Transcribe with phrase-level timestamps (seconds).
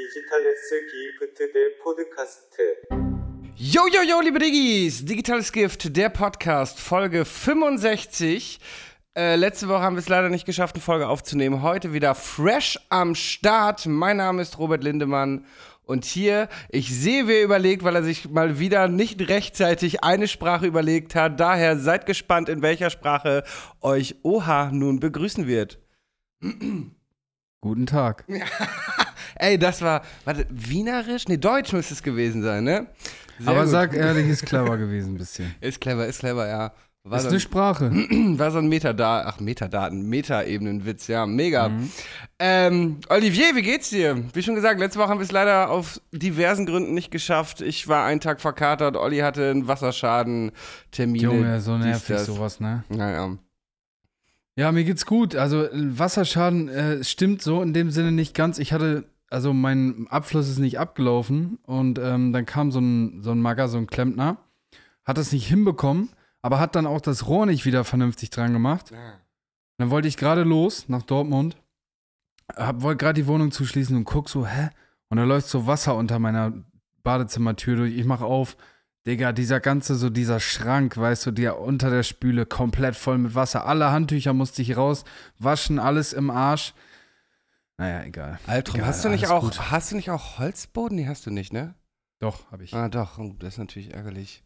[0.00, 2.82] 디지털레스 기프트 대 포드카스트
[3.58, 5.04] Yo, yo, yo, liebe Diggis!
[5.06, 8.60] Digitales Gift, der Podcast, Folge 65.
[9.16, 11.62] Äh, letzte Woche haben wir es leider nicht geschafft, eine Folge aufzunehmen.
[11.62, 13.86] Heute wieder fresh am Start.
[13.86, 15.46] Mein Name ist Robert Lindemann.
[15.86, 20.66] Und hier, ich sehe, wer überlegt, weil er sich mal wieder nicht rechtzeitig eine Sprache
[20.66, 21.40] überlegt hat.
[21.40, 23.42] Daher seid gespannt, in welcher Sprache
[23.80, 25.78] euch Oha nun begrüßen wird.
[27.62, 28.26] Guten Tag.
[29.41, 31.27] Ey, das war, warte, Wienerisch?
[31.27, 32.85] Nee, Deutsch müsste es gewesen sein, ne?
[33.39, 33.69] Sehr Aber gut.
[33.71, 35.55] sag ehrlich, ist clever gewesen ein bisschen.
[35.61, 36.73] Ist clever, ist clever, ja.
[37.03, 37.91] War ist so eine ein- Sprache.
[38.37, 41.71] war so ein Metadaten, ach Metadaten, Metaebenenwitz, ja, mega.
[42.37, 44.23] Ähm, Olivier, wie geht's dir?
[44.33, 47.61] Wie schon gesagt, letzte Woche haben wir es leider aus diversen Gründen nicht geschafft.
[47.61, 50.51] Ich war einen Tag verkatert, Olli hatte einen Wasserschaden,
[50.91, 51.23] Termine.
[51.23, 52.27] Junge, so nervig das.
[52.27, 52.83] sowas, ne?
[52.89, 53.35] Naja.
[54.55, 55.35] Ja, mir geht's gut.
[55.35, 58.59] Also Wasserschaden äh, stimmt so in dem Sinne nicht ganz.
[58.59, 63.31] Ich hatte, also mein Abfluss ist nicht abgelaufen und ähm, dann kam so ein, so
[63.31, 64.37] ein Magger, so ein Klempner,
[65.05, 66.09] hat das nicht hinbekommen,
[66.41, 68.91] aber hat dann auch das Rohr nicht wieder vernünftig dran gemacht.
[69.77, 71.55] Dann wollte ich gerade los nach Dortmund,
[72.55, 74.69] hab, wollte gerade die Wohnung zuschließen und guck so, hä?
[75.09, 76.53] Und da läuft so Wasser unter meiner
[77.03, 77.97] Badezimmertür durch.
[77.97, 78.57] Ich mach auf,
[79.07, 83.33] Digga, dieser ganze, so dieser Schrank, weißt du, der unter der Spüle komplett voll mit
[83.33, 83.65] Wasser.
[83.65, 85.03] Alle Handtücher musste ich raus,
[85.39, 86.73] waschen, alles im Arsch.
[87.81, 88.39] Naja, egal.
[88.45, 89.71] Albtraum, Egal, hast du nicht auch, gut.
[89.71, 90.95] hast du nicht auch Holzboden?
[90.97, 91.73] Nee, hast du nicht, ne?
[92.19, 92.73] Doch, hab ich.
[92.75, 94.43] Ah, doch, oh, das ist natürlich ärgerlich.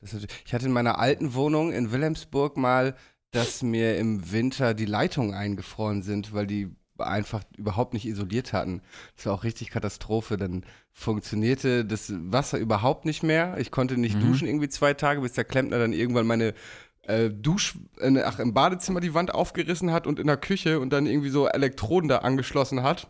[0.00, 2.96] Das ist natürlich, ich hatte in meiner alten Wohnung in Wilhelmsburg mal,
[3.30, 8.80] dass mir im Winter die Leitungen eingefroren sind, weil die einfach überhaupt nicht isoliert hatten.
[9.14, 10.36] Das war auch richtig Katastrophe.
[10.36, 13.58] Dann funktionierte das Wasser überhaupt nicht mehr.
[13.58, 14.20] Ich konnte nicht Mhm.
[14.22, 16.54] duschen irgendwie zwei Tage, bis der Klempner dann irgendwann meine
[17.06, 20.90] äh, Dusch, äh, ach, im Badezimmer die Wand aufgerissen hat und in der Küche und
[20.92, 23.08] dann irgendwie so Elektroden da angeschlossen hat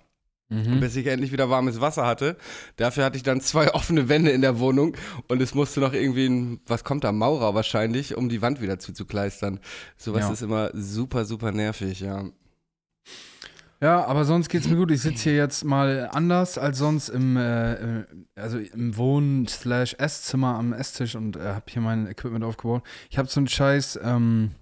[0.48, 0.78] Mhm.
[0.78, 2.36] bis ich endlich wieder warmes Wasser hatte.
[2.76, 6.26] Dafür hatte ich dann zwei offene Wände in der Wohnung und es musste noch irgendwie
[6.26, 9.58] ein, was kommt da, Maurer wahrscheinlich, um die Wand wieder zuzukleistern.
[9.96, 10.32] Sowas Ja.
[10.32, 12.26] ist immer super, super nervig, ja.
[13.80, 14.90] Ja, aber sonst geht's mir gut.
[14.90, 18.04] Ich sitze hier jetzt mal anders als sonst im, äh, äh,
[18.34, 22.82] also im Wohn-Esszimmer am Esstisch und äh, habe hier mein Equipment aufgebaut.
[23.10, 24.52] Ich habe so ein scheiß ähm,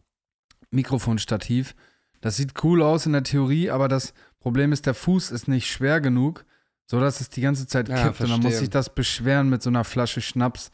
[0.71, 1.75] Mikrofonstativ.
[2.21, 5.71] Das sieht cool aus in der Theorie, aber das Problem ist, der Fuß ist nicht
[5.71, 6.45] schwer genug,
[6.87, 8.21] sodass es die ganze Zeit Ja, kippt.
[8.21, 10.71] Und dann muss ich das beschweren mit so einer Flasche Schnaps,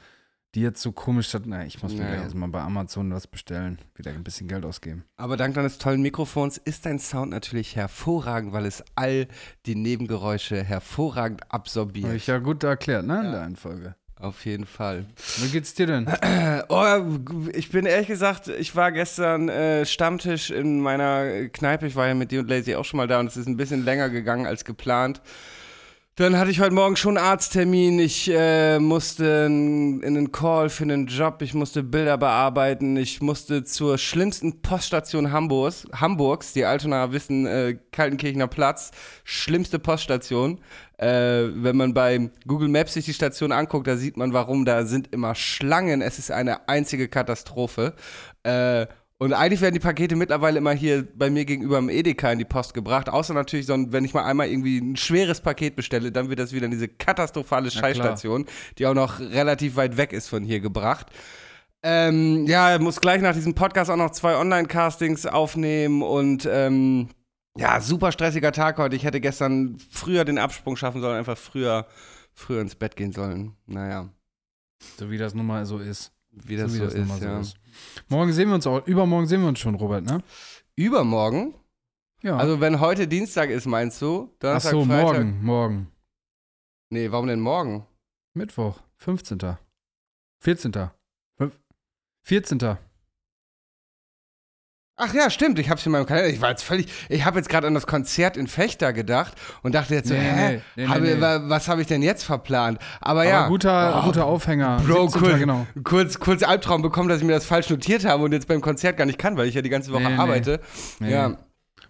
[0.54, 1.42] die jetzt so komisch statt.
[1.46, 3.78] Na, ich muss mir Ja, gleich erstmal bei Amazon was bestellen.
[3.94, 5.04] Wieder ein bisschen Geld ausgeben.
[5.16, 9.28] Aber dank deines tollen Mikrofons ist dein Sound natürlich hervorragend, weil es all
[9.66, 12.14] die Nebengeräusche hervorragend Habe absorbiert.
[12.14, 13.18] ich ja gut erklärt, ne?
[13.20, 13.30] In Ja.
[13.32, 13.94] der Reihenfolge.
[14.16, 15.06] Auf jeden Fall.
[15.38, 16.06] Wie geht's dir denn?
[16.68, 16.84] Oh,
[17.54, 21.86] ich bin ehrlich gesagt, ich war gestern äh, Stammtisch in meiner Kneipe.
[21.86, 23.56] Ich war ja mit dir und Lazy auch schon mal da und es ist ein
[23.56, 25.22] bisschen länger gegangen als geplant.
[26.20, 27.98] Dann hatte ich heute Morgen schon einen Arzttermin.
[27.98, 31.40] Ich äh, musste in, in einen Call für einen Job.
[31.40, 32.98] Ich musste Bilder bearbeiten.
[32.98, 38.90] Ich musste zur schlimmsten Poststation Hamburgs, Hamburgs die Altonaer wissen, äh, Kaltenkirchener Platz.
[39.24, 40.60] Schlimmste Poststation.
[40.98, 41.06] Äh,
[41.54, 44.66] wenn man bei Google Maps sich die Station anguckt, da sieht man, warum.
[44.66, 46.02] Da sind immer Schlangen.
[46.02, 47.94] Es ist eine einzige Katastrophe.
[48.42, 48.88] Äh,
[49.22, 52.46] und eigentlich werden die Pakete mittlerweile immer hier bei mir gegenüber im Edeka in die
[52.46, 53.10] Post gebracht.
[53.10, 56.54] Außer natürlich, so, wenn ich mal einmal irgendwie ein schweres Paket bestelle, dann wird das
[56.54, 57.70] wieder in diese katastrophale.
[57.70, 58.46] Scheißstation,
[58.78, 61.08] die auch noch relativ weit weg ist von hier gebracht.
[61.82, 67.10] Ähm, ja, muss gleich nach diesem Podcast auch noch zwei Online-Castings aufnehmen und ähm,
[67.58, 68.96] ja, super stressiger Tag heute.
[68.96, 71.86] Ich hätte gestern früher den Absprung schaffen sollen, einfach früher,
[72.32, 73.54] früher ins Bett gehen sollen.
[73.66, 74.08] Naja,
[74.98, 76.10] So wie das nun mal so ist.
[76.32, 77.42] Wie das wie so, das ist, ja.
[78.08, 78.86] Morgen sehen wir uns auch.
[78.86, 80.22] Übermorgen sehen wir uns schon, Robert, ne?
[80.76, 81.54] Übermorgen,
[82.22, 82.36] Ja.
[82.36, 84.30] also wenn heute Dienstag ist, meinst du?
[84.34, 85.02] Ach Donnerstag, so, Freitag?
[85.04, 85.92] morgen, morgen.
[86.90, 87.86] Nee, warum denn morgen?
[88.34, 89.56] Mittwoch, 15.
[90.42, 90.90] 14.
[91.36, 91.58] Fünf-
[92.22, 92.78] 14.
[95.02, 96.28] Ach ja, stimmt, ich hab's in meinem Kalender.
[96.30, 96.86] Ich war jetzt völlig.
[97.08, 99.32] Ich habe jetzt gerade an das Konzert in Fechter gedacht
[99.62, 100.60] und dachte jetzt so, Nee, hä?
[100.76, 101.20] nee, habe, nee, nee.
[101.20, 102.78] wa- Was habe ich denn jetzt verplant?
[103.00, 103.48] Aber, Aber ja.
[103.48, 104.80] guter, Oh, guter Aufhänger.
[104.86, 105.22] Bro, 17.
[105.22, 105.38] cool.
[105.38, 105.66] genau.
[105.84, 108.96] Kurz, kurz Albtraum bekommen, dass ich mir das falsch notiert habe und jetzt beim Konzert
[108.96, 110.60] gar nicht kann, weil ich ja die ganze Woche arbeite.
[111.00, 111.36] Ja.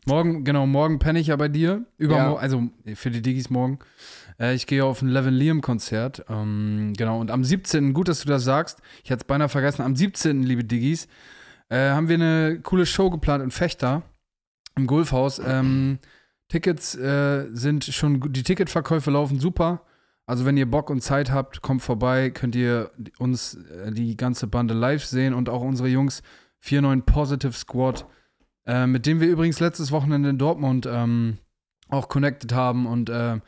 [0.06, 1.84] Morgen, genau, morgen penne ich ja bei dir.
[1.98, 2.38] Übermorgen, Ja.
[2.40, 2.62] also
[2.94, 3.78] für die Diggis morgen.
[4.40, 6.24] Äh, ich gehe auf ein Levin Liam Konzert.
[6.30, 8.78] Ähm, genau, und am 17., gut, dass du das sagst.
[9.04, 9.82] Ich hatte es beinahe vergessen.
[9.82, 11.06] Am 17., liebe Diggis,
[11.70, 14.02] äh, haben wir eine coole Show geplant in Fechter
[14.76, 15.40] im Golfhaus.
[15.44, 15.98] Ähm,
[16.48, 19.82] Tickets äh, sind schon, gut- die Ticketverkäufe laufen super.
[20.26, 24.46] Also wenn ihr Bock und Zeit habt, kommt vorbei, könnt ihr uns äh, die ganze
[24.46, 26.22] Bande live sehen und auch unsere Jungs
[26.68, 28.06] 49 Positive Squad,
[28.66, 31.38] äh, mit dem wir übrigens letztes Wochenende in Dortmund ähm,
[31.88, 33.40] auch connected haben und äh,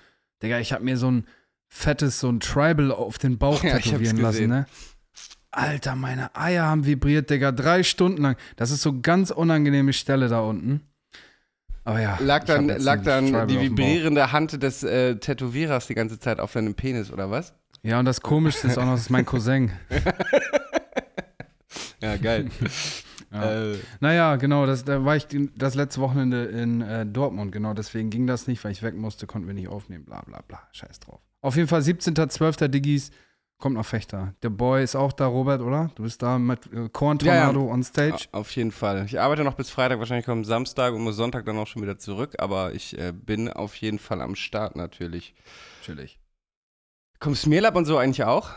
[0.42, 1.26] Digga, ich habe mir so ein
[1.68, 4.66] fettes, so ein Tribal auf den Bauch Ja, tätowieren lassen, ne?
[5.52, 8.36] Alter, meine Eier haben vibriert, Digga, drei Stunden lang.
[8.56, 10.80] Das ist so ganz unangenehme Stelle da unten.
[11.84, 12.18] Aber ja.
[12.20, 16.74] Lag dann, lag dann die vibrierende Hand des äh, Tätowierers die ganze Zeit auf deinem
[16.74, 17.54] Penis, oder was?
[17.82, 19.72] Ja, und das Komischste ist auch noch, das ist mein Cousin.
[22.02, 22.48] Ja, geil.
[23.32, 23.72] Ja.
[23.72, 25.26] äh, Naja, genau, das, da war ich
[25.56, 29.26] das letzte Wochenende in äh, Dortmund, genau, deswegen ging das nicht, weil ich weg musste,
[29.26, 31.20] konnten wir nicht aufnehmen, bla bla bla, scheiß drauf.
[31.40, 32.68] Auf jeden Fall 17.12.
[32.68, 33.10] Diggis,
[33.62, 34.34] kommt noch Fechter.
[34.42, 35.90] Der Boy ist auch da, Robert, oder?
[35.94, 37.44] Du bist da mit äh, Korn Ja, ja.
[37.46, 38.26] Tornado on Stage.
[38.32, 39.06] auf jeden Fall.
[39.06, 41.98] Ich arbeite noch bis Freitag, wahrscheinlich kommt Samstag und muss Sonntag dann auch schon wieder
[41.98, 45.34] zurück, aber ich äh, bin auf jeden Fall am Start natürlich.
[45.82, 46.18] Chillig.
[47.20, 48.50] Kommt Smearlab und so eigentlich auch?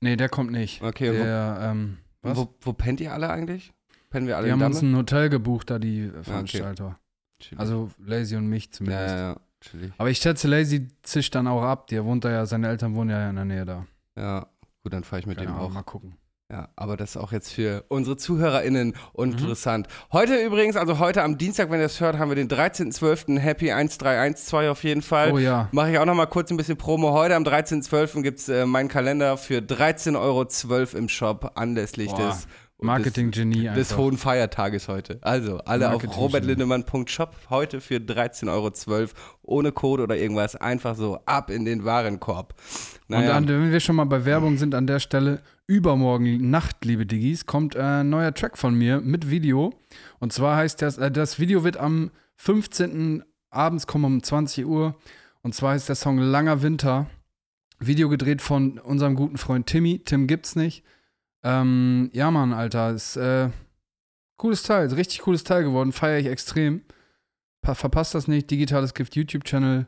[0.00, 0.82] Nee, der kommt nicht.
[0.82, 2.36] Okay, und wo- der, ähm, was?
[2.38, 3.72] Wo, wo pennt ihr alle eigentlich?
[4.10, 4.92] Pennen wir alle die in haben uns Damme?
[4.92, 6.98] ein Hotel gebucht, da die äh, Veranstalter.
[7.40, 7.58] Chillig.
[7.60, 9.08] Also Lazy und mich ja, zumindest.
[9.14, 9.92] ja, ja, chillig.
[9.98, 11.88] Aber ich schätze, Lazy zischt dann auch ab.
[11.88, 13.86] Der wohnt da ja, seine Eltern wohnen ja in der Nähe da.
[14.16, 14.46] Ja,
[14.82, 15.70] gut, dann fahre ich mit Keine dem auch.
[15.70, 16.16] Mal gucken.
[16.48, 18.94] Ja, aber das ist auch jetzt für unsere ZuhörerInnen
[19.32, 19.32] Mhm.
[19.32, 19.88] interessant.
[20.12, 23.40] Heute übrigens, also heute am Dienstag, wenn ihr das hört, haben wir den 13.12.
[23.40, 25.32] Happy 1312 auf jeden Fall.
[25.32, 25.68] Oh ja.
[25.72, 27.10] Mache ich auch noch mal kurz ein bisschen Promo.
[27.10, 28.22] Heute am 13.12.
[28.22, 32.46] gibt es äh, meinen Kalender für 13,12 Euro im Shop anlässlich Boah, des,
[32.78, 35.18] Marketing-Genie des, des hohen Feiertages heute.
[35.22, 39.10] Also alle auf robertlindemann.shop heute für 13,12 Euro
[39.42, 40.54] ohne Code oder irgendwas.
[40.54, 42.54] Einfach so ab in den Warenkorb.
[43.08, 47.06] Und an, wenn wir schon mal bei Werbung sind an der Stelle, übermorgen Nacht, liebe
[47.06, 49.72] Diggis, kommt äh, ein neuer Track von mir mit Video.
[50.18, 53.22] Und zwar heißt das, äh, das Video wird am 15.
[53.50, 54.96] abends kommen um 20 Uhr.
[55.42, 57.06] Und zwar heißt der Song Langer Winter.
[57.78, 60.00] Video gedreht von unserem guten Freund Timmy.
[60.00, 60.82] Tim gibt's nicht.
[61.44, 63.50] Ähm, ja, Mann, Alter, ist äh,
[64.36, 66.82] cooles Teil, ist richtig cooles Teil geworden, feiere ich extrem.
[67.62, 69.86] Pa verpasst das nicht, digitales Gift YouTube-Channel.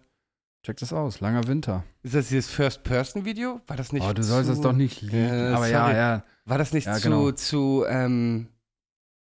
[0.69, 1.83] Check das aus, langer Winter.
[2.03, 3.63] Ist das dieses First-Person-Video?
[3.69, 5.17] War das nicht Oh, du sollst zu, das doch nicht lieben.
[5.27, 5.71] Ja, Aber sorry.
[5.73, 6.25] ja, ja.
[6.45, 7.31] War das nicht Ja, zu, genau.
[7.33, 8.49] zu, ähm,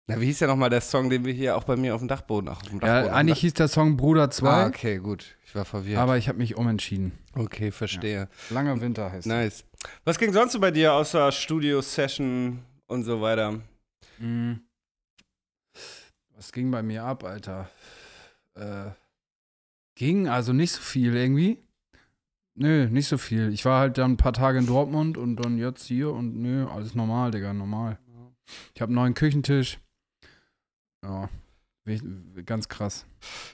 [0.08, 2.08] na, wie hieß ja nochmal der Song, den wir hier auch bei mir auf dem
[2.08, 4.66] Dachboden, ach, auf dem Ja, Dachboden dem eigentlich hieß der Song Bruder 2, Dach- Ah,
[4.66, 5.36] okay, gut.
[5.46, 5.98] Ich war verwirrt.
[6.00, 7.12] aber ich habe mich umentschieden.
[7.36, 8.28] okay, verstehe.
[8.50, 9.62] Langer Winter heißt Nice.
[10.04, 12.58] Was ging sonst so bei dir außer Studio-Session
[12.88, 13.60] und so weiter?
[14.18, 14.62] Mhm.
[16.34, 17.70] Was ging bei mir ab, Alter?
[18.56, 18.90] Äh,
[19.96, 21.58] ging also nicht so viel irgendwie.
[22.54, 23.52] Nö, nicht so viel.
[23.52, 26.66] Ich war halt dann ein paar Tage in Dortmund und dann jetzt hier und nö,
[26.66, 27.98] alles normal, Digga, normal.
[28.74, 29.78] Ich habe einen neuen Küchentisch.
[31.04, 31.28] Ja,
[32.44, 33.06] ganz krass.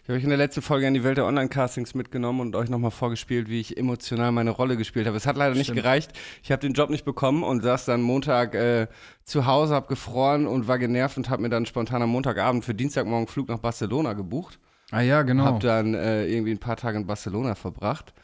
[0.02, 2.70] Ich habe euch in der letzten Folge an die Welt der Online-Castings mitgenommen und euch
[2.70, 5.16] nochmal vorgespielt, wie ich emotional meine Rolle gespielt habe.
[5.16, 5.80] Es hat leider nicht Stimmt.
[5.80, 6.12] gereicht.
[6.42, 8.86] Ich habe den Job nicht bekommen und saß dann Montag äh,
[9.24, 12.74] zu Hause, habe gefroren und war genervt und habe mir dann spontan am Montagabend für
[12.74, 14.58] Dienstagmorgen Flug nach Barcelona gebucht.
[14.92, 15.44] Ah ja, genau.
[15.44, 18.14] Hab dann äh, irgendwie ein paar Tage in Barcelona verbracht.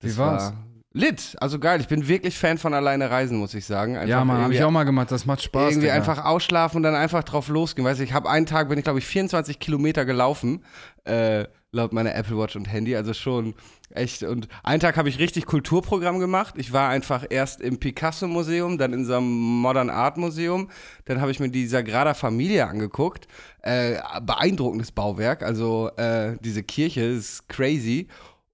[0.00, 0.52] Wie war's?
[0.52, 1.80] War lit, also geil.
[1.80, 3.96] Ich bin wirklich Fan von alleine reisen, muss ich sagen.
[3.96, 5.10] Einfach ja, Mann, habe ich auch mal gemacht.
[5.10, 5.70] Das macht Spaß.
[5.72, 5.94] irgendwie Digga.
[5.94, 7.86] einfach ausschlafen und dann einfach drauf losgehen.
[7.86, 10.64] Weißt du, ich habe einen Tag, bin ich glaube ich 24 Kilometer gelaufen,
[11.04, 12.96] äh, laut meiner Apple Watch und Handy.
[12.96, 13.54] Also schon
[13.90, 14.22] echt.
[14.22, 16.54] Und einen Tag habe ich richtig Kulturprogramm gemacht.
[16.56, 20.70] Ich war einfach erst im Picasso-Museum, dann in so einem Modern Art Museum.
[21.04, 23.28] Dann habe ich mir die Sagrada Familia angeguckt.
[23.62, 25.42] Äh, beeindruckendes Bauwerk.
[25.42, 28.08] Also äh, diese Kirche ist crazy.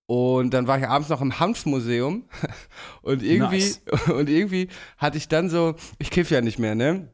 [0.07, 2.25] Und dann war ich abends noch im Hanfmuseum
[3.03, 3.83] und irgendwie, Nice.
[4.09, 7.09] und irgendwie hatte ich dann so, ich kiff ja nicht mehr, ne?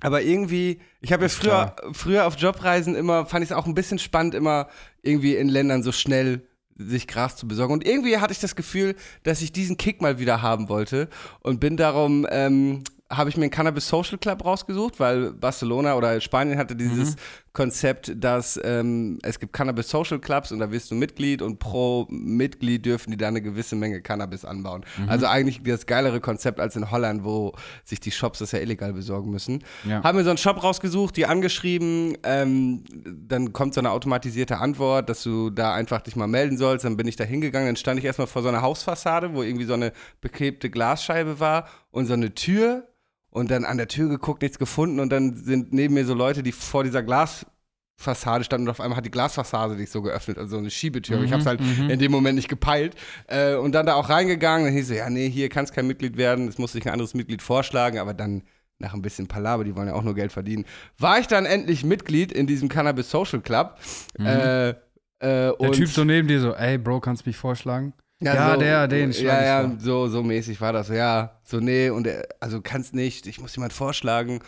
[0.00, 3.74] Aber irgendwie, ich habe ja früher, früher auf Jobreisen immer, fand ich es auch ein
[3.74, 4.68] bisschen spannend, immer
[5.02, 6.47] irgendwie in Ländern so schnell
[6.78, 7.72] sich Gras zu besorgen.
[7.72, 8.94] Und irgendwie hatte ich das Gefühl,
[9.24, 11.08] dass ich diesen Kick mal wieder haben wollte
[11.40, 16.20] und bin darum, ähm, habe ich mir einen Cannabis Social Club rausgesucht, weil Barcelona oder
[16.20, 17.16] Spanien hatte dieses
[17.52, 22.06] Konzept, dass ähm, es gibt Cannabis Social Clubs und da wirst du Mitglied und pro
[22.08, 24.84] Mitglied dürfen die da eine gewisse Menge Cannabis anbauen.
[25.06, 27.52] Also eigentlich das geilere Konzept als in Holland, wo
[27.84, 29.64] sich die Shops das ja illegal besorgen müssen.
[29.84, 30.02] Ja.
[30.02, 35.08] Haben mir so einen Shop rausgesucht, die angeschrieben, ähm, dann kommt so eine automatisierte Antwort,
[35.08, 36.84] dass du da einfach dich mal melden sollst.
[36.84, 39.64] Dann bin ich da hingegangen, dann stand ich erstmal vor so einer Hausfassade, wo irgendwie
[39.64, 42.88] so eine beklebte Glasscheibe war und so eine Tür
[43.30, 46.42] und dann an der Tür geguckt, nichts gefunden und dann sind neben mir so Leute,
[46.42, 50.52] die vor dieser Glasfassade standen und auf einmal hat die Glasfassade sich so geöffnet, also
[50.52, 51.16] so eine Schiebetür.
[51.16, 52.94] Aber ich habe es halt in dem Moment nicht gepeilt
[53.26, 54.66] äh, und dann da auch reingegangen.
[54.66, 57.14] Dann hieß so, ja nee, hier kannst kein Mitglied werden, es muss sich ein anderes
[57.14, 58.42] Mitglied vorschlagen, aber dann
[58.80, 60.64] nach ein bisschen Palaber, die wollen ja auch nur Geld verdienen,
[60.98, 63.76] war ich dann endlich Mitglied in diesem Cannabis Social Club.
[64.18, 64.74] Äh, äh,
[65.20, 67.92] Der Typ so neben dir so, ey, Bro, kannst du mich vorschlagen?
[68.20, 70.88] Ja, Ja, so, der, den Ja, ja, so, so mäßig war das.
[70.88, 74.40] Ja, so, nee, und er, also kannst nicht, ich muss jemand vorschlagen.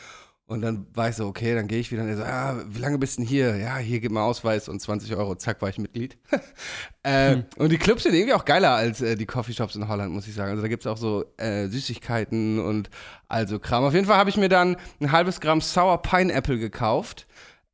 [0.46, 2.80] Und dann war ich so, okay, dann gehe ich wieder und er so, ah, wie
[2.80, 3.54] lange bist du denn hier?
[3.56, 6.18] Ja, hier gib mal Ausweis und 20 Euro, zack, war ich Mitglied.
[7.04, 7.44] äh, Hm.
[7.56, 10.34] Und die Clubs sind irgendwie auch geiler als äh, die Coffeeshops in Holland, muss ich
[10.34, 10.50] sagen.
[10.50, 12.90] Also da gibt es auch so äh, Süßigkeiten und
[13.28, 13.84] also Kram.
[13.84, 17.28] Auf jeden Fall habe ich mir dann ein halbes Gramm Sour Pineapple gekauft.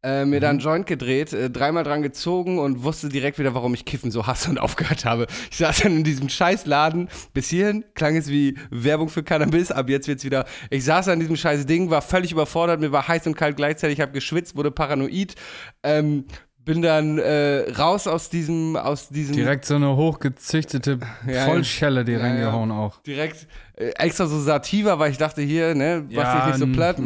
[0.06, 0.40] Äh, mir Mhm.
[0.40, 4.26] dann Joint gedreht, äh, dreimal dran gezogen und wusste direkt wieder, warum ich Kiffen so
[4.28, 5.26] hasse und aufgehört habe.
[5.50, 7.08] Ich saß dann in diesem Scheißladen.
[7.34, 10.44] Bis hierhin klang es wie Werbung für Cannabis, aber jetzt wird's wieder.
[10.70, 14.00] Ich saß an diesem scheiß Ding, war völlig überfordert, mir war heiß und kalt gleichzeitig,
[14.00, 15.34] habe geschwitzt, wurde paranoid.
[15.82, 16.26] Ähm,
[16.64, 20.98] bin dann äh, raus aus diesem, aus diesem Direkt so eine hochgezüchtete
[21.28, 23.00] Ja, Vollschelle, die ja, reingehauen auch.
[23.02, 23.46] direkt
[23.76, 26.98] äh, extra so Sativa, weil ich dachte, hier, ne, mach Ja, dich nicht so platt.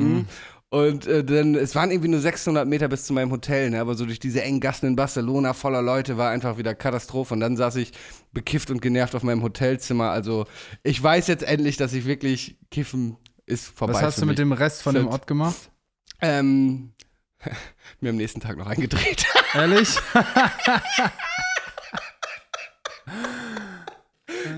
[0.72, 3.96] Und äh, dann, es waren irgendwie nur 600 Meter bis zu meinem Hotel, ne, aber
[3.96, 7.34] so durch diese engen Gassen in Barcelona voller Leute war einfach wieder Katastrophe.
[7.34, 7.92] Und dann saß ich
[8.32, 10.10] bekifft und genervt auf meinem Hotelzimmer.
[10.10, 10.46] Also
[10.84, 13.94] ich weiß jetzt endlich, dass ich wirklich kiffen ist vorbei.
[13.94, 15.72] Was hast du mit dem Rest von dem Sind- Ort gemacht?
[16.20, 16.92] Ähm,
[18.00, 19.26] mir am nächsten Tag noch eingedreht.
[19.54, 19.96] Ehrlich?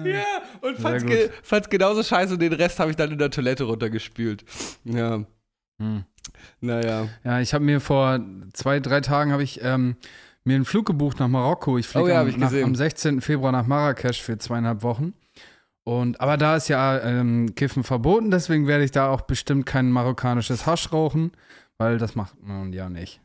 [0.05, 0.25] ja,
[0.61, 3.65] und fand's, ge fand's genauso scheiße und den Rest habe ich dann in der Toilette
[3.65, 4.45] runtergespült.
[4.85, 5.25] Ja,
[5.79, 6.05] Hm.
[6.61, 7.09] naja.
[7.25, 8.21] Ja, ich habe mir vor
[8.53, 9.97] zwei, drei Tagen habe ich ähm,
[10.45, 11.79] mir einen Flug gebucht nach Marokko.
[11.79, 13.21] Ich fliege Oh ja, am, ich nach- am 16.
[13.21, 15.15] Februar nach Marrakesch für zweieinhalb Wochen.
[15.85, 19.91] Und, aber da ist ja ähm, Kiffen verboten, deswegen werde ich da auch bestimmt kein
[19.91, 21.33] marokkanisches Hasch rauchen,
[21.77, 23.21] weil das macht man ja nicht.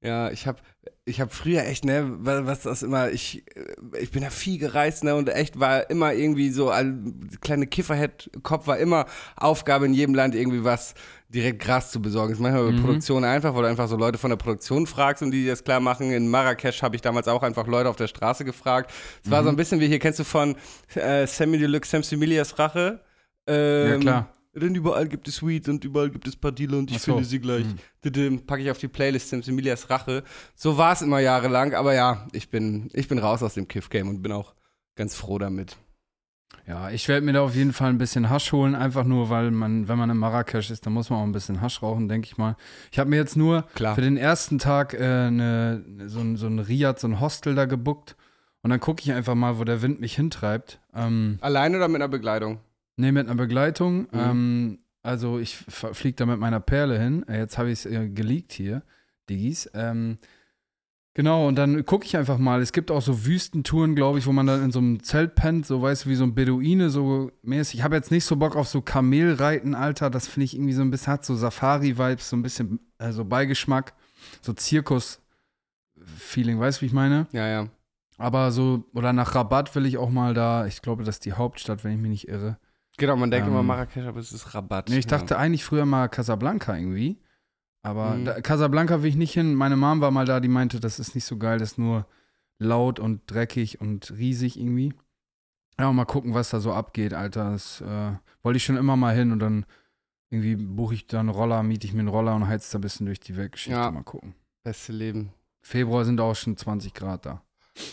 [0.00, 0.58] Ja, ich habe
[1.04, 4.58] ich hab früher echt, ne, wa- was das immer, ich, äh, ich bin ja viel
[4.58, 9.94] gereist, ne, und echt war immer irgendwie so, ein kleine Kifferhead-Kopf war immer Aufgabe in
[9.94, 10.94] jedem Land irgendwie was
[11.32, 12.32] direkt Gras zu besorgen.
[12.32, 12.82] Ist manchmal bei Mhm.
[12.82, 15.64] Produktion einfach, weil du einfach so Leute von der Produktion fragst und die dir das
[15.64, 16.12] klar machen.
[16.12, 18.92] In Marrakesch habe ich damals auch einfach Leute auf der Straße gefragt.
[19.24, 19.54] Es war so Mhm.
[19.54, 20.56] ein bisschen wie hier, kennst du von
[20.94, 23.00] äh, Sammy Deluxe, Sam Similias Rache?
[23.46, 24.28] Ähm, Ja, klar.
[24.54, 27.12] Denn überall gibt es Weed und überall gibt es Padilla und ich so.
[27.12, 27.64] finde sie gleich.
[28.04, 28.44] Mhm.
[28.46, 30.24] Packe ich auf die Playlist Sims Emilias Rache.
[30.54, 34.08] So war es immer jahrelang, aber ja, ich bin, ich bin raus aus dem Kiff-Game
[34.10, 34.52] und bin auch
[34.94, 35.78] ganz froh damit.
[36.66, 39.50] Ja, ich werde mir da auf jeden Fall ein bisschen Hasch holen, einfach nur, weil
[39.50, 42.26] man, wenn man in Marrakesch ist, dann muss man auch ein bisschen Hasch rauchen, denke
[42.26, 42.56] ich mal.
[42.92, 43.94] Ich habe mir jetzt nur Klar.
[43.96, 47.64] für den ersten Tag äh, ne, so, ein- so ein Riad, so ein Hostel da
[47.64, 48.16] gebuckt.
[48.62, 50.78] Und dann gucke ich einfach mal, wo der Wind mich hintreibt.
[50.94, 52.60] Ähm, Alleine oder mit einer Begleitung?
[52.96, 54.02] ne, mit einer Begleitung.
[54.02, 54.08] Mhm.
[54.14, 57.24] Ähm, also ich fliege da mit meiner Perle hin.
[57.26, 58.82] Äh, Jetzt habe ich es äh, geleakt hier,
[59.28, 59.68] Diggis.
[59.74, 60.18] Ähm,
[61.14, 62.60] genau, und dann gucke ich einfach mal.
[62.60, 65.66] Es gibt auch so Wüstentouren, glaube ich, wo man dann in so einem Zelt pennt,
[65.66, 67.80] so weißt du, wie so ein Beduine, so mäßig.
[67.80, 70.10] Ich habe jetzt nicht so Bock auf so Kamelreiten, Alter.
[70.10, 73.94] Das finde ich irgendwie so ein bisschen, hat so Safari-Vibes, so ein bisschen, also Beigeschmack,
[74.40, 77.26] so Zirkus-Feeling, weißt du, wie ich meine?
[77.32, 77.68] Ja, ja.
[78.18, 81.32] Aber so, oder nach Rabat will ich auch mal da, ich glaube, das ist die
[81.32, 82.58] Hauptstadt, wenn ich mich nicht irre.
[82.98, 84.90] Genau, man denkt Ähm, immer Marrakesch, aber es ist Rabatt.
[84.90, 85.18] Nee, ich ja.
[85.18, 87.18] dachte eigentlich früher mal Casablanca irgendwie.
[87.82, 88.24] Aber Mhm.
[88.24, 89.54] da, Casablanca will ich nicht hin.
[89.54, 92.06] Meine Mom war mal da, die meinte, das ist nicht so geil, das ist nur
[92.58, 94.94] laut und dreckig und riesig irgendwie.
[95.80, 97.50] Ja, mal gucken, was da so abgeht, Alter.
[97.52, 98.12] Das äh,
[98.42, 99.66] wollte ich schon immer mal hin und dann
[100.30, 102.82] irgendwie buche ich da einen Roller, miete ich mir einen Roller und heiz da ein
[102.82, 103.78] bisschen durch die Weltgeschichte.
[103.78, 103.90] Ja.
[103.90, 104.34] Mal gucken.
[104.62, 105.32] Beste Leben.
[105.60, 107.42] Februar sind auch schon 20 Grad da.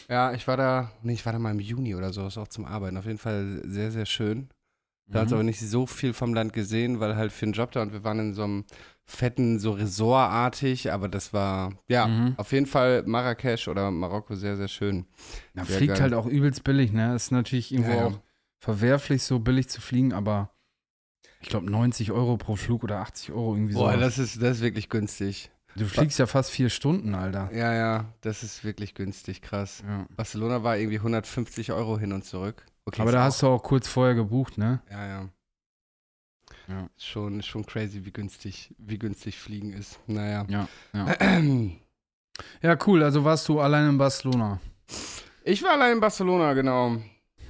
[0.10, 2.48] Ja, ich war da, nee, ich war da mal im Juni oder so, ist auch
[2.48, 2.98] zum Arbeiten.
[2.98, 4.50] Auf jeden Fall sehr, sehr schön.
[5.08, 5.34] Da hat Mhm.
[5.34, 8.04] aber nicht so viel vom Land gesehen, weil halt für einen Job da und wir
[8.04, 8.66] waren in so einem
[9.10, 12.36] fetten, so Resortartig, aber das war, ja, Mhm.
[12.38, 15.06] auf jeden Fall Marrakesch oder Marokko sehr, sehr schön.
[15.56, 16.02] Ja, Sehr fliegt geil.
[16.04, 17.16] halt auch übelst billig, ne?
[17.16, 18.06] Ist natürlich irgendwo Ja, ja.
[18.08, 18.20] auch
[18.60, 20.52] verwerflich, so billig zu fliegen, aber
[21.42, 23.80] ich glaube 90 Euro pro Flug oder 80 Euro irgendwie so.
[23.80, 25.50] Boah, das ist, das ist wirklich günstig.
[25.76, 27.50] Du fliegst ja fast vier Stunden, Alter.
[27.54, 29.84] Ja, ja, das ist wirklich günstig, krass.
[29.88, 30.06] Ja.
[30.16, 32.66] Barcelona war irgendwie 150 Euro hin und zurück.
[32.86, 34.82] Okay, Aber da hast du auch kurz vorher gebucht, ne?
[34.92, 35.30] Ja, ja.
[36.70, 36.90] Ja.
[36.96, 40.00] Ist Schon, schon crazy, wie günstig, wie günstig Fliegen ist.
[40.08, 40.46] Naja.
[40.50, 40.68] Ja,
[42.62, 43.04] Ja, cool.
[43.04, 44.60] Also warst du allein in Barcelona.
[45.44, 46.98] Ich war allein in Barcelona, genau.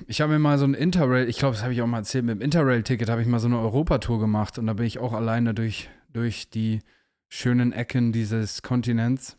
[0.07, 2.25] Ich habe mir mal so ein Interrail, ich glaube, das habe ich auch mal erzählt,
[2.25, 5.13] mit dem Interrail-Ticket habe ich mal so eine Europatour gemacht und da bin ich auch
[5.13, 6.79] alleine durch, durch die
[7.27, 9.37] schönen Ecken dieses Kontinents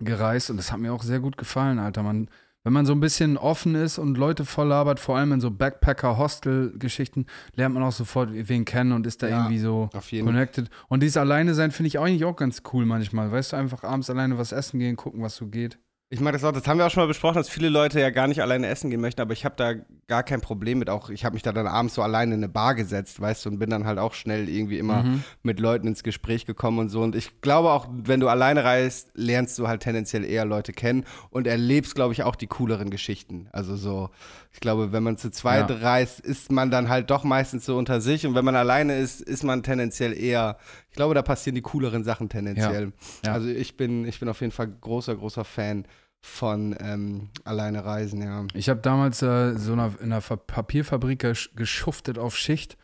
[0.00, 2.02] gereist und das hat mir auch sehr gut gefallen, Alter.
[2.02, 2.28] Man,
[2.64, 5.50] wenn man so ein bisschen offen ist und Leute voll labert, vor allem in so
[5.50, 9.38] Backpacker-Hostel-Geschichten, lernt man auch sofort wen kennen und ist da Ja.
[9.38, 9.88] irgendwie so
[10.26, 10.68] connected.
[10.88, 13.30] Und dieses Alleine sein finde ich eigentlich auch ganz cool manchmal.
[13.32, 15.78] Weißt du, einfach abends alleine was essen gehen, gucken, was so geht.
[16.10, 18.08] Ich meine, das, auch, das haben wir auch schon mal besprochen, dass viele Leute ja
[18.08, 19.74] gar nicht alleine essen gehen möchten, aber ich habe da
[20.06, 20.88] gar kein Problem mit.
[20.88, 23.50] Auch ich habe mich da dann abends so alleine in eine Bar gesetzt, weißt du,
[23.50, 25.22] und bin dann halt auch schnell irgendwie immer Mhm.
[25.42, 27.02] mit Leuten ins Gespräch gekommen und so.
[27.02, 31.04] Und ich glaube auch, wenn du alleine reist, lernst du halt tendenziell eher Leute kennen
[31.28, 33.48] und erlebst, glaube ich, auch die cooleren Geschichten.
[33.52, 34.08] Also so,
[34.50, 35.76] ich glaube, wenn man zu zweit Ja.
[35.76, 39.20] reist, ist man dann halt doch meistens so unter sich und wenn man alleine ist,
[39.20, 40.56] ist man tendenziell eher,
[40.88, 42.92] ich glaube, da passieren die cooleren Sachen tendenziell.
[43.26, 43.32] Ja.
[43.34, 45.84] Also ich bin, ich bin auf jeden Fall großer, großer Fan
[46.20, 48.46] von ähm, alleine reisen, ja.
[48.54, 52.76] Ich habe damals äh, so einer, in einer Papierfabrik gesch geschuftet auf Schicht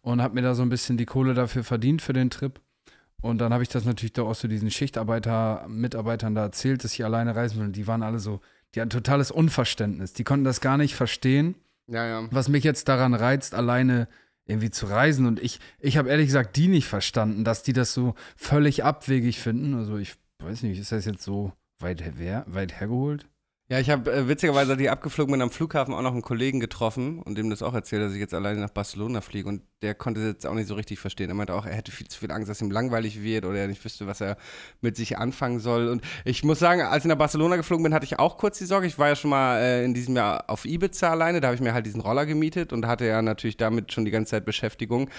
[0.00, 2.60] und habe mir da so ein bisschen die Kohle dafür verdient für den Trip.
[3.20, 6.92] Und dann habe ich das natürlich da auch so diesen Schichtarbeiter, Mitarbeitern da erzählt, dass
[6.92, 7.66] ich alleine reisen will.
[7.66, 8.40] Und die waren alle so,
[8.74, 10.12] die hatten totales Unverständnis.
[10.12, 11.56] Die konnten das gar nicht verstehen,
[11.88, 12.28] Ja, ja.
[12.30, 14.06] was mich jetzt daran reizt, alleine
[14.46, 15.26] irgendwie zu reisen.
[15.26, 19.40] Und ich, ich habe ehrlich gesagt die nicht verstanden, dass die das so völlig abwegig
[19.40, 19.74] finden.
[19.74, 23.26] Also ich weiß nicht, ist das jetzt so weit, her, weit hergeholt?
[23.70, 26.58] Ja, ich habe äh, witzigerweise, als ich abgeflogen bin, am Flughafen auch noch einen Kollegen
[26.58, 29.94] getroffen und dem das auch erzählt, dass ich jetzt alleine nach Barcelona fliege und der
[29.94, 31.28] konnte das jetzt auch nicht so richtig verstehen.
[31.28, 33.68] Er meinte auch, er hätte viel zu viel Angst, dass ihm langweilig wird oder er
[33.68, 34.38] nicht wüsste, was er
[34.80, 35.88] mit sich anfangen soll.
[35.88, 38.64] Und ich muss sagen, als ich nach Barcelona geflogen bin, hatte ich auch kurz die
[38.64, 38.86] Sorge.
[38.86, 41.60] Ich war ja schon mal äh, in diesem Jahr auf Ibiza alleine, da habe ich
[41.60, 45.10] mir halt diesen Roller gemietet und hatte ja natürlich damit schon die ganze Zeit Beschäftigung.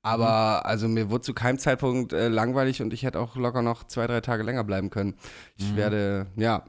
[0.00, 3.84] Aber also mir wurde zu keinem Zeitpunkt äh, langweilig und ich hätte auch locker noch
[3.84, 5.14] zwei, drei Tage länger bleiben können.
[5.58, 6.64] Ich werde, ja,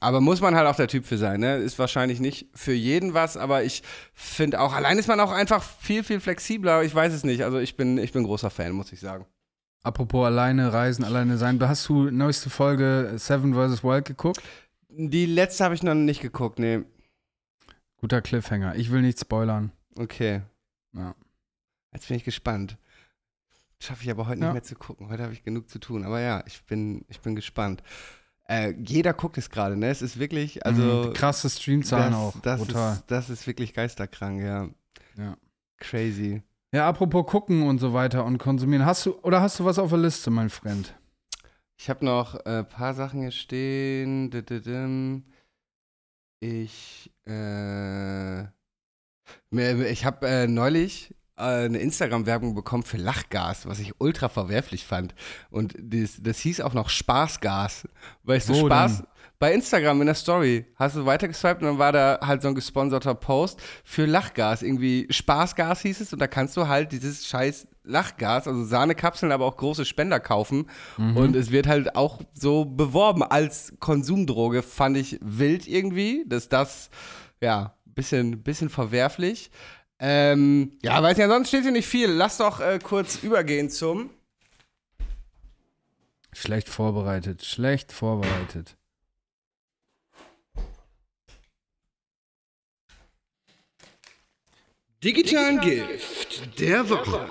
[0.00, 1.56] aber muss man halt auch der Typ für sein, ne?
[1.56, 3.82] Ist wahrscheinlich nicht für jeden was, aber ich
[4.14, 6.82] finde auch, allein ist man auch einfach viel, viel flexibler.
[6.82, 7.42] Ich weiß es nicht.
[7.44, 9.26] Also ich bin, ich bin großer Fan, muss ich sagen.
[9.82, 11.60] Apropos alleine reisen, alleine sein.
[11.60, 13.84] Hast du neueste Folge Seven vs.
[13.84, 14.42] Wild geguckt?
[14.88, 16.82] Die letzte habe ich noch nicht geguckt, nee.
[17.98, 18.74] Guter Cliffhanger.
[18.76, 19.72] Ich will nicht spoilern.
[19.96, 20.42] Okay.
[20.92, 21.14] Ja.
[21.92, 22.76] Jetzt bin ich gespannt.
[23.78, 24.46] Schaffe ich aber heute Ja.
[24.46, 25.08] nicht mehr zu gucken.
[25.08, 26.04] Heute habe ich genug zu tun.
[26.04, 27.82] Aber ja, ich bin, ich bin gespannt.
[28.48, 29.88] Äh, jeder guckt es gerade, ne?
[29.88, 31.08] Es ist wirklich, also.
[31.08, 32.40] Mhm, krasse Streamzahlen das, auch.
[32.40, 32.92] Das Brutal.
[32.94, 34.68] ist, das ist wirklich geisterkrank, ja.
[35.16, 35.36] Ja.
[35.78, 36.42] Crazy.
[36.72, 38.86] ja, apropos gucken und so weiter und konsumieren.
[38.86, 40.94] Hast du oder hast du was auf der Liste, mein Freund?
[41.78, 44.30] Ich habe noch ein äh, paar Sachen hier stehen.
[46.40, 48.42] Ich, äh,
[49.90, 55.14] ich habe äh, neulich eine Instagram-Werbung bekommen für Lachgas, was ich ultra verwerflich fand.
[55.50, 57.88] Und das, das hieß auch noch Spaßgas.
[58.24, 58.98] Weißt du, Wo Spaß?
[58.98, 59.06] denn?
[59.38, 62.54] Bei Instagram in der Story hast du weitergeswiped und dann war da halt so ein
[62.54, 64.62] gesponserter Post für Lachgas.
[64.62, 69.44] Irgendwie Spaßgas hieß es und da kannst du halt dieses scheiß Lachgas, also Sahnekapseln, aber
[69.44, 70.70] auch große Spender kaufen.
[70.96, 74.62] Und es wird halt auch so beworben als Konsumdroge.
[74.62, 76.88] Fand ich wild irgendwie, dass das,
[77.40, 79.50] ja, bisschen, bisschen verwerflich.
[79.98, 82.10] Ähm, ja, weiß nicht, ansonsten steht hier nicht viel.
[82.10, 84.10] Lass doch äh, kurz übergehen zum.
[86.32, 88.76] Schlecht vorbereitet, schlecht vorbereitet.
[95.02, 97.28] Digitalen Gift der Woche.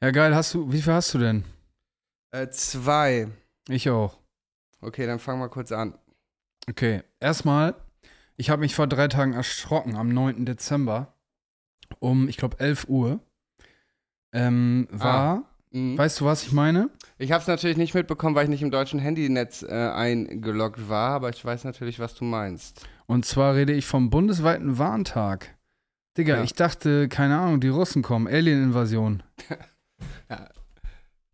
[0.00, 1.44] Ja, geil, hast du, wie viel hast du denn?
[2.30, 3.28] Äh, zwei.
[3.68, 4.18] Ich auch.
[4.80, 5.98] Okay, dann fangen wir kurz an.
[6.68, 7.74] Okay, erstmal,
[8.40, 10.46] ich habe mich vor drei Tagen erschrocken, am 9.
[10.46, 11.14] Dezember,
[11.98, 13.20] um, ich glaube, 11 Uhr,
[14.32, 15.96] ähm, war, Mhm.
[15.98, 16.90] weißt du, was ich meine?
[17.18, 21.10] Ich habe es natürlich nicht mitbekommen, weil ich nicht im deutschen Handynetz äh, eingeloggt war,
[21.10, 22.86] aber ich weiß natürlich, was du meinst.
[23.06, 25.56] Und zwar rede ich vom bundesweiten Warntag.
[26.16, 26.42] Digga, Ja.
[26.42, 29.22] ich dachte, keine Ahnung, die Russen kommen, Alien-Invasion.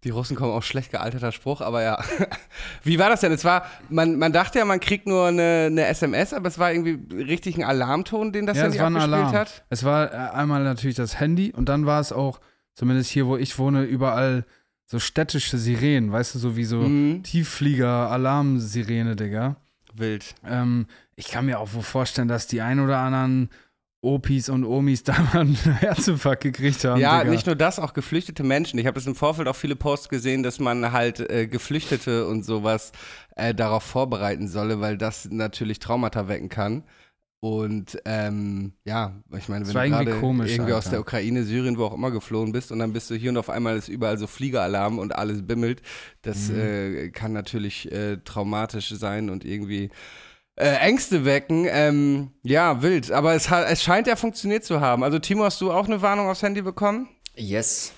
[0.07, 1.99] Die Russen kommen auch schlecht gealterter Spruch, aber ja.
[2.85, 3.33] Wie war das denn?
[3.33, 6.73] Es war, man, man dachte ja, man kriegt nur eine, eine SMS, aber es war
[6.73, 9.35] irgendwie richtig ein Alarmton, den das ja, Handy es war ein abgespielt Alarm.
[9.35, 9.65] hat.
[9.69, 12.41] Es war äh, einmal natürlich das Handy und dann war es auch,
[12.75, 14.45] zumindest hier, wo ich wohne, überall
[14.85, 17.25] so städtische Sirenen, weißt du, so wie so Mhm.
[17.25, 19.57] Tiefflieger, Alarmsirene, Digga.
[19.95, 20.37] Wild.
[20.47, 23.51] Ähm, ich kann mir auch wohl vorstellen, dass die ein oder anderen
[24.07, 27.01] Opis und Omis da mal einen Herzinfarkt gekriegt haben.
[27.01, 27.31] Ja, Digga.
[27.33, 28.79] nicht nur das, auch geflüchtete Menschen.
[28.79, 32.45] Ich habe das im Vorfeld auch viele Posts gesehen, dass man halt äh, Geflüchtete und
[32.45, 32.93] sowas
[33.37, 36.85] äh, darauf vorbereiten solle, weil das natürlich Traumata wecken kann.
[37.41, 41.85] Und ähm, ja, ich meine, wenn du irgendwie komisch, irgendwie aus der Ukraine, Syrien, wo
[41.85, 44.27] auch immer geflohen bist und dann bist du hier und auf einmal ist überall so
[44.27, 45.83] Fliegeralarm und alles bimmelt,
[46.23, 46.59] das Mhm.
[46.59, 49.91] äh, kann natürlich äh, traumatisch sein und irgendwie
[50.57, 51.67] äh, Ängste wecken.
[51.69, 53.13] Ähm, ja, wild.
[53.13, 55.05] Aber es, es scheint ja funktioniert zu haben.
[55.05, 57.09] Also Timo, hast du auch eine Warnung aufs Handy bekommen?
[57.37, 57.93] Yes.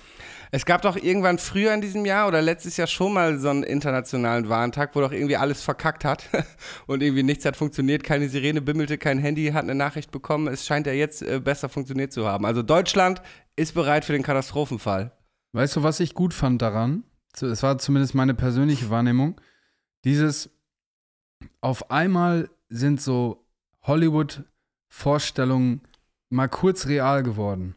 [0.51, 3.61] Es gab doch irgendwann früher in diesem Jahr oder letztes Jahr schon mal so einen
[3.61, 6.27] internationalen Warntag, wo doch irgendwie alles verkackt hat
[6.87, 10.47] und irgendwie nichts hat funktioniert, keine Sirene bimmelte, kein Handy hat eine Nachricht bekommen.
[10.47, 12.45] Es scheint ja jetzt äh, besser funktioniert zu haben.
[12.45, 13.21] Also Deutschland
[13.55, 15.11] ist bereit für den Katastrophenfall.
[15.51, 17.03] Weißt du, was ich gut fand daran?
[17.39, 19.39] Es war zumindest meine persönliche Wahrnehmung.
[20.03, 20.49] dieses
[21.61, 23.45] auf einmal sind so
[23.83, 25.81] Hollywood-Vorstellungen
[26.29, 27.75] mal kurz real geworden.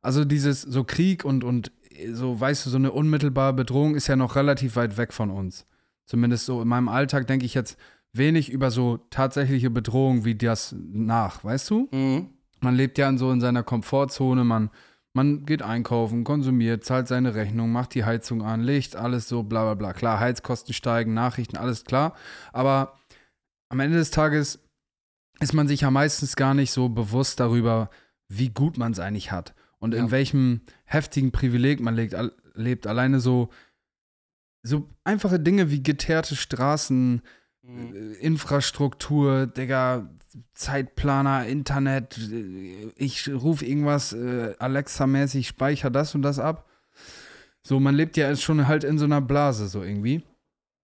[0.00, 1.72] Also dieses so Krieg und, und
[2.12, 5.66] so, weißt du, so eine unmittelbare Bedrohung ist ja noch relativ weit weg von uns.
[6.04, 7.78] Zumindest so in meinem Alltag denke ich jetzt
[8.12, 11.88] wenig über so tatsächliche Bedrohungen wie das nach, weißt du?
[11.92, 12.30] Mhm.
[12.60, 14.70] Man lebt ja in so in seiner Komfortzone, man,
[15.14, 19.64] man geht einkaufen, konsumiert, zahlt seine Rechnung, macht die Heizung an, Licht, alles so, bla
[19.64, 19.92] bla bla.
[19.92, 22.14] Klar, Heizkosten steigen, Nachrichten, alles klar.
[22.52, 22.98] Aber
[23.72, 24.60] am Ende des Tages
[25.40, 27.90] ist man sich ja meistens gar nicht so bewusst darüber,
[28.28, 30.10] wie gut man es eigentlich hat und in Ja.
[30.10, 32.14] welchem heftigen Privileg man lebt.
[32.54, 32.86] Lebt.
[32.86, 33.48] Alleine so,
[34.62, 37.22] so einfache Dinge wie geteerte Straßen,
[37.64, 37.94] Mhm.
[37.94, 40.10] äh, Infrastruktur, Digga,
[40.52, 46.68] Zeitplaner, Internet, äh, ich rufe irgendwas äh, Alexa-mäßig, speicher das und das ab.
[47.62, 50.22] So, man lebt ja schon halt in so einer Blase, so irgendwie.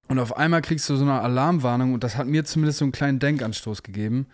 [0.09, 2.93] Und auf einmal kriegst du so eine Alarmwarnung und das hat mir zumindest so einen
[2.93, 4.27] kleinen Denkanstoß gegeben.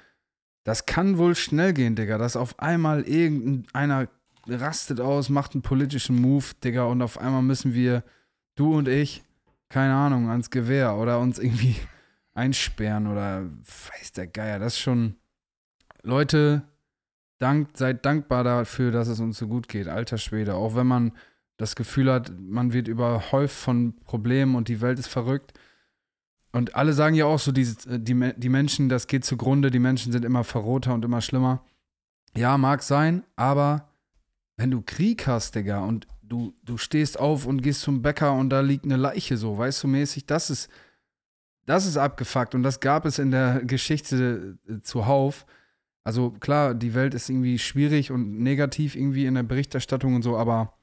[0.62, 4.08] Das kann wohl schnell gehen, Digga, dass auf einmal irgendeiner
[4.46, 8.04] rastet aus, macht einen politischen Move, Digga, und auf einmal müssen wir,
[8.54, 9.24] du und ich,
[9.68, 11.76] keine Ahnung, ans Gewehr oder uns irgendwie
[12.34, 14.58] einsperren oder weiß der Geier.
[14.58, 15.16] Das ist schon.
[16.02, 16.62] Leute,
[17.38, 19.88] dank, seid dankbar dafür, dass es uns so gut geht.
[19.88, 20.54] Alter Schwede.
[20.54, 21.12] Auch wenn man
[21.56, 25.52] das Gefühl hat, man wird überhäuft von Problemen und die Welt ist verrückt.
[26.54, 30.12] Und alle sagen ja auch so, die, Me- die Menschen, das geht zugrunde, die Menschen
[30.12, 31.64] sind immer verroter und immer schlimmer.
[32.36, 33.90] Ja, mag sein, aber
[34.56, 38.50] wenn du Krieg hast, Digga, und du, du stehst auf und gehst zum Bäcker und
[38.50, 40.70] da liegt eine Leiche so, weißt du, mäßig, das ist,
[41.66, 45.46] das ist abgefuckt und das gab es in der Geschichte äh, zuhauf.
[46.04, 50.36] Also klar, die Welt ist irgendwie schwierig und negativ irgendwie in der Berichterstattung und so,
[50.36, 50.78] aber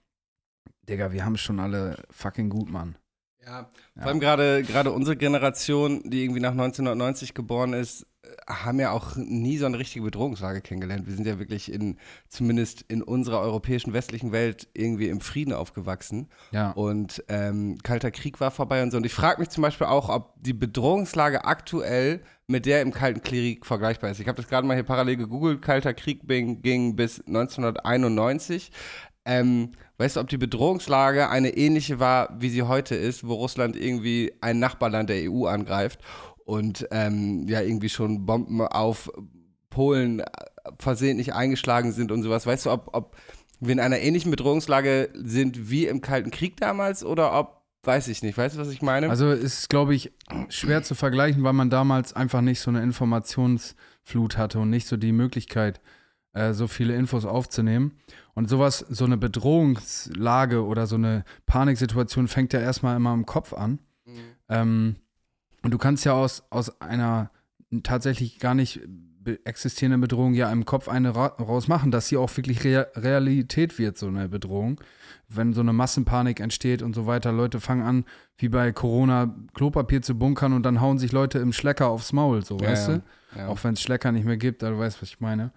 [0.90, 2.98] Digga, wir haben es schon alle fucking gut, Mann.
[3.46, 3.70] Ja, Ja.
[4.02, 8.92] vor allem gerade gerade unsere Generation, die irgendwie nach 1990 geboren ist, äh, haben ja
[8.92, 11.08] auch nie so eine richtige Bedrohungslage kennengelernt.
[11.08, 11.98] Wir sind ja wirklich in,
[12.30, 16.30] zumindest in unserer europäischen westlichen Welt, irgendwie im Frieden aufgewachsen.
[16.52, 16.72] Ja.
[16.72, 18.98] Und ähm, Kalter Krieg war vorbei und so.
[18.98, 23.22] Und ich frage mich zum Beispiel auch, ob die Bedrohungslage aktuell mit der im Kalten
[23.24, 24.20] Krieg vergleichbar ist.
[24.20, 25.62] Ich habe das gerade mal hier parallel gegoogelt.
[25.62, 28.72] Kalter Krieg ging, ging bis 1991.
[29.26, 33.76] Ähm, weißt du, ob die Bedrohungslage eine ähnliche war, wie sie heute ist, wo Russland
[33.76, 36.00] irgendwie ein Nachbarland der EU angreift
[36.44, 39.12] und ähm, ja irgendwie schon Bomben auf
[39.70, 40.26] Polen äh,
[40.80, 42.48] versehentlich eingeschlagen sind und sowas.
[42.48, 43.16] Weißt du, ob, ob
[43.60, 48.24] wir in einer ähnlichen Bedrohungslage sind wie im Kalten Krieg damals oder ob, weiß ich
[48.24, 48.38] nicht.
[48.38, 49.08] Weißt du, was ich meine?
[49.08, 50.12] Also es ist, glaube ich,
[50.50, 54.98] schwer zu vergleichen, weil man damals einfach nicht so eine Informationsflut hatte und nicht so
[54.98, 55.80] die Möglichkeit,
[56.34, 57.94] äh, so viele Infos aufzunehmen.
[58.34, 63.54] Und sowas, so eine Bedrohungslage oder so eine Paniksituation fängt ja erstmal immer im Kopf
[63.54, 63.80] an.
[64.50, 64.96] Ähm,
[65.64, 67.32] und du kannst ja aus, aus einer
[67.84, 68.82] tatsächlich gar nicht
[69.44, 73.96] existierenden Bedrohung ja im Kopf eine ra rausmachen, dass sie auch wirklich Rea Realität wird,
[73.98, 74.82] so eine Bedrohung.
[75.30, 78.06] Wenn so eine Massenpanik entsteht und so weiter, Leute fangen an,
[78.38, 82.44] wie bei Corona, Klopapier zu bunkern und dann hauen sich Leute im Schlecker aufs Maul,
[82.44, 82.96] so, Ja, weißt ja.
[82.96, 83.04] du?
[83.38, 83.48] ja.
[83.48, 85.52] Auch wenn es Schlecker nicht mehr gibt, aber du weißt, was ich meine.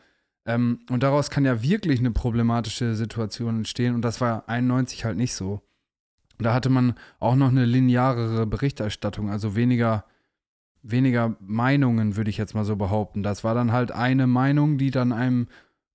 [0.46, 5.16] Ähm, und daraus kann ja wirklich eine problematische Situation entstehen und das war 91 halt
[5.16, 5.62] nicht so.
[6.38, 10.04] Da hatte man auch noch eine linearere Berichterstattung, also weniger,
[10.82, 13.22] weniger Meinungen, würde ich jetzt mal so behaupten.
[13.22, 15.46] Das war dann halt eine Meinung, die dann einem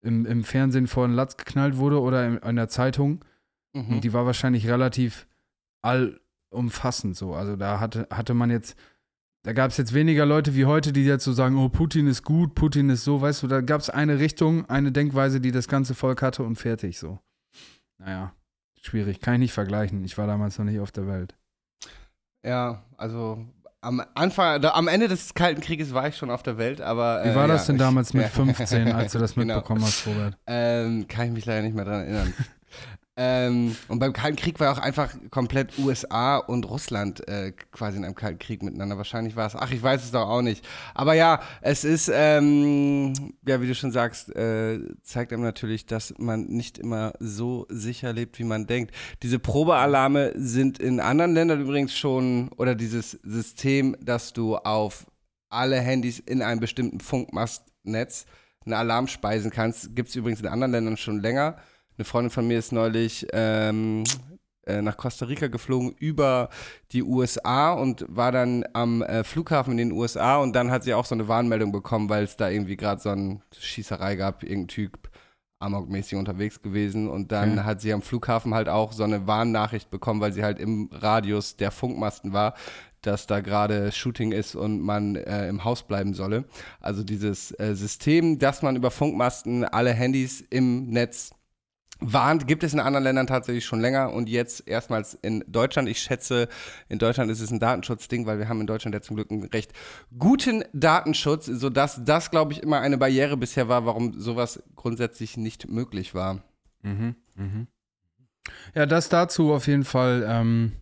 [0.01, 3.23] im, im Fernsehen vor den Latz geknallt wurde oder in, in der Zeitung.
[3.73, 3.95] Mhm.
[3.95, 5.27] Und die war wahrscheinlich relativ
[5.81, 7.33] allumfassend so.
[7.33, 8.77] Also da hatte, hatte man jetzt,
[9.43, 12.23] da gab es jetzt weniger Leute wie heute, die jetzt so sagen, oh, Putin ist
[12.23, 15.67] gut, Putin ist so, weißt du, da gab es eine Richtung, eine Denkweise, die das
[15.67, 17.19] ganze Volk hatte und fertig so.
[17.99, 18.33] Naja,
[18.81, 20.03] schwierig, kann ich nicht vergleichen.
[20.03, 21.35] Ich war damals noch nicht auf der Welt.
[22.45, 23.45] Ja, also
[23.81, 27.23] am Anfang, am Ende des Kalten Krieges war ich schon auf der Welt, aber.
[27.23, 28.29] Wie äh, war ja, das denn ich- damals mit ja.
[28.29, 29.55] 15, als du das Genau.
[29.55, 30.37] mitbekommen hast, Robert?
[30.47, 32.33] Ähm, kann ich mich leider nicht mehr dran erinnern.
[33.21, 38.05] Ähm, und beim Kalten Krieg war auch einfach komplett USA und Russland äh, quasi in
[38.05, 38.95] einem Kalten Krieg miteinander.
[38.95, 40.65] Wahrscheinlich war es, ach, ich weiß es doch auch nicht.
[40.95, 46.13] Aber ja, es ist, ähm, ja, wie du schon sagst, äh, zeigt einem natürlich, dass
[46.17, 48.95] man nicht immer so sicher lebt, wie man denkt.
[49.21, 55.07] Diese Probealarme sind in anderen Ländern übrigens schon, oder dieses System, dass du auf
[55.49, 58.27] alle Handys in einem bestimmten Funkmastnetz
[58.65, 61.57] einen Alarm speisen kannst, gibt es übrigens in anderen Ländern schon länger.
[61.99, 64.05] Eine Freundin von mir ist neulich ähm,
[64.65, 66.47] äh, nach Costa Rica geflogen über
[66.93, 70.93] die USA und war dann am äh, Flughafen in den USA und dann hat sie
[70.93, 74.69] auch so eine Warnmeldung bekommen, weil es da irgendwie gerade so eine Schießerei gab, irgendein
[74.69, 75.09] Typ
[75.59, 77.63] amokmäßig unterwegs gewesen und dann Okay.
[77.65, 81.57] hat sie am Flughafen halt auch so eine Warnnachricht bekommen, weil sie halt im Radius
[81.57, 82.53] der Funkmasten war,
[83.01, 86.45] dass da gerade Shooting ist und man äh, im Haus bleiben solle.
[86.79, 91.31] Also dieses äh, System, dass man über Funkmasten alle Handys im Netz
[91.99, 95.89] warnt, gibt es in anderen Ländern tatsächlich schon länger und jetzt erstmals in Deutschland.
[95.89, 96.47] Ich schätze,
[96.87, 99.43] in Deutschland ist es ein Datenschutzding, weil wir haben in Deutschland ja zum Glück einen
[99.43, 99.73] recht
[100.17, 105.69] guten Datenschutz, sodass das, glaube ich, immer eine Barriere bisher war, warum sowas grundsätzlich nicht
[105.69, 106.43] möglich war.
[106.83, 107.67] Mhm, mhm.
[108.73, 110.25] Ja, das dazu auf jeden Fall.
[110.27, 110.73] Ähm,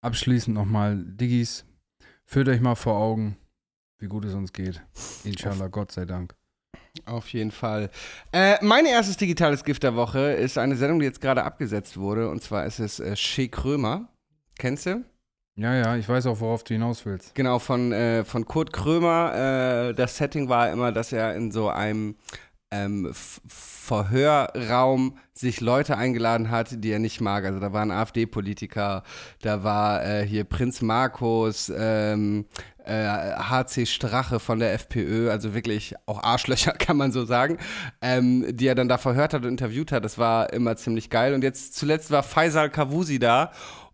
[0.00, 1.66] abschließend nochmal, Diggis,
[2.24, 3.36] führt euch mal vor Augen,
[3.98, 4.82] wie gut es uns geht.
[5.24, 6.34] Inshallah, Gott sei Dank.
[7.06, 7.90] Auf jeden Fall.
[8.32, 12.28] Äh, mein erstes digitales Gift der Woche ist eine Sendung, die jetzt gerade abgesetzt wurde.
[12.28, 14.08] Und zwar ist es äh, Shea Krömer.
[14.58, 15.04] Kennst du?
[15.56, 17.34] Ja, ja, ich weiß auch, worauf du hinaus willst.
[17.34, 19.90] Genau, von, äh, von Kurt Krömer.
[19.90, 22.16] Äh, das Setting war immer, dass er in so einem
[22.70, 23.10] ähm,
[23.46, 27.44] Verhörraum sich Leute eingeladen hat, die er nicht mag.
[27.44, 29.02] Also da waren AfD-Politiker,
[29.42, 32.46] da war äh, hier Prinz Markus, ähm,
[32.84, 37.58] äh, HC Strache von der FPÖ, also wirklich auch Arschlöcher, kann man so sagen,
[38.00, 40.04] ähm, die er dann da verhört hat und interviewt hat.
[40.04, 41.34] Das war immer ziemlich geil.
[41.34, 43.52] Und jetzt zuletzt war Faisal Kavusi da.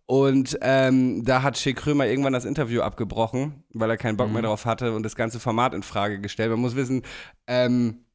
[0.08, 4.34] Und ähm, da hat Shea Krömer irgendwann das Interview abgebrochen, weil er keinen Bock mhm.
[4.34, 6.50] mehr drauf hatte und das ganze Format in Frage gestellt.
[6.50, 7.02] Man muss wissen,
[7.48, 8.05] ähm,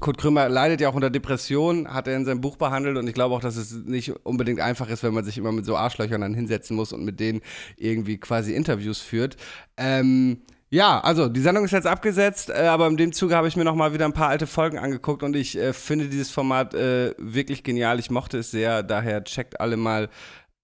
[0.00, 3.14] Kurt Krömer leidet ja auch unter Depressionen, hat er in seinem Buch behandelt und ich
[3.14, 6.22] glaube auch, dass es nicht unbedingt einfach ist, wenn man sich immer mit so Arschlöchern
[6.22, 7.40] dann hinsetzen muss und mit denen
[7.76, 9.36] irgendwie quasi Interviews führt.
[9.76, 13.56] Ähm, ja, also die Sendung ist jetzt abgesetzt, äh, aber in dem Zuge habe ich
[13.56, 16.72] mir noch mal wieder ein paar alte Folgen angeguckt und ich äh, finde dieses Format
[16.72, 17.98] äh, wirklich genial.
[18.00, 20.08] Ich mochte es sehr, daher checkt alle mal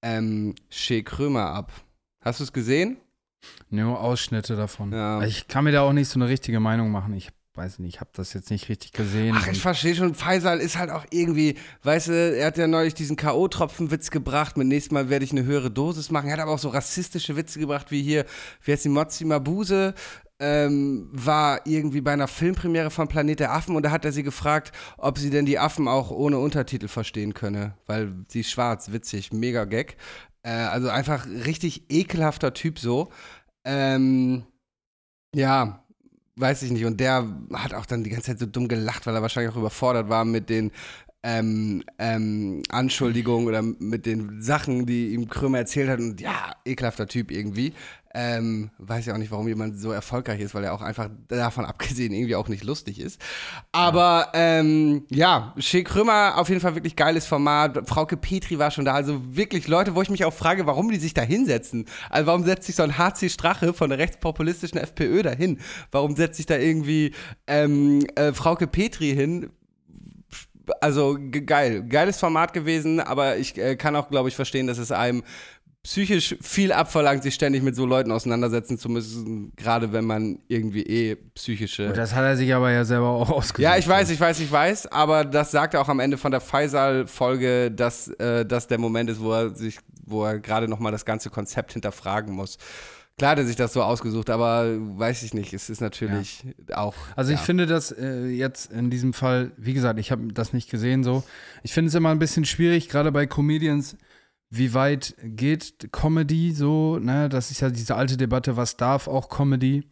[0.03, 1.73] ähm, Shea Krömer ab.
[2.25, 2.97] Hast du es gesehen?
[3.69, 4.93] Nur Ausschnitte davon.
[4.93, 5.23] Ja.
[5.23, 7.13] Ich kann mir da auch nicht so eine richtige Meinung machen.
[7.15, 9.37] Ich weiß nicht, ich habe das jetzt nicht richtig gesehen.
[9.37, 12.95] Ach, ich verstehe schon, Faisal ist halt auch irgendwie, weißt du, er hat ja neulich
[12.95, 16.29] diesen K.O.-Tropfen-Witz gebracht, mit nächstem Mal werde ich eine höhere Dosis machen.
[16.29, 18.25] Er hat aber auch so rassistische Witze gebracht, wie hier,
[18.63, 19.95] wie heißt die Mozzi Mabuse,
[20.41, 24.23] ähm, war irgendwie bei einer Filmpremiere von Planet der Affen und da hat er sie
[24.23, 28.93] gefragt, ob sie denn die Affen auch ohne Untertitel verstehen könne, weil sie ist schwarz,
[28.93, 29.97] witzig, mega Gag.
[30.43, 33.09] Äh, also einfach richtig ekelhafter Typ so.
[33.65, 34.45] Ähm,
[35.35, 35.85] ja,
[36.41, 36.85] weiß ich nicht.
[36.85, 39.59] Und der hat auch dann die ganze Zeit so dumm gelacht, weil er wahrscheinlich auch
[39.59, 40.71] überfordert war mit den
[41.23, 45.99] ähm, ähm, Anschuldigungen oder mit den Sachen, die ihm Krömer erzählt hat.
[45.99, 47.73] Und ja, ekelhafter Typ irgendwie.
[48.15, 51.67] Ähm, weiß ja auch nicht, warum jemand so erfolgreich ist, weil er auch einfach davon
[51.67, 53.21] abgesehen irgendwie auch nicht lustig ist.
[53.71, 57.87] Aber ja, ähm, ja Shea Krömer auf jeden Fall wirklich geiles Format.
[57.87, 58.95] Frauke Petri war schon da.
[58.95, 61.85] Also wirklich Leute, wo ich mich auch frage, warum die sich da hinsetzen.
[62.09, 65.59] Also warum setzt sich so ein HC Strache von der rechtspopulistischen FPÖ da hin?
[65.91, 67.15] Warum setzt sich da irgendwie
[67.47, 69.51] ähm, äh, Frauke Petri hin?
[70.81, 74.93] also geil, geiles Format gewesen, aber ich äh, kann auch, glaube ich, verstehen, dass es
[74.93, 75.23] einem
[75.89, 80.83] psychisch viel abverlangt, sich ständig mit so Leuten auseinandersetzen zu müssen, gerade wenn man irgendwie
[80.83, 81.95] eh psychische.
[81.95, 83.61] Das hat er sich aber ja selber auch ausgesucht.
[83.61, 86.31] Ja, ich weiß, ich weiß, ich weiß, aber das sagt er auch am Ende von
[86.31, 90.93] der Faisal-Folge, dass äh, das der Moment ist, wo er sich, wo er gerade nochmal
[90.93, 92.59] das ganze Konzept hinterfragen muss.
[93.17, 96.77] Klar hat er sich das so ausgesucht, aber weiß ich nicht, es ist natürlich ja.
[96.77, 96.95] auch.
[97.17, 100.71] Also ich finde das äh, jetzt in diesem Fall, wie gesagt, ich habe das nicht
[100.71, 101.25] gesehen so.
[101.63, 103.97] Ich finde es immer ein bisschen schwierig, gerade bei Comedians,
[104.51, 107.29] wie weit geht Comedy so, ne?
[107.29, 109.85] Das ist ja diese alte Debatte, was darf auch Comedy?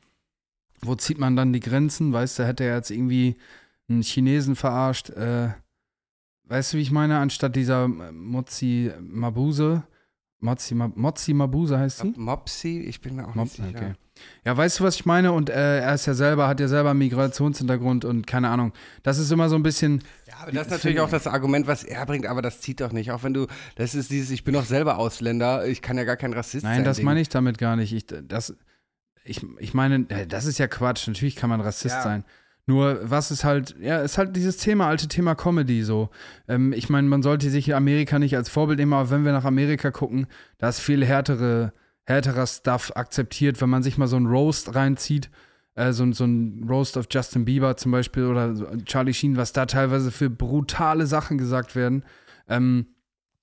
[0.81, 2.12] Wo zieht man dann die Grenzen?
[2.12, 3.37] Weißt du, hätte er jetzt irgendwie
[3.88, 5.51] einen Chinesen verarscht, äh,
[6.45, 9.85] weißt du, wie ich meine, anstatt dieser Mozi Mabuse,
[10.40, 12.14] Mozi, Mozi Mabuse heißt sie?
[12.16, 13.69] Mopsi, ich bin mir auch Mop nicht sicher.
[13.69, 13.95] Okay.
[14.44, 15.33] Ja, weißt du, was ich meine?
[15.33, 18.72] Und äh, er ist ja selber, hat ja selber einen Migrationshintergrund und keine Ahnung.
[19.02, 20.02] Das ist immer so ein bisschen.
[20.26, 22.92] Ja, aber das ist natürlich auch das Argument, was er bringt, aber das zieht doch
[22.92, 23.12] nicht.
[23.12, 26.16] Auch wenn du, das ist dieses, ich bin doch selber Ausländer, ich kann ja gar
[26.16, 26.79] kein Rassist Nein, sein.
[26.79, 27.92] Nein, das meine ich damit gar nicht.
[27.92, 28.55] Ich, das,
[29.24, 31.07] ich, ich meine, äh, das ist ja Quatsch.
[31.09, 32.02] Natürlich kann man Rassist ja.
[32.02, 32.24] sein.
[32.68, 36.11] Nur was ist halt, ja, ist halt dieses Thema, alte Thema Comedy so.
[36.48, 39.44] Ähm, ich meine, man sollte sich Amerika nicht als Vorbild nehmen, aber wenn wir nach
[39.44, 40.26] Amerika gucken,
[40.59, 41.72] da ist viel härtere
[42.07, 45.31] härterer Stuff akzeptiert, wenn man sich mal so ein Roast reinzieht,
[45.75, 49.66] äh, so, so ein Roast of Justin Bieber zum Beispiel oder Charlie Sheen, was da
[49.66, 52.05] teilweise für brutale Sachen gesagt werden.
[52.49, 52.87] Ähm,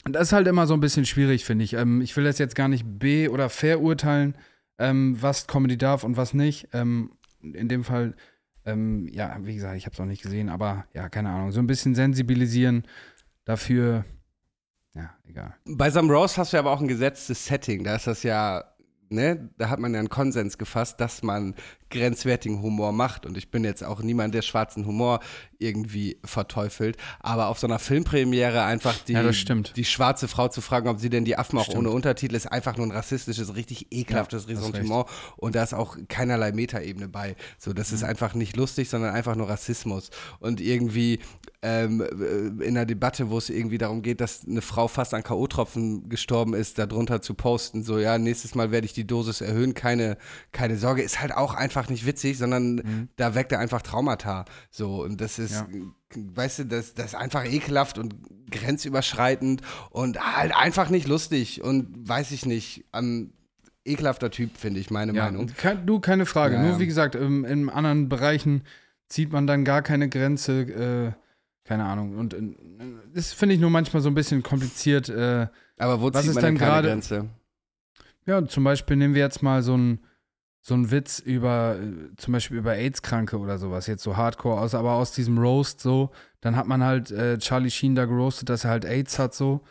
[0.06, 1.74] das ist halt immer so ein bisschen schwierig, finde ich.
[1.74, 4.36] Ähm, ich will das jetzt gar nicht be- oder verurteilen,
[4.78, 6.68] ähm, was Comedy darf und was nicht.
[6.74, 8.16] Ähm, in dem Fall,
[8.66, 11.52] ähm, ja, wie gesagt, ich habe es auch nicht gesehen, aber ja, keine Ahnung.
[11.52, 12.84] So ein bisschen sensibilisieren
[13.46, 14.06] dafür,
[14.96, 15.56] ja, egal.
[15.66, 17.84] Bei einem Roast hast du ja aber auch ein gesetztes Setting.
[17.84, 18.64] Da ist das ja
[19.14, 21.56] ne, da hat man ja einen Konsens gefasst, dass man
[21.94, 23.26] grenzwertigen Humor macht.
[23.26, 25.20] Und ich bin jetzt auch niemand, der schwarzen Humor
[25.60, 26.98] irgendwie verteufelt.
[27.22, 31.10] Aber auf so einer Filmpremiere einfach die, Ja, die schwarze Frau zu fragen, ob sie
[31.10, 31.80] denn die Affen auch Stimmt.
[31.80, 35.06] ohne Untertitel ist, einfach nur ein rassistisches, richtig ekelhaftes Ja, Ressentiment.
[35.38, 37.36] Und da ist auch keinerlei Metaebene bei.
[37.58, 37.96] So, das Mhm.
[37.96, 40.10] ist einfach nicht lustig, sondern einfach nur Rassismus.
[40.40, 41.20] Und irgendwie
[41.66, 45.24] ähm, äh, in einer Debatte, wo es irgendwie darum geht, dass eine Frau fast an
[45.24, 49.74] K.O.-Tropfen gestorben ist, darunter zu posten, so, ja, nächstes Mal werde ich die Dosis erhöhen,
[49.74, 50.18] keine,
[50.52, 54.46] keine Sorge, ist halt auch einfach nicht witzig, sondern da weckt er einfach Traumata.
[54.72, 55.94] So, und das ist, Mhm.
[56.16, 56.22] Ja.
[56.36, 58.16] weißt du, das, das ist einfach ekelhaft und
[58.52, 63.34] grenzüberschreitend und halt einfach nicht lustig und weiß ich nicht, ein
[63.86, 65.48] ekelhafter Typ, finde ich, meine Ja, Meinung.
[65.58, 66.56] kein, du, keine Frage.
[66.56, 68.64] Ja, Nur wie gesagt, im, in anderen Bereichen
[69.10, 71.12] zieht man dann gar keine Grenze, äh,
[71.68, 72.18] keine Ahnung.
[72.18, 72.42] Und äh,
[73.14, 75.10] das finde ich nur manchmal so ein bisschen kompliziert.
[75.10, 77.30] Äh, Aber wo zieht ist man denn keine gerade- Grenze?
[78.26, 80.00] ja, zum Beispiel nehmen wir jetzt mal so einen
[80.66, 84.74] so einen Witz über, äh, zum Beispiel über AIDS-Kranke oder sowas, jetzt so hardcore aus,
[84.74, 88.64] aber aus diesem Roast so, dann hat man halt äh, Charlie Sheen da geroastet, dass
[88.64, 89.62] er halt AIDS hat so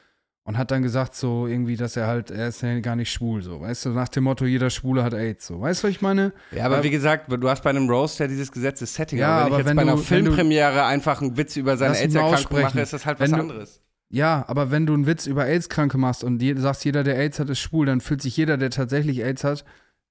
[0.44, 3.42] und hat dann gesagt so irgendwie, dass er halt, er ist ja gar nicht schwul
[3.42, 6.02] so, weißt du, nach dem Motto, jeder Schwule hat AIDS so, weißt du, was ich
[6.02, 6.35] meine?
[6.50, 9.18] Ja, aber Weil- wie gesagt, du hast bei einem Roast ja dieses Gesetzes-Setting.
[9.18, 11.38] Ja, aber wenn aber ich jetzt wenn bei einer du- wenn du- Filmpremiere einfach einen
[11.38, 13.81] Witz über seine AIDS-Erkrankung mache, ist das halt was du- anderes.
[14.11, 17.48] Ja, aber wenn du einen Witz über AIDS-Kranke machst und sagst, jeder, der AIDS hat,
[17.48, 19.64] ist schwul, dann fühlt sich jeder, der tatsächlich AIDS hat,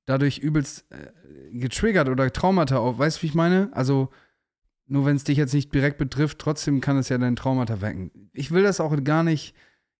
[0.05, 1.11] dadurch übelst äh,
[1.57, 2.97] getriggert oder Traumata auf.
[2.97, 3.69] Weißt du, wie ich meine?
[3.73, 4.09] Also,
[4.87, 8.29] nur wenn es dich jetzt nicht direkt betrifft, trotzdem kann es ja dein Traumata wecken.
[8.33, 9.55] Ich will das auch gar nicht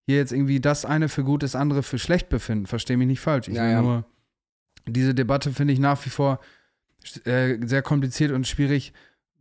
[0.05, 2.65] hier jetzt irgendwie das eine für gut, das andere für schlecht befinden.
[2.65, 3.47] Versteh mich nicht falsch.
[3.47, 3.81] Ich Ja, will ja.
[3.81, 4.05] nur,
[4.87, 6.39] diese Debatte finde ich nach wie vor
[7.25, 8.93] äh, sehr kompliziert und schwierig.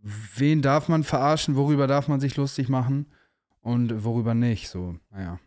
[0.02, 1.56] Wen darf man verarschen?
[1.56, 3.06] Worüber darf man sich lustig machen?
[3.62, 4.68] Und worüber nicht?
[4.68, 5.38] So, naja.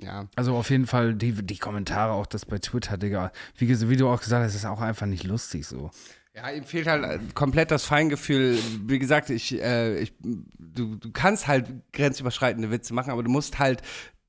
[0.00, 0.28] Ja.
[0.36, 3.32] Also auf jeden Fall die, die Kommentare, auch das bei Twitter, Digga.
[3.56, 5.90] Wie, wie du auch gesagt hast, ist auch einfach nicht lustig so.
[6.34, 8.58] Ja, ihm fehlt halt äh, komplett das Feingefühl.
[8.86, 13.60] Wie gesagt, ich, äh, ich, du, du kannst halt grenzüberschreitende Witze machen, aber du musst
[13.60, 13.82] halt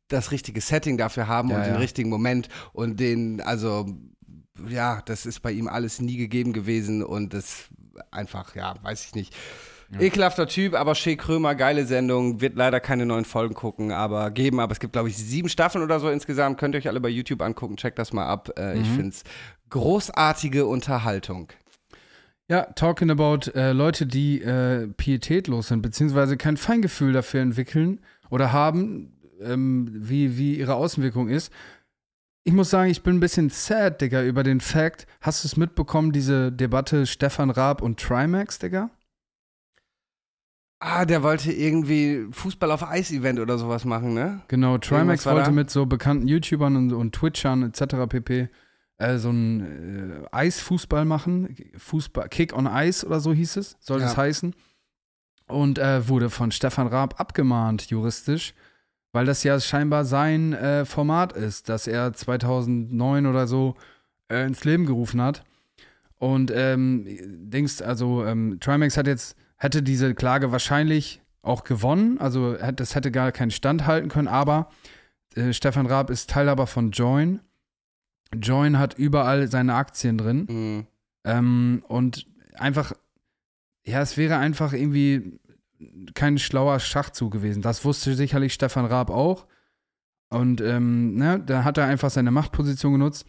[0.08, 1.80] das richtige Setting dafür haben Ja, und den ja.
[1.80, 3.88] richtigen Moment und den, also,
[4.70, 7.66] ja, das ist bei ihm alles nie gegeben gewesen und das
[8.12, 9.36] einfach, ja, weiß ich nicht.
[10.00, 14.60] Ekelhafter Typ, aber Shea Krömer, geile Sendung, wird leider keine neuen Folgen gucken, aber geben,
[14.60, 17.10] aber es gibt, glaube ich, sieben Staffeln oder so insgesamt, könnt ihr euch alle bei
[17.10, 18.50] YouTube angucken, checkt das mal ab.
[18.58, 18.94] Äh, Ich Mhm.
[18.96, 19.24] finde es
[19.70, 21.50] großartige Unterhaltung.
[22.48, 28.52] Ja, talking about äh, Leute, die äh, pietätlos sind, beziehungsweise kein Feingefühl dafür entwickeln oder
[28.52, 31.52] haben, ähm, wie, wie ihre Außenwirkung ist.
[32.44, 35.08] Ich muss sagen, ich bin ein bisschen sad, Digga, über den Fact.
[35.22, 38.92] Hast du es mitbekommen, diese Debatte Stefan Raab und Trimax, Digga?
[40.80, 44.42] Ah, der wollte irgendwie Fußball auf Eis-Event oder sowas machen, ne?
[44.50, 45.52] Genau, Trimax wollte da?
[45.52, 47.96] mit so bekannten YouTubern und, und Twitchern etc.
[48.10, 48.50] pp.
[48.98, 51.56] Äh, so ein äh, Eisfußball machen.
[51.78, 54.06] Fußball, Kick on Ice oder so hieß es, soll Ja.
[54.08, 54.54] das heißen.
[55.48, 58.54] Und äh, wurde von Stefan Raab abgemahnt, juristisch,
[59.12, 63.76] weil das ja scheinbar sein äh, Format ist, das er 2009 oder so
[64.30, 65.44] äh, ins Leben gerufen hat.
[66.18, 67.06] Und ähm,
[67.50, 73.12] Dings, also ähm, Trimax hat jetzt, hätte diese Klage wahrscheinlich auch gewonnen, also das hätte
[73.12, 74.70] gar keinen Stand halten können, aber
[75.36, 77.40] äh, Stefan Raab ist Teilhaber von Join.
[78.34, 80.48] Join hat überall seine Aktien drin.
[80.50, 80.88] Mhm.
[81.24, 82.94] Ähm, und einfach,
[83.86, 85.40] ja, es wäre einfach irgendwie
[86.14, 87.62] kein schlauer Schachzug gewesen.
[87.62, 89.46] Das wusste sicherlich Stefan Raab auch.
[90.30, 93.26] Und ähm, ne, da hat er einfach seine Machtposition genutzt.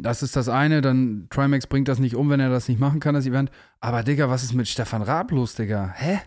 [0.00, 2.98] Das ist das eine, dann Trimax bringt das nicht um, wenn er das nicht machen
[3.00, 3.50] kann, das Event.
[3.80, 5.92] Aber Digga, was ist mit Stefan Raab los, Digga?
[5.94, 6.20] Hä?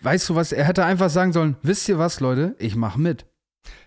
[0.00, 0.50] Weißt du was?
[0.50, 2.56] Er hätte einfach sagen sollen, wisst ihr was, Leute?
[2.58, 3.26] Ich mach mit.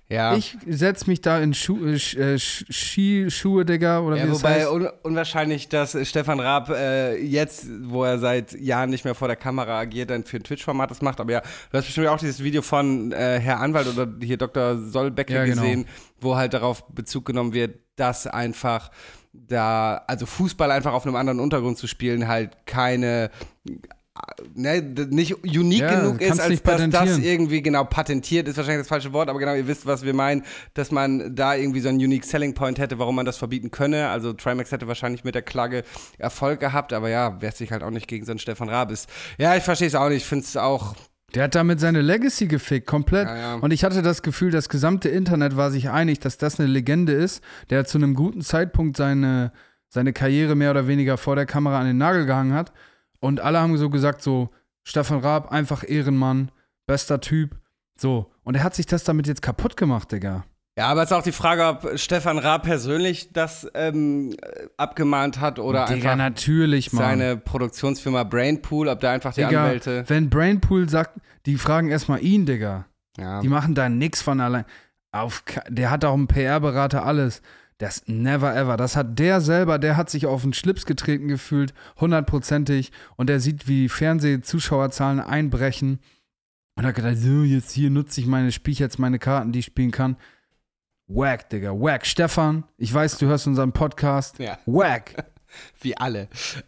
[0.07, 0.35] Ja.
[0.37, 4.27] Ich setz mich da in Schu äh, Sch- äh, Sch- Skischuhe, Digga, oder ja, wie
[4.29, 4.69] das wobei heißt.
[4.71, 9.35] un unwahrscheinlich, dass Stefan Raab äh, jetzt, wo er seit Jahren nicht mehr vor der
[9.35, 11.19] Kamera agiert, dann für ein Twitch-Format das macht.
[11.19, 14.77] Aber ja, du hast bestimmt auch dieses Video von äh, Herr Anwalt oder hier Dr.
[14.77, 15.63] Solbecke Ja, genau.
[15.63, 15.85] gesehen,
[16.21, 18.91] wo halt darauf Bezug genommen wird, dass einfach
[19.33, 23.31] da, also Fußball einfach auf einem anderen Untergrund zu spielen, halt keine
[24.53, 28.87] ne, nicht unique Ja, genug ist, als dass das irgendwie genau patentiert ist wahrscheinlich das
[28.87, 31.97] falsche Wort, aber genau, ihr wisst, was wir meinen, dass man da irgendwie so einen
[31.97, 34.09] unique selling point hätte, warum man das verbieten könne.
[34.09, 35.83] Also Trimax hätte wahrscheinlich mit der Klage
[36.17, 39.09] Erfolg gehabt, aber ja, wehrt sich halt auch nicht gegen so einen Stefan Raab ist.
[39.37, 40.95] Ja, ich verstehe es auch nicht, ich finde es auch,
[41.35, 43.27] Der hat damit seine Legacy gefickt, komplett.
[43.27, 43.55] Ja, ja.
[43.55, 47.11] Und ich hatte das Gefühl, das gesamte Internet war sich einig, dass das eine Legende
[47.11, 49.51] ist, der zu einem guten Zeitpunkt seine,
[49.89, 52.71] seine Karriere mehr oder weniger vor der Kamera an den Nagel gehangen hat.
[53.19, 54.49] Und alle haben so gesagt, so,
[54.83, 56.51] Stefan Raab, einfach Ehrenmann,
[56.87, 57.57] bester Typ.
[57.97, 58.31] So.
[58.43, 60.45] Und er hat sich das damit jetzt kaputt gemacht, Digga.
[60.77, 64.35] Ja, aber es ist auch die Frage, ob Stefan Raab persönlich das ähm,
[64.75, 67.03] abgemahnt hat oder Digga, einfach natürlich, Mann.
[67.03, 70.03] seine Produktionsfirma Brainpool, ob da einfach die Digga, Anwälte.
[70.07, 72.85] wenn Brainpool sagt, die fragen erstmal ihn, Digga.
[73.17, 73.39] Ja.
[73.39, 74.65] Die machen da nix von allein.
[75.13, 77.41] Auf, der hat auch einen PR-Berater, alles.
[77.77, 78.75] Das never ever.
[78.75, 82.91] Das hat der selber, der hat sich auf den Schlips getreten gefühlt, hundertprozentig.
[83.15, 85.99] Und der sieht, wie Fernsehzuschauerzahlen einbrechen.
[86.77, 89.59] Und hat gedacht, so, jetzt hier nutze ich meine, spiele ich jetzt meine Karten, die
[89.59, 90.17] ich spielen kann.
[91.07, 92.05] Wack, Digga, wack.
[92.05, 94.39] Stefan, ich weiß, du hörst unseren Podcast.
[94.39, 94.57] Ja.
[94.65, 95.13] Wack.
[95.79, 96.27] Wie alle.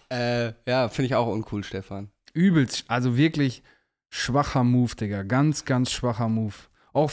[0.10, 2.10] Äh, ja, finde ich auch uncool, Stefan.
[2.34, 3.64] Übelst, also wirklich
[4.10, 5.24] schwacher Move, Digga.
[5.24, 6.54] Ganz, ganz schwacher Move.
[6.94, 7.12] Auch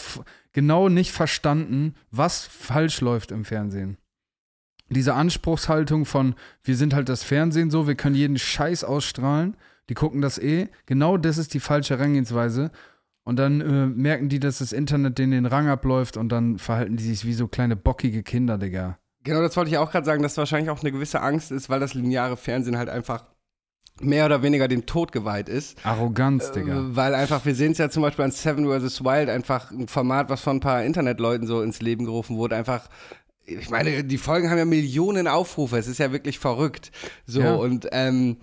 [0.53, 3.97] genau nicht verstanden, was falsch läuft im Fernsehen.
[4.91, 9.57] Diese Anspruchshaltung von, wir sind halt das Fernsehen so, wir können jeden Scheiß ausstrahlen,
[9.89, 10.68] die gucken das eh.
[10.87, 12.70] Genau das ist die falsche Herangehensweise.
[13.25, 16.97] Und dann äh, merken die, dass das Internet denen den Rang abläuft und dann verhalten
[16.97, 18.99] die sich wie so kleine bockige Kinder, Digga.
[19.22, 21.81] Genau, das wollte ich auch gerade sagen, dass wahrscheinlich auch eine gewisse Angst ist, weil
[21.81, 23.25] das lineare Fernsehen halt einfach
[24.01, 25.79] mehr oder weniger dem Tod geweiht ist.
[25.87, 26.75] Arroganz, Digga.
[26.79, 29.03] Äh, Weil einfach, wir sehen es ja zum Beispiel an Seven vs.
[29.05, 32.89] Wild, einfach ein Format, was von ein paar Internetleuten so ins Leben gerufen wurde, einfach.
[33.47, 36.91] Ich meine, die Folgen haben ja Millionen Aufrufe, es ist ja wirklich verrückt.
[37.27, 37.55] So, Ja.
[37.55, 38.39] und ähm,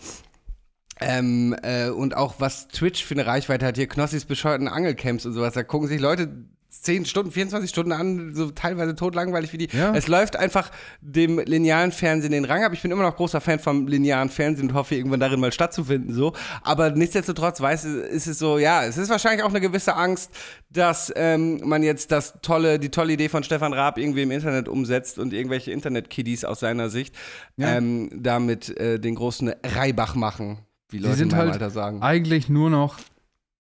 [1.01, 5.33] ähm, äh, und auch was Twitch für eine Reichweite hat, hier Knossis bescheuerten Angelcamps und
[5.33, 6.29] sowas, da gucken sich Leute
[6.69, 9.69] 10 Stunden, 24 Stunden an, so teilweise totlangweilig wie die.
[9.75, 9.93] Ja.
[9.93, 10.71] Es läuft einfach
[11.01, 12.71] dem linearen Fernsehen den Rang ab.
[12.73, 16.13] Ich bin immer noch großer Fan vom linearen Fernsehen und hoffe, irgendwann darin mal stattzufinden,
[16.15, 16.31] so.
[16.63, 20.31] Aber nichtsdestotrotz weiß, ist es so, ja, es ist wahrscheinlich auch eine gewisse Angst,
[20.69, 24.69] dass ähm, man jetzt das tolle, die tolle Idee von Stefan Raab irgendwie im Internet
[24.69, 27.13] umsetzt und irgendwelche Internet-Kiddies aus seiner Sicht
[27.57, 27.75] Ja.
[27.75, 30.59] ähm, damit äh, den großen Reibach machen,
[30.91, 32.01] wie Leute Sie sind halt Alter sagen.
[32.01, 32.97] eigentlich nur noch,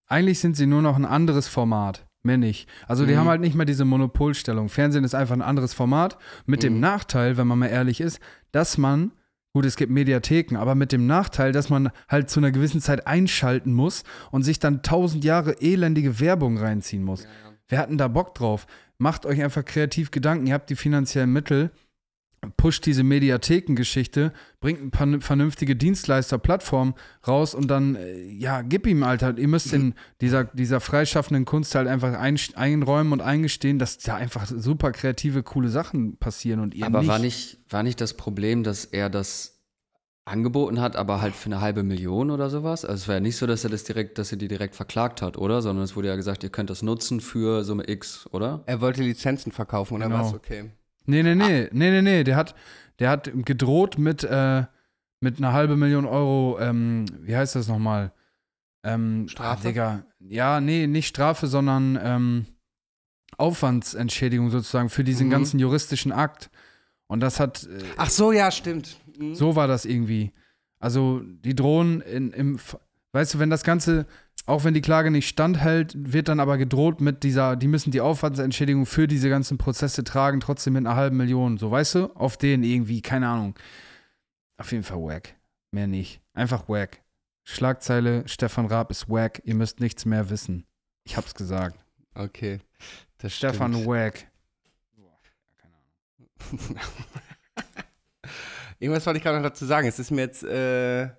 [0.07, 2.05] eigentlich sind sie nur noch ein anderes Format.
[2.23, 2.69] Mehr nicht.
[2.87, 3.17] Also die Mhm.
[3.17, 4.69] haben halt nicht mehr diese Monopolstellung.
[4.69, 6.17] Fernsehen ist einfach ein anderes Format.
[6.45, 6.79] Mit dem Mhm.
[6.81, 8.19] Nachteil, wenn man mal ehrlich ist,
[8.51, 9.11] dass man,
[9.53, 13.07] gut, es gibt Mediatheken, aber mit dem Nachteil, dass man halt zu einer gewissen Zeit
[13.07, 17.25] einschalten muss und sich dann tausend Jahre elendige Werbung reinziehen muss.
[17.67, 18.67] Wir hatten da Bock drauf.
[18.99, 20.45] Macht euch einfach kreativ Gedanken.
[20.45, 21.71] Ihr habt die finanziellen Mittel.
[22.57, 26.95] Pusht diese Mediathekengeschichte, bringt ein paar vernünftige Dienstleister-Plattform
[27.27, 29.37] raus und dann, äh, ja, gib ihm, Alter.
[29.37, 34.15] Ihr müsst in dieser, dieser freischaffenden Kunst halt einfach ein, einräumen und eingestehen, dass da
[34.15, 37.09] einfach super kreative, coole Sachen passieren und ihr Aber nicht.
[37.09, 39.59] war nicht, war nicht das Problem, dass er das
[40.25, 42.85] angeboten hat, aber halt für eine halbe Million oder sowas?
[42.85, 45.21] Also es war ja nicht so, dass er das direkt, dass er die direkt verklagt
[45.21, 45.61] hat, oder?
[45.61, 48.63] Sondern es wurde ja gesagt, ihr könnt das nutzen für Summe X, oder?
[48.65, 50.23] Er wollte Lizenzen verkaufen und dann Genau.
[50.23, 50.71] war es okay.
[51.05, 52.23] Nee, nee, nee, nee, nee, nee.
[52.23, 52.55] Der hat,
[52.99, 54.63] der hat gedroht mit, äh,
[55.19, 58.11] mit einer halben Million Euro, ähm, wie heißt das nochmal?
[58.83, 59.67] Ähm, Strafe?
[59.67, 60.03] Digga.
[60.19, 62.45] Ja, nee, nicht Strafe, sondern ähm,
[63.37, 65.31] Aufwandsentschädigung sozusagen für diesen Mhm.
[65.31, 66.49] ganzen juristischen Akt.
[67.07, 68.97] Und das hat, äh, Ach so, ja, stimmt.
[69.17, 69.35] Mhm.
[69.35, 70.31] so war das irgendwie.
[70.79, 72.59] Also die drohen in, im,
[73.13, 74.05] weißt du, wenn das Ganze,
[74.45, 78.01] auch wenn die Klage nicht standhält, wird dann aber gedroht mit dieser, die müssen die
[78.01, 81.57] Aufwandsentschädigung für diese ganzen Prozesse tragen, trotzdem mit einer halben Million.
[81.57, 83.55] So, weißt du, auf den irgendwie, keine Ahnung.
[84.57, 85.35] Auf jeden Fall wack.
[85.71, 86.21] Mehr nicht.
[86.33, 87.01] Einfach wack.
[87.43, 90.65] Schlagzeile, Stefan Raab ist wack, ihr müsst nichts mehr wissen.
[91.03, 91.83] Ich hab's gesagt.
[92.13, 92.59] Okay.
[93.17, 93.87] Das Stefan stimmt.
[93.87, 94.27] wack.
[98.79, 99.87] Irgendwas wollte ich gerade noch dazu sagen.
[99.87, 101.09] Es ist mir jetzt äh,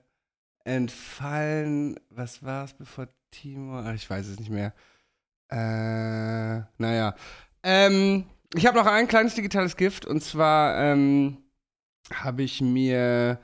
[0.65, 1.99] entfallen.
[2.11, 3.79] Was war es bevor Timo?
[3.81, 4.73] Ach, ich weiß es nicht mehr.
[5.51, 7.15] Äh, naja.
[7.63, 11.39] Ähm, ich habe noch ein kleines digitales Gift und zwar ähm,
[12.13, 13.39] habe ich mir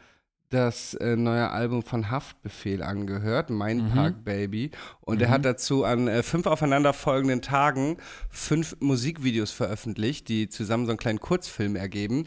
[0.50, 3.90] das äh, neue Album von Haftbefehl angehört, Mein Mhm.
[3.90, 4.70] Park Baby.
[5.00, 5.32] Und er Mhm.
[5.32, 7.98] hat dazu an äh, fünf aufeinanderfolgenden Tagen
[8.30, 12.24] fünf Musikvideos veröffentlicht, die zusammen so einen kleinen Kurzfilm ergeben,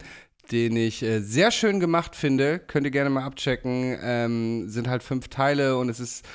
[0.52, 2.60] den ich äh, sehr schön gemacht finde.
[2.60, 3.98] Könnt ihr gerne mal abchecken.
[4.02, 6.28] Ähm, sind halt fünf Teile und es ist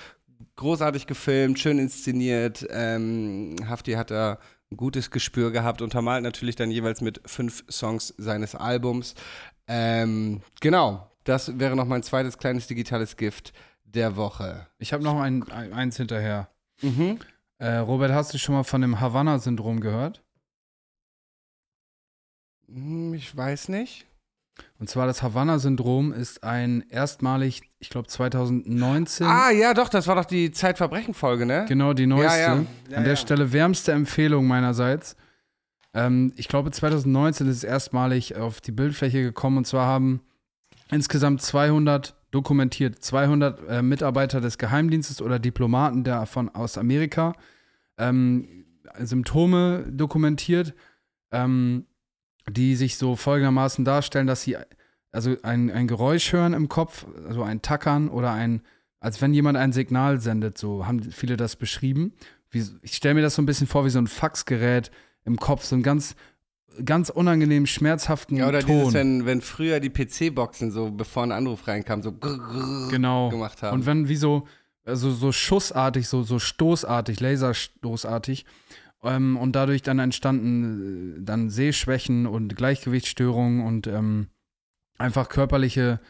[0.57, 2.67] großartig gefilmt, schön inszeniert.
[2.71, 4.39] Ähm, Hafti hat da
[4.71, 9.15] ein gutes Gespür gehabt, untermalt natürlich dann jeweils mit fünf Songs seines Albums.
[9.69, 13.53] Ähm, genau, das wäre noch mein zweites kleines digitales Gift
[13.85, 14.67] der Woche.
[14.79, 16.49] Ich habe noch ein, ein, eins hinterher.
[16.83, 17.19] Mhm.
[17.59, 20.23] Äh, Robert, hast du schon mal von dem Havanna-Syndrom gehört?
[22.69, 24.07] Hm, Ich weiß nicht.
[24.79, 30.15] Und zwar das Havanna-Syndrom ist ein erstmalig, ich glaube 2019, Ah, ja, doch, das war
[30.15, 31.67] doch die Zeitverbrechen-Folge, ne?
[31.69, 32.39] genau die neueste.
[32.39, 32.67] Ja, ja.
[32.91, 33.17] Ja, An der.
[33.17, 35.15] Stelle wärmste Empfehlung meinerseits.
[35.93, 40.23] Ähm, ich glaube 2019 ist es erstmalig auf die Bildfläche gekommen und zwar haben
[40.91, 47.35] insgesamt 200 dokumentiert, 200 äh, Mitarbeiter des Geheimdienstes oder Diplomaten der von aus Amerika
[47.99, 48.65] ähm,
[49.01, 50.75] Symptome dokumentiert.
[51.31, 51.85] ähm,
[52.51, 54.57] die sich so folgendermaßen darstellen, dass sie
[55.13, 58.63] also ein, ein Geräusch hören im Kopf, also ein Tackern oder ein,
[59.01, 62.13] als wenn jemand ein Signal sendet, so haben viele das beschrieben.
[62.51, 64.91] Wie, ich stelle mir das so ein bisschen vor wie so ein Faxgerät
[65.25, 66.17] im Kopf, so ein ganz,
[66.85, 68.79] ganz unangenehm schmerzhaften Ja, oder Ton.
[68.79, 72.13] dieses, wenn, wenn früher die PC-Boxen so, bevor ein Anruf reinkam, so
[72.91, 73.31] genau.
[73.31, 73.75] gemacht haben.
[73.75, 74.47] Und wenn wie so,
[74.85, 78.45] also so schussartig, so, so stoßartig, laserstoßartig.
[79.07, 84.29] Ähm, und dadurch dann entstanden äh, dann Sehschwächen und Gleichgewichtsstörungen und ähm,
[84.99, 86.01] einfach körperliche,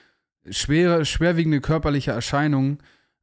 [0.49, 2.79] schwere, schwerwiegende körperliche Erscheinungen.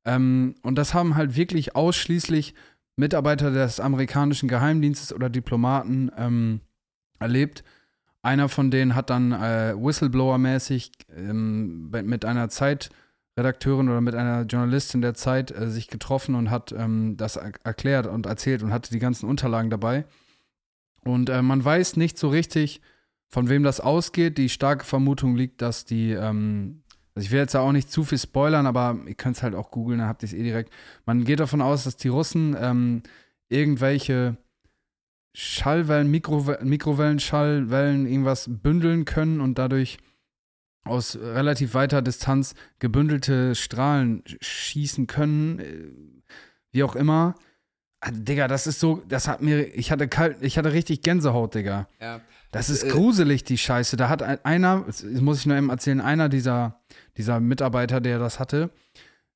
[0.06, 2.54] Ähm, und das haben halt wirklich ausschließlich
[2.96, 6.62] Mitarbeiter des amerikanischen Geheimdienstes oder Diplomaten ähm,
[7.20, 7.64] erlebt.
[8.22, 12.50] Einer von denen hat dann äh, Whistleblower-mäßig ähm, mit einer
[13.36, 17.54] Zeitredakteurin oder mit einer Journalistin der Zeit äh, sich getroffen und hat ähm, das er
[17.64, 20.06] erklärt und erzählt und hatte die ganzen Unterlagen dabei.
[21.04, 22.82] Und äh, man weiß nicht so richtig,
[23.30, 24.38] von wem das ausgeht.
[24.38, 26.84] Die starke Vermutung liegt, dass die, ähm,
[27.16, 29.56] also ich will jetzt ja auch nicht zu viel spoilern, aber ihr könnt es halt
[29.56, 30.72] auch googeln, dann habt ihr es eh direkt.
[31.06, 33.02] Man geht davon aus, dass die Russen ähm,
[33.50, 34.38] irgendwelche
[35.36, 39.98] Schallwellen, Mikrowe Mikrowellen, Schallwellen, irgendwas bündeln können und dadurch
[40.86, 45.88] aus relativ weiter Distanz gebündelte Strahlen sch- schießen können, äh,
[46.72, 47.36] wie auch immer.
[48.02, 51.56] Ah, Digga, das ist so, das hat mir, ich hatte kalt, ich hatte richtig Gänsehaut,
[51.56, 51.88] Digga.
[52.02, 52.20] ja.
[52.52, 53.98] Das ist äh, gruselig, die Scheiße.
[53.98, 56.82] Da hat ein- einer, das muss ich nur eben erzählen, einer dieser,
[57.18, 58.70] dieser Mitarbeiter, der das hatte,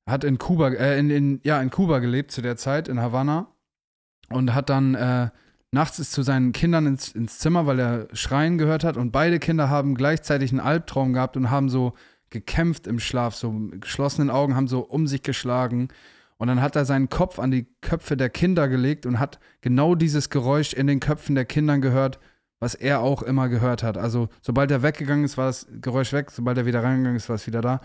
[0.06, 3.48] hat in Kuba, äh, in, in, ja, in Kuba gelebt zu der Zeit, in Havanna.
[4.30, 5.30] Und hat dann äh,
[5.70, 8.96] nachts ist zu seinen Kindern ins, ins Zimmer, weil er Schreien gehört hat.
[8.96, 11.94] Und beide Kinder haben gleichzeitig einen Albtraum gehabt und haben so
[12.30, 15.88] gekämpft im Schlaf, so mit geschlossenen Augen, haben so um sich geschlagen.
[16.36, 19.94] Und dann hat er seinen Kopf an die Köpfe der Kinder gelegt und hat genau
[19.94, 22.20] dieses Geräusch in den Köpfen der Kindern gehört,
[22.60, 23.98] was er auch immer gehört hat.
[23.98, 27.36] Also, sobald er weggegangen ist, war das Geräusch weg, sobald er wieder reingegangen ist, war
[27.36, 27.80] es wieder da.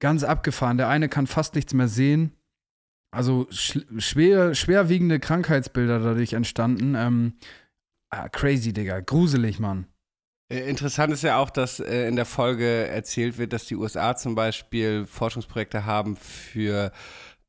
[0.00, 0.78] Ganz abgefahren.
[0.78, 2.32] Der eine kann fast nichts mehr sehen.
[3.14, 6.94] Also sch schwer, schwerwiegende Krankheitsbilder dadurch entstanden.
[6.96, 7.34] Ähm,
[8.10, 9.00] ah, crazy, Digga.
[9.00, 9.86] Gruselig, Mann.
[10.50, 14.16] Äh, Interessant ist ja auch, dass äh, in der Folge erzählt wird, dass die USA
[14.16, 16.92] zum Beispiel Forschungsprojekte haben für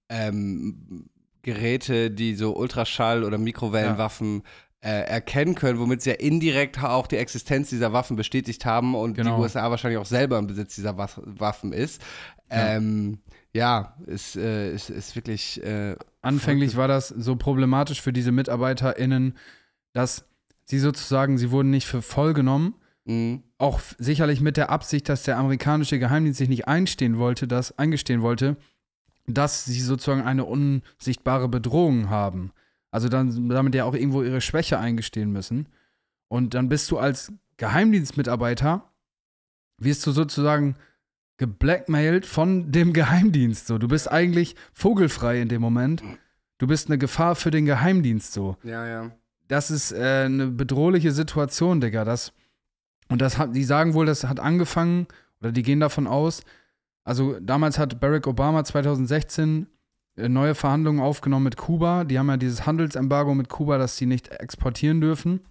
[0.10, 1.10] ähm,
[1.42, 4.44] Geräte, die so Ultraschall- oder Mikrowellenwaffen
[4.82, 9.16] äh, erkennen können, womit sie ja indirekt auch die Existenz dieser Waffen bestätigt haben und
[9.16, 9.36] Genau.
[9.38, 12.02] die USA wahrscheinlich auch selber im Besitz dieser Waff Waffen ist.
[12.52, 12.76] Ja.
[12.76, 13.20] Ähm,
[13.56, 19.38] ja, ist, äh, ist, ist wirklich äh, Anfänglich war das so problematisch für diese MitarbeiterInnen,
[19.94, 20.26] dass
[20.66, 22.76] sie sozusagen, sie wurden nicht für voll genommen.
[23.06, 27.78] mh, Auch sicherlich mit der Absicht, dass der amerikanische Geheimdienst sich nicht einstehen wollte, dass,
[27.78, 28.58] eingestehen wollte,
[29.26, 32.52] dass sie sozusagen eine unsichtbare Bedrohung haben.
[32.92, 35.70] Also dann damit ja auch irgendwo ihre Schwäche eingestehen müssen.
[36.28, 38.84] Und dann bist du als Geheimdienstmitarbeiter,
[39.78, 40.76] wirst du sozusagen
[41.38, 43.68] geblackmailt von dem Geheimdienst.
[43.68, 46.04] So, du bist eigentlich vogelfrei in dem Moment.
[46.58, 49.12] Du bist eine Gefahr für den Geheimdienst so ja, ja.
[49.50, 52.06] das ist äh, eine bedrohliche Situation, Digga.
[52.06, 52.32] Das,
[53.10, 55.08] und das hat, die sagen wohl, das hat angefangen,
[55.42, 56.44] oder die gehen davon aus,
[57.04, 59.68] also damals hat Barack Obama 2016
[60.16, 62.04] äh, neue Verhandlungen aufgenommen mit Kuba.
[62.04, 65.42] Die haben ja dieses Handelsembargo mit Kuba, dass sie nicht exportieren dürfen.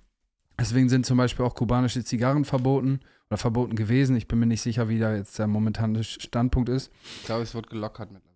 [0.59, 3.01] Deswegen sind zum Beispiel auch kubanische Zigarren verboten
[3.31, 4.17] oder verboten gewesen.
[4.17, 6.93] Ich bin mir nicht sicher, wie da jetzt der momentane Standpunkt ist.
[7.21, 8.35] Ich glaube, es wird gelockert mittlerweile.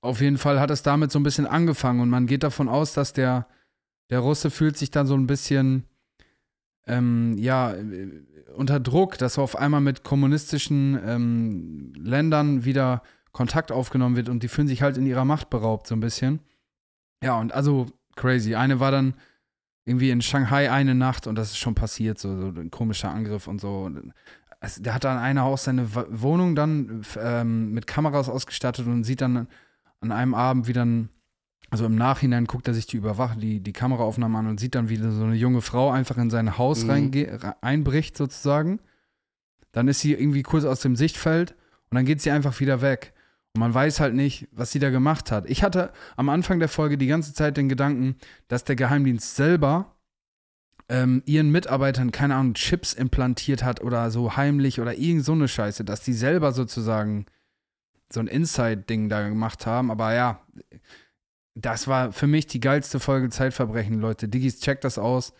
[0.00, 2.92] Auf jeden Fall hat es damit so ein bisschen angefangen und man geht davon aus,
[2.92, 3.46] dass der,
[4.10, 5.84] der Russe fühlt sich dann so ein bisschen
[6.86, 8.22] ähm, ja, äh,
[8.54, 14.48] unter Druck, dass auf einmal mit kommunistischen ähm, Ländern wieder Kontakt aufgenommen wird und die
[14.48, 16.40] fühlen sich halt in ihrer Macht beraubt, so ein bisschen.
[17.22, 18.54] Ja, und also crazy.
[18.54, 19.14] Eine war dann
[19.84, 23.46] irgendwie in Shanghai eine Nacht und das ist schon passiert, so, so ein komischer Angriff
[23.46, 23.80] und so.
[23.82, 24.12] Und
[24.60, 29.20] es, der hat dann einer auch seine Wohnung dann ähm, mit Kameras ausgestattet und sieht
[29.20, 29.46] dann
[30.00, 31.10] an einem Abend, wie dann,
[31.70, 34.88] also im Nachhinein guckt er sich die Überwach die, die Kameraaufnahmen an und sieht dann,
[34.88, 37.38] wie so eine junge Frau einfach in sein Haus Mhm.
[37.60, 38.80] einbricht, sozusagen.
[39.72, 41.54] Dann ist sie irgendwie kurz aus dem Sichtfeld
[41.90, 43.12] und dann geht sie einfach wieder weg.
[43.56, 45.48] Man weiß halt nicht, was sie da gemacht hat.
[45.48, 48.16] Ich hatte am Anfang der Folge die ganze Zeit den Gedanken,
[48.48, 49.94] dass der Geheimdienst selber
[50.88, 55.48] ähm, ihren Mitarbeitern, keine Ahnung, Chips implantiert hat oder so heimlich oder irgend so eine
[55.48, 57.26] Scheiße, dass die selber sozusagen
[58.12, 59.90] so ein Inside-Ding da gemacht haben.
[59.90, 60.40] Aber ja,
[61.54, 64.28] das war für mich die geilste Folge Zeitverbrechen, Leute.
[64.28, 65.32] Diggis, checkt das aus.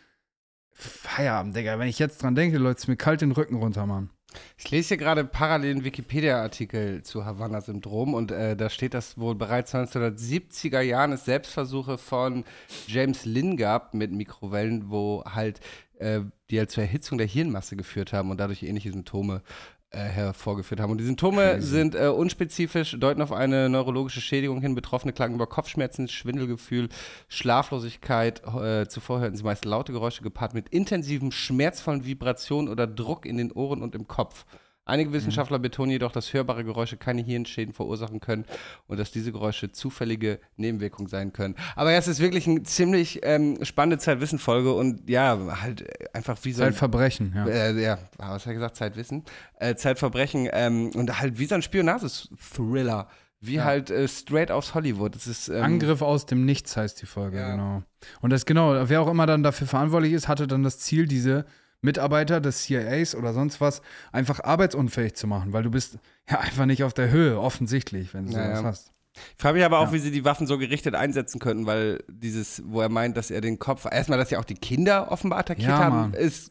[0.72, 1.78] Feierabend, Digga.
[1.78, 4.10] Wenn ich jetzt dran denke, Leute, ist mir kalt den Rücken runter, Mann.
[4.56, 9.34] Ich lese hier gerade parallel einen Wikipedia-Artikel zu Havanna-Syndrom und äh, da steht, dass wohl
[9.34, 12.44] bereits 1970er Jahren es Selbstversuche von
[12.86, 15.60] James Lynn gab mit Mikrowellen, wo halt
[15.98, 16.20] äh,
[16.50, 19.42] die halt zur Erhitzung der Hirnmasse geführt haben und dadurch ähnliche Symptome
[19.98, 20.92] hervorgeführt haben.
[20.92, 24.74] Und die Symptome sind äh, unspezifisch, deuten auf eine neurologische Schädigung hin.
[24.74, 26.88] Betroffene klagen über Kopfschmerzen, Schwindelgefühl,
[27.28, 28.42] Schlaflosigkeit.
[28.46, 33.36] Äh, zuvor hörten sie meist laute Geräusche gepaart mit intensiven, schmerzvollen Vibrationen oder Druck in
[33.36, 34.44] den Ohren und im Kopf.
[34.86, 38.44] Einige Wissenschaftler betonen jedoch, dass hörbare Geräusche keine Hirnschäden verursachen können
[38.86, 41.54] und dass diese Geräusche zufällige Nebenwirkungen sein können.
[41.74, 46.52] Aber ja, es ist wirklich eine ziemlich ähm, spannende Zeitwissen-Folge und ja, halt einfach wie
[46.52, 47.46] so ein Zeitverbrechen, ja.
[47.46, 48.76] äh, ja, was hat er gesagt?
[48.76, 49.24] Zeitwissen.
[49.58, 53.08] Äh, Zeitverbrechen ähm, und halt wie so ein Spionages-Thriller.
[53.40, 53.64] Wie Ja.
[53.64, 55.14] halt äh, straight aus Hollywood.
[55.14, 57.50] Das ist, ähm, Angriff aus dem Nichts heißt die Folge, Ja.
[57.52, 57.82] genau.
[58.22, 61.44] Und das genau, wer auch immer dann dafür verantwortlich ist, hatte dann das Ziel, diese
[61.84, 63.82] Mitarbeiter des CIAs oder sonst was
[64.12, 68.26] einfach arbeitsunfähig zu machen, weil du bist ja einfach nicht auf der Höhe, offensichtlich, wenn
[68.26, 68.64] du sowas ja.
[68.64, 68.90] hast.
[69.16, 69.92] Ich frage mich aber auch, Ja.
[69.92, 73.40] wie sie die Waffen so gerichtet einsetzen könnten, weil dieses, wo er meint, dass er
[73.40, 76.14] den Kopf, erstmal, dass ja auch die Kinder offenbar attackiert Ja, haben, Mann.
[76.14, 76.50] ist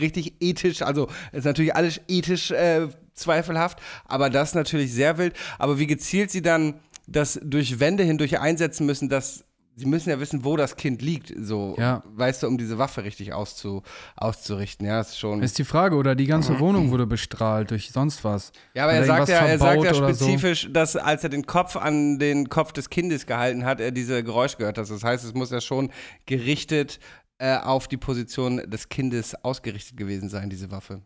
[0.00, 5.34] richtig ethisch, also ist natürlich alles ethisch äh, zweifelhaft, aber das ist natürlich sehr wild.
[5.58, 9.44] Aber wie gezielt sie dann das durch Wände hindurch einsetzen müssen, dass
[9.74, 12.02] sie müssen ja wissen, wo das Kind liegt, so, Ja.
[12.14, 13.82] weißt du, um diese Waffe richtig auszu,
[14.16, 14.86] auszurichten.
[14.86, 15.42] Ja, ist schon.
[15.42, 18.52] Ist die Frage, oder die ganze Wohnung wurde bestrahlt durch sonst was.
[18.74, 20.24] Ja, aber er sagt ja, er sagt ja oder so.
[20.26, 24.22] spezifisch, dass als er den Kopf an den Kopf des Kindes gehalten hat, er diese
[24.22, 24.90] Geräusche gehört hat.
[24.90, 25.90] Das heißt, es muss ja schon
[26.26, 27.00] gerichtet
[27.38, 31.02] äh, auf die Position des Kindes ausgerichtet gewesen sein, diese Waffe.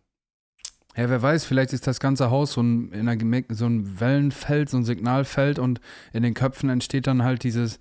[0.97, 4.79] Ja, wer weiß, vielleicht ist das ganze Haus so ein, Energie- so ein Wellenfeld, so
[4.79, 5.81] ein Signalfeld und
[6.14, 7.79] in den Köpfen entsteht dann halt dieses,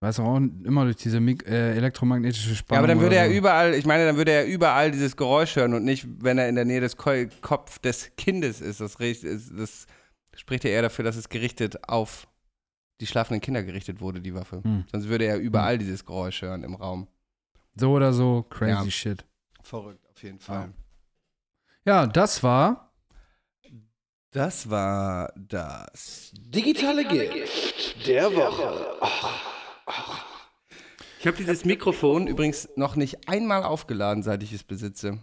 [0.00, 2.76] weiß auch immer durch diese Mik äh, elektromagnetische Spannung.
[2.76, 3.34] Ja, aber dann würde er so.
[3.34, 6.54] überall, ich meine, dann würde er überall dieses Geräusch hören und nicht, wenn er in
[6.54, 8.80] der Nähe des Ko Kopf des Kindes ist.
[8.80, 9.86] Das, das
[10.36, 12.28] spricht ja eher dafür, dass es gerichtet auf
[13.00, 14.62] die schlafenden Kinder gerichtet wurde, die Waffe.
[14.62, 14.84] Hm.
[14.90, 17.08] Sonst würde er überall dieses Geräusch hören im Raum.
[17.74, 18.90] So oder so, crazy Ja.
[18.90, 19.24] shit.
[19.62, 20.72] Verrückt, auf jeden Fall.
[21.84, 22.92] Ja, das war
[24.30, 28.98] Das war das Digitale Gift der Woche.
[31.20, 35.18] Ich habe dieses Mikrofon übrigens noch nicht einmal aufgeladen, seit ich es besitze.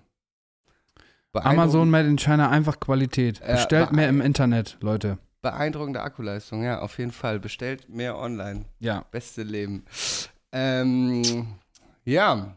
[1.34, 3.42] Amazon Made in China einfach Qualität.
[3.46, 5.18] Bestellt bei- mehr im Internet, Leute.
[5.42, 7.40] Beeindruckende Akkuleistung, ja, auf jeden Fall.
[7.40, 8.66] Bestellt mehr online.
[8.80, 9.06] Ja.
[9.12, 9.86] Beste Leben.
[10.52, 11.48] Ähm,
[12.06, 12.56] ja,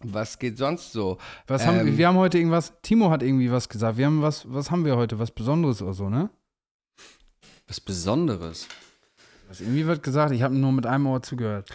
[0.00, 1.18] was geht sonst so?
[1.48, 1.98] Was haben, Ähm.
[1.98, 3.98] wir haben heute irgendwas, Timo hat irgendwie was gesagt.
[3.98, 5.18] Wir haben was, was haben wir heute?
[5.18, 6.30] Was Besonderes oder so, ne?
[7.66, 8.68] Was Besonderes.
[9.48, 11.68] Was irgendwie wird gesagt, ich habe nur mit einem Ohr zugehört.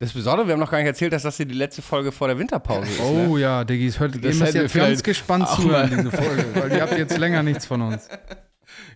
[0.00, 2.28] Das Besondere, wir haben noch gar nicht erzählt, dass das hier die letzte Folge vor
[2.28, 3.00] der Winterpause ist.
[3.00, 3.28] Ne?
[3.28, 6.98] Oh ja, Diggis, hört, ihr müsst jetzt ganz gespannt zuhören, diese Folge, weil ihr habt
[6.98, 8.08] jetzt länger nichts von uns.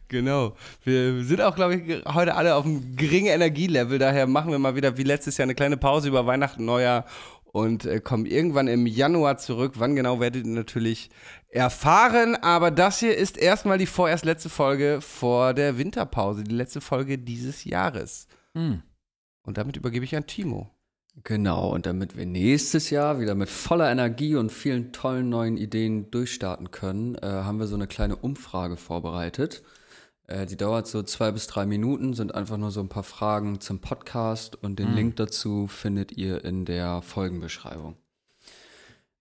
[0.08, 0.56] Genau.
[0.84, 3.98] Wir sind auch, glaube ich, heute alle auf einem geringen Energielevel.
[3.98, 7.04] Daher machen wir mal wieder wie letztes Jahr eine kleine Pause über Weihnachten, Neujahr
[7.58, 9.74] und äh, kommen irgendwann im Januar zurück.
[9.76, 11.10] Wann genau werdet ihr natürlich
[11.48, 12.36] erfahren.
[12.36, 16.44] Aber das hier ist erstmal die vorerst letzte Folge vor der Winterpause.
[16.44, 18.28] Die letzte Folge dieses Jahres.
[18.54, 18.82] Hm.
[19.42, 20.70] Und damit übergebe ich an Timo.
[21.24, 26.12] Genau, und damit wir nächstes Jahr wieder mit voller Energie und vielen tollen neuen Ideen
[26.12, 29.64] durchstarten können, äh, haben wir so eine kleine Umfrage vorbereitet.
[30.28, 33.60] Äh, die dauert so zwei bis drei Minuten, sind einfach nur so ein paar Fragen
[33.60, 37.96] zum Podcast und den Link dazu findet ihr in der Folgenbeschreibung.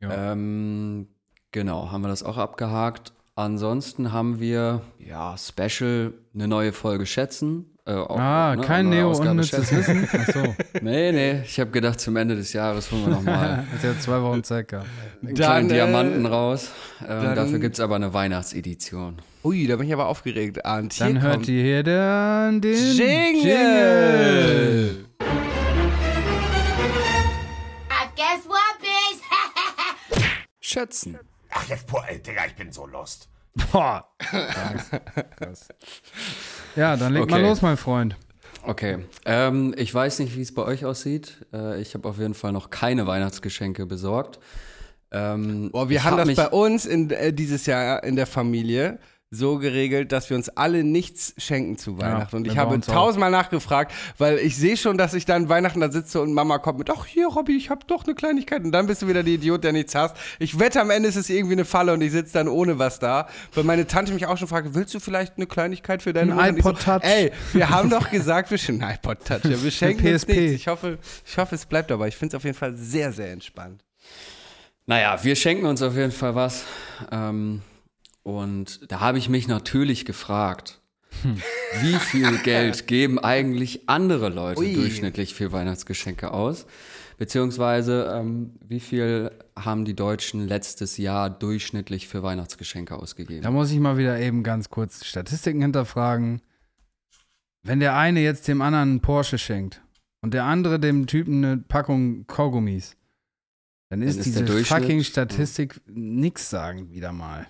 [0.02, 0.32] Ja.
[0.34, 1.08] Ähm,
[1.52, 3.14] genau, haben wir das auch abgehakt.
[3.36, 7.66] Ansonsten haben wir, ja, Special, eine neue Folge schätzen.
[7.86, 10.02] Äh, auch, ah, ne, kein Neo unnützes schätzen.
[10.04, 10.10] Wissen.
[10.20, 13.98] Achso, Nee, nee, ich habe gedacht, zum Ende des Jahres holen wir nochmal ist ja
[13.98, 14.88] zwei Wochen Zeit gehabt.
[15.22, 16.72] Dann, kleinen äh, Diamanten raus.
[17.02, 19.22] Ähm, dann- dafür gibt es aber eine Weihnachtsedition.
[19.48, 20.66] Ui, da bin ich aber aufgeregt.
[20.66, 25.06] Arndt, hier Dann hört kommt ihr hier den, den Jingle.
[28.18, 30.20] Guess what, bitch?
[30.60, 31.18] Schätzen.
[31.52, 33.30] Ach, jetzt, boah, ey, Digga, ich bin so lost.
[33.72, 34.06] Boah.
[34.18, 34.90] Krass.
[35.38, 35.70] Krass.
[36.76, 37.48] Ja, dann leg mal Okay.
[37.48, 38.18] los, mein Freund.
[38.64, 41.46] Okay, ähm, ich weiß nicht, wie es bei euch aussieht.
[41.54, 44.40] Äh, ich habe auf jeden Fall noch keine Weihnachtsgeschenke besorgt.
[45.10, 49.00] Ähm, Boah, wir haben hab das bei uns in, äh, dieses Jahr in der Familie
[49.30, 52.38] so geregelt, dass wir uns alle nichts schenken zu Weihnachten.
[52.38, 56.22] und ich habe tausendmal nachgefragt, weil ich sehe schon, dass ich dann Weihnachten da sitze
[56.22, 58.64] und Mama kommt mit, ach hier, Robby, ich habe doch eine Kleinigkeit.
[58.64, 60.16] Und dann bist du wieder der Idiot, der nichts hast.
[60.40, 63.00] Ich wette, am Ende ist es irgendwie eine Falle und ich sitze dann ohne was
[63.00, 63.28] da.
[63.54, 66.58] Weil meine Tante mich auch schon fragt, willst du vielleicht eine Kleinigkeit für deine Ein
[66.58, 67.04] iPod Touch.
[67.04, 69.44] Ey, wir haben doch gesagt, wir schenken ein iPod Touch.
[69.44, 70.40] Ja, wir schenken uns PSP.
[70.40, 70.52] nichts.
[70.54, 72.08] Ich hoffe, ich hoffe, es bleibt dabei.
[72.08, 73.84] Ich finde es auf jeden Fall sehr, sehr entspannt.
[74.86, 76.64] Naja, wir schenken uns auf jeden Fall was.
[77.12, 77.62] Ähm,
[78.28, 80.82] und da habe ich mich natürlich gefragt,
[81.22, 81.38] Hm.
[81.82, 84.74] wie viel Geld geben eigentlich andere Leute Ui.
[84.74, 86.66] durchschnittlich für Weihnachtsgeschenke aus?
[87.18, 93.44] Beziehungsweise, ähm, wie viel haben die Deutschen letztes Jahr durchschnittlich für Weihnachtsgeschenke ausgegeben?
[93.44, 96.42] Da muss ich mal wieder eben ganz kurz Statistiken hinterfragen.
[97.64, 99.82] Wenn der eine jetzt dem anderen einen Porsche schenkt
[100.22, 102.98] und der andere dem Typen eine Packung Kaugummis,
[103.90, 107.48] dann ist, ist diese fucking Statistik nix sagen wieder mal.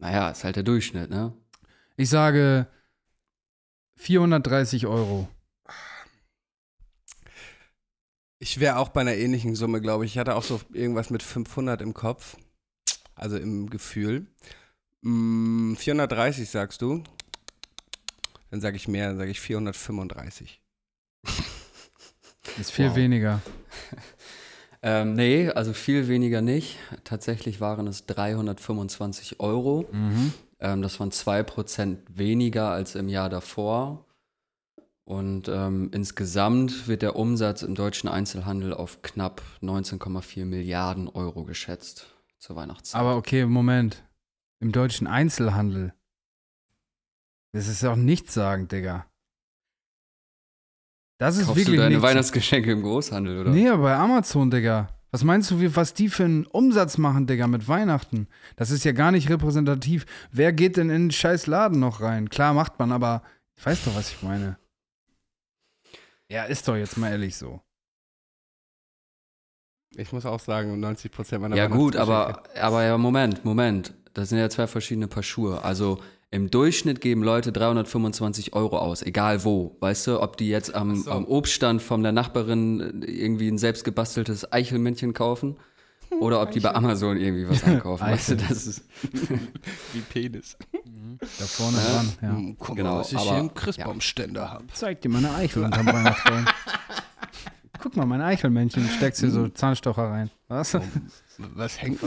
[0.00, 1.32] Naja, ist halt der Durchschnitt, ne?
[1.96, 2.66] Ich sage
[3.96, 5.28] 430 Euro.
[8.38, 10.12] Ich wäre auch bei einer ähnlichen Summe, glaube ich.
[10.12, 12.36] Ich hatte auch so irgendwas mit 500 im Kopf.
[13.14, 14.26] Also im Gefühl.
[15.02, 17.04] Mm, 430 sagst du.
[18.50, 20.62] Dann sage ich mehr, dann sage ich 435.
[22.58, 22.96] Ist viel Wow.
[22.96, 23.42] weniger.
[24.82, 26.78] Ähm, nee, also viel weniger nicht.
[27.04, 29.86] Tatsächlich waren es 325 Euro.
[29.92, 30.32] Mhm.
[30.58, 34.06] Ähm, das waren 2% weniger als im Jahr davor.
[35.04, 42.06] Und ähm, insgesamt wird der Umsatz im deutschen Einzelhandel auf knapp 19,4 Milliarden Euro geschätzt
[42.38, 43.00] zur Weihnachtszeit.
[43.00, 44.04] Aber okay, Moment.
[44.60, 45.94] Im deutschen Einzelhandel.
[47.52, 49.09] Das ist auch nichtssagend, Digga.
[51.20, 53.50] Das ist Kaufst du wirklich deine nichts- Weihnachtsgeschenke im Großhandel, oder?
[53.50, 54.88] Nee, aber bei Amazon, Digga.
[55.10, 58.26] Was meinst du, wie, was die für einen Umsatz machen, Digga, mit Weihnachten?
[58.56, 60.06] Das ist ja gar nicht repräsentativ.
[60.32, 62.30] Wer geht denn in den scheiß Laden noch rein?
[62.30, 63.22] Klar macht man, aber
[63.56, 64.56] ich weiß doch, was ich meine.
[66.30, 67.60] Ja, ist doch jetzt mal ehrlich so.
[69.96, 73.92] Ich muss auch sagen, 90 Prozent meiner Ja gut, aber, aber ja, Moment, Moment.
[74.14, 75.62] Das sind ja zwei verschiedene Paar Schuhe.
[75.64, 76.00] Also
[76.32, 79.76] im Durchschnitt geben Leute 325 Euro aus, egal wo.
[79.80, 81.10] Weißt du, ob die jetzt am, so.
[81.10, 85.56] am Obststand von der Nachbarin irgendwie ein selbstgebasteltes Eichelmännchen kaufen
[86.20, 88.02] oder ob die bei Amazon irgendwie was einkaufen.
[88.06, 88.84] weißt du, das ist
[89.92, 90.56] Wie Penis.
[91.20, 92.28] Da vorne dran, ja.
[92.36, 94.64] Hm, Guck Genau, mal, was ich aber- hier im Christbaumständer habe.
[94.72, 96.44] Zeig dir meine Eichel unterm Weihnachtsbaum.
[97.80, 100.30] Guck mal, mein Eichelmännchen, steckst dir so Zahnstocher rein.
[100.48, 100.76] Was?
[101.38, 101.98] Was hängt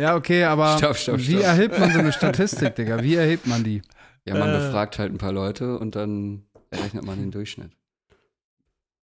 [0.00, 1.42] Ja, okay, aber Stopp, stopp, wie stopp.
[1.42, 3.02] erhebt man so eine Statistik, Digga?
[3.02, 3.82] Wie erhebt man die?
[4.24, 7.72] Ja, man befragt halt ein paar Leute und dann errechnet man den Durchschnitt.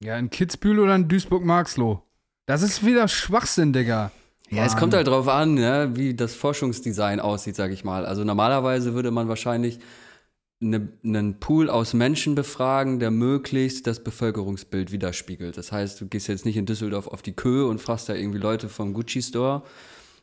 [0.02, 2.02] Ja, in Kitzbühel oder in Duisburg-Marxloh?
[2.46, 4.10] Das ist wieder Schwachsinn, Digga.
[4.50, 4.80] Ja, es Mann.
[4.80, 8.04] kommt halt drauf an, ne, wie das Forschungsdesign aussieht, sag ich mal.
[8.04, 9.78] Also normalerweise würde man wahrscheinlich
[10.58, 15.56] ne, einen Pool aus Menschen befragen, der möglichst das Bevölkerungsbild widerspiegelt.
[15.56, 18.38] Das heißt, du gehst jetzt nicht in Düsseldorf auf die Köhe und fragst da irgendwie
[18.38, 19.62] Leute vom Gucci Store,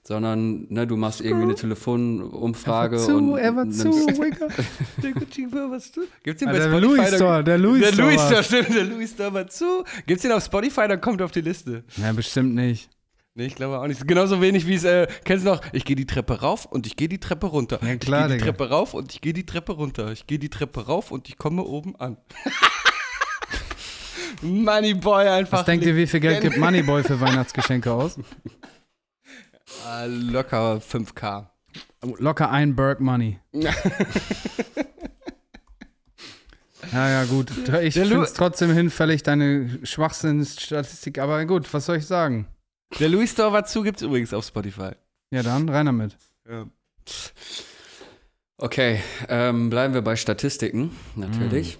[0.03, 3.91] sondern ne, du machst irgendwie eine Telefonumfrage zu, und er war zu.
[5.03, 6.01] Der Gucci was du?
[6.23, 6.95] Gibt's den Ah, bei der Spotify?
[6.95, 8.21] Louis Store, der Louis Der Store Louis.
[8.21, 9.83] Store, stimmt, der Louis Store war zu.
[10.07, 11.83] Gibt's den auf Spotify, dann kommt er auf die Liste.
[11.97, 12.89] Ja, bestimmt nicht.
[13.35, 14.05] Nee, ich glaube auch nicht.
[14.07, 16.95] Genauso wenig wie es, äh, kennst du noch, ich gehe die Treppe rauf und ich
[16.97, 17.79] gehe die Treppe runter.
[17.85, 18.51] Ja, klar, ich gehe die Digga.
[18.51, 20.11] Treppe rauf und ich gehe die Treppe runter.
[20.11, 22.17] Ich gehe die Treppe rauf und ich komme oben an.
[24.41, 25.59] Moneyboy einfach.
[25.59, 28.17] Was denkt ihr, wie viel Geld gibt Moneyboy für Weihnachtsgeschenke aus?
[29.85, 31.47] Ah, locker 5K.
[32.17, 33.39] Locker ein Berg Money.
[36.91, 37.51] Ja, ja, gut.
[37.81, 41.19] Ich finde es trotzdem hinfällig, deine Schwachsinnsstatistik.
[41.19, 42.47] Aber gut, was soll ich sagen?
[42.99, 44.91] Der Louis Store war zu, gibt's übrigens auf Spotify.
[45.31, 46.17] Ja, dann rein damit.
[46.49, 46.65] Ja.
[48.57, 51.77] Okay, ähm, bleiben wir bei Statistiken, natürlich.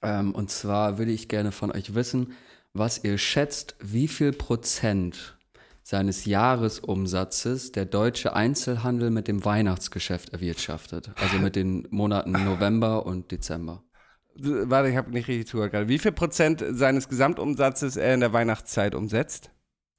[0.00, 2.34] Ähm, und zwar würde ich gerne von euch wissen,
[2.72, 5.36] was ihr schätzt, wie viel Prozent
[5.82, 11.10] seines Jahresumsatzes der deutsche Einzelhandel mit dem Weihnachtsgeschäft erwirtschaftet.
[11.16, 13.82] Also mit den Monaten November und Dezember.
[14.34, 15.88] Warte, ich habe nicht richtig zugehört gerade.
[15.88, 19.50] Wie viel Prozent seines Gesamtumsatzes er in der Weihnachtszeit umsetzt?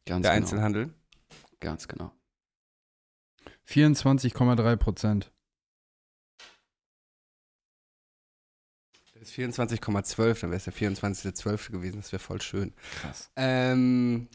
[0.05, 0.43] Ganz Der genau.
[0.43, 0.93] Einzelhandel?
[1.59, 2.11] Ganz genau.
[3.67, 5.31] 24,3 Prozent.
[9.13, 11.71] Das ist 24,12, dann wäre es der 24.12.
[11.71, 11.97] gewesen.
[11.97, 12.73] Das wäre voll schön.
[12.99, 13.31] Krass.
[13.37, 14.27] Ähm,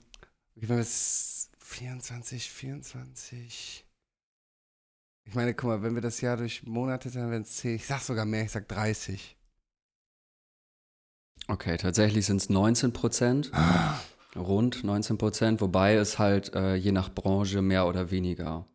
[0.61, 3.85] wenn wir es 24, 24.
[5.25, 7.77] Ich meine, guck mal, wenn wir das Jahr durch Monate, dann wären es 10.
[7.77, 9.37] Ich sag sogar mehr, ich sag 30.
[11.47, 13.53] Okay, tatsächlich sind es 19 Prozent.
[14.37, 18.67] Rund 19 Prozent, wobei es halt äh, je nach Branche mehr oder weniger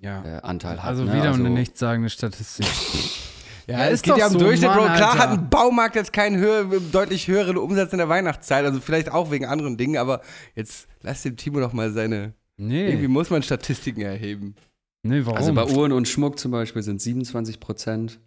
[0.00, 0.24] Ja.
[0.24, 0.88] äh, Anteil hat.
[0.88, 1.12] Also ne?
[1.12, 2.66] wieder also, eine nichtssagende Statistik.
[3.66, 4.82] Ja, Ja, es geht doch ja um so, Durchschnitt, Bro.
[4.84, 5.22] Mann, Klar Alter.
[5.22, 8.64] hat ein Baumarkt jetzt keinen höher, deutlich höheren Umsatz in der Weihnachtszeit.
[8.64, 10.20] Also vielleicht auch wegen anderen Dingen, aber
[10.54, 12.34] jetzt lass dem Timo doch mal seine.
[12.58, 14.54] Irgendwie Nee, muss man Statistiken erheben.
[15.02, 15.36] nee warum?
[15.36, 18.18] Also bei Uhren und Schmuck zum Beispiel sind 27 Prozent.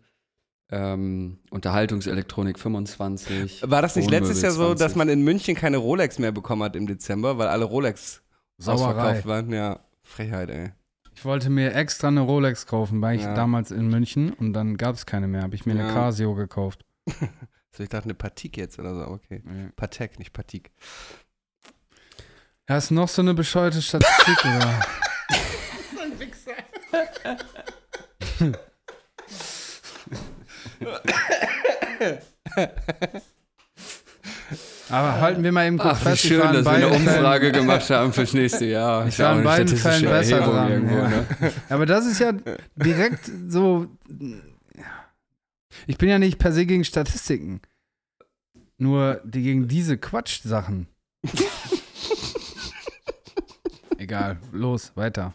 [0.71, 3.63] Ähm, Unterhaltungselektronik 25.
[3.65, 4.79] War das nicht Wohnmöbel letztes Jahr so, 20.
[4.85, 8.21] dass man in München keine Rolex mehr bekommen hat im Dezember, weil alle Rolex
[8.59, 8.85] Sauerei.
[8.85, 9.51] ausverkauft waren?
[9.51, 10.71] Ja, Frechheit, ey.
[11.19, 13.33] Ich wollte mir extra eine Rolex kaufen, war ich Ja.
[13.33, 15.41] damals in München und dann gab es keine mehr.
[15.41, 15.93] Habe ich mir eine Ja.
[15.93, 16.85] Casio gekauft.
[17.71, 19.43] So, ich dachte eine Patik jetzt oder so, okay.
[19.45, 19.69] Ja.
[19.75, 20.71] Patek, nicht Patik.
[22.67, 24.79] Hast du noch so eine bescheuerte Statistik oder?
[34.89, 37.51] Aber halten wir mal eben kurz Ach, wie fest, ich schön, dass wir eine Umfrage
[37.51, 39.07] gemacht haben fürs nächste Jahr.
[39.07, 40.71] Ich war in beiden Fällen besser dran.
[40.71, 41.07] irgendwo, ja.
[41.07, 41.25] ne?
[41.69, 42.33] Aber das ist ja
[42.75, 43.87] direkt so.
[45.85, 47.61] Ich bin ja nicht per se gegen Statistiken.
[48.77, 50.87] Nur die gegen diese Quatschsachen.
[53.97, 55.33] Egal, los, weiter.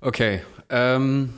[0.00, 0.42] Okay.
[0.68, 1.32] Ähm,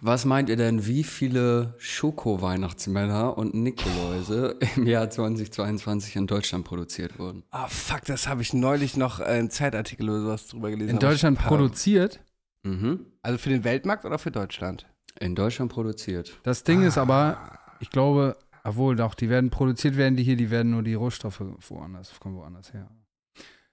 [0.00, 7.18] was meint ihr denn, wie viele Schoko-Weihnachtsmänner und Nikoläuse im Jahr 2022 in Deutschland produziert
[7.18, 7.44] wurden?
[7.50, 10.90] Ah, fuck, das habe ich neulich noch äh, einen Zeitartikel oder sowas drüber gelesen.
[10.90, 12.20] In Deutschland produziert.
[12.62, 13.06] Mhm.
[13.22, 14.86] Also für den Weltmarkt oder für Deutschland?
[15.20, 16.38] In Deutschland produziert.
[16.42, 20.50] Das Ding ist aber, ich glaube, obwohl doch, die werden produziert werden, die hier, die
[20.50, 22.90] werden nur die Rohstoffe woanders, kommen woanders her.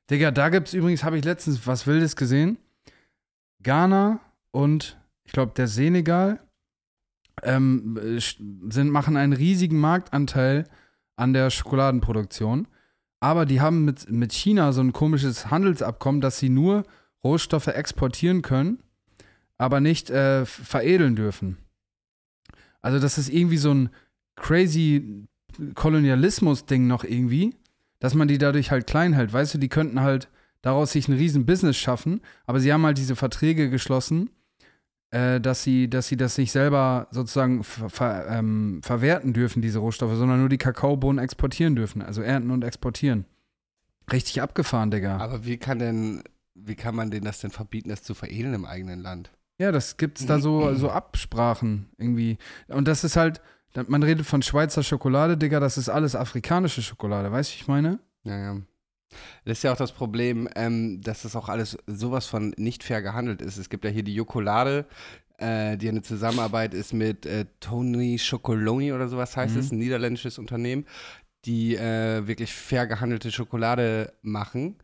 [0.10, 2.58] Digga, da gibt's übrigens, habe ich letztens was Wildes gesehen.
[3.62, 4.20] Ghana
[4.52, 6.40] und ich glaube der Senegal
[7.44, 10.66] ähm, äh, sind, machen einen riesigen Marktanteil
[11.16, 12.68] an der Schokoladenproduktion.
[13.20, 16.84] Aber die haben mit, mit China so ein komisches Handelsabkommen, dass sie nur
[17.24, 18.80] Rohstoffe exportieren können,
[19.58, 21.58] aber nicht äh, veredeln dürfen.
[22.82, 23.90] Also das ist irgendwie so ein
[24.36, 25.28] crazy
[25.74, 27.56] Kolonialismus-Ding noch irgendwie,
[28.00, 29.34] dass man die dadurch halt klein hält.
[29.34, 30.30] Weißt du, die könnten halt
[30.62, 34.30] daraus sich ein riesen Business schaffen, aber sie haben halt diese Verträge geschlossen,
[35.16, 39.80] äh, dass, sie, dass sie das nicht selber sozusagen ver, ver, ähm, verwerten dürfen, diese
[39.80, 43.24] Rohstoffe, sondern nur die Kakaobohnen exportieren dürfen, also ernten und exportieren.
[44.12, 45.18] Richtig abgefahren, Digga.
[45.20, 46.22] Aber wie kann denn,
[46.54, 49.32] wie kann man denen das denn verbieten, das zu veredeln im eigenen Land?
[49.58, 52.38] Ja, das gibt's da so, so Absprachen irgendwie.
[52.68, 53.40] Und das ist halt,
[53.88, 57.68] man redet von Schweizer Schokolade, Digga, das ist alles afrikanische Schokolade, weißt du, wie ich
[57.70, 58.00] meine?
[58.24, 58.58] Ja, ja.
[59.46, 63.02] Das ist ja auch das Problem, ähm, dass das auch alles sowas von nicht fair
[63.02, 63.58] gehandelt ist.
[63.58, 64.86] Es gibt ja hier die Jokolade,
[65.38, 69.60] äh, die eine Zusammenarbeit ist mit äh, Tony Chocoloni oder sowas heißt Mhm.
[69.62, 70.86] es, ein niederländisches Unternehmen,
[71.46, 74.78] die äh, wirklich fair gehandelte Schokolade machen.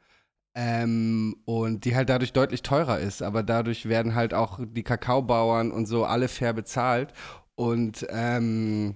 [0.53, 5.71] Ähm, und die halt dadurch deutlich teurer ist, aber dadurch werden halt auch die Kakaobauern
[5.71, 7.13] und so alle fair bezahlt.
[7.55, 8.95] Und ähm,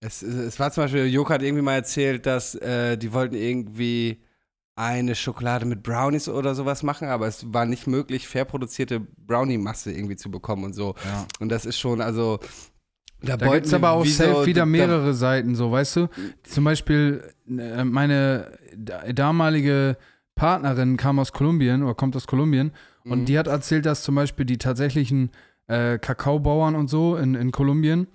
[0.00, 4.18] es, es war zum Beispiel, Joko hat irgendwie mal erzählt, dass äh, die wollten irgendwie
[4.78, 9.90] eine Schokolade mit Brownies oder sowas machen, aber es war nicht möglich, fair produzierte Brownie-Masse
[9.92, 10.94] irgendwie zu bekommen und so.
[11.04, 11.26] Ja.
[11.40, 12.38] Und das ist schon, also
[13.20, 16.08] da, Da gibt es aber auch safe so- wieder da- mehrere Seiten, so, weißt du?
[16.44, 19.96] Zum Beispiel, äh, meine da- damalige
[20.36, 22.70] Partnerin kam aus Kolumbien oder kommt aus Kolumbien
[23.04, 23.24] und Mhm.
[23.24, 25.30] die hat erzählt, dass zum Beispiel die tatsächlichen
[25.66, 28.06] äh, Kakaobauern und so in, in Kolumbien,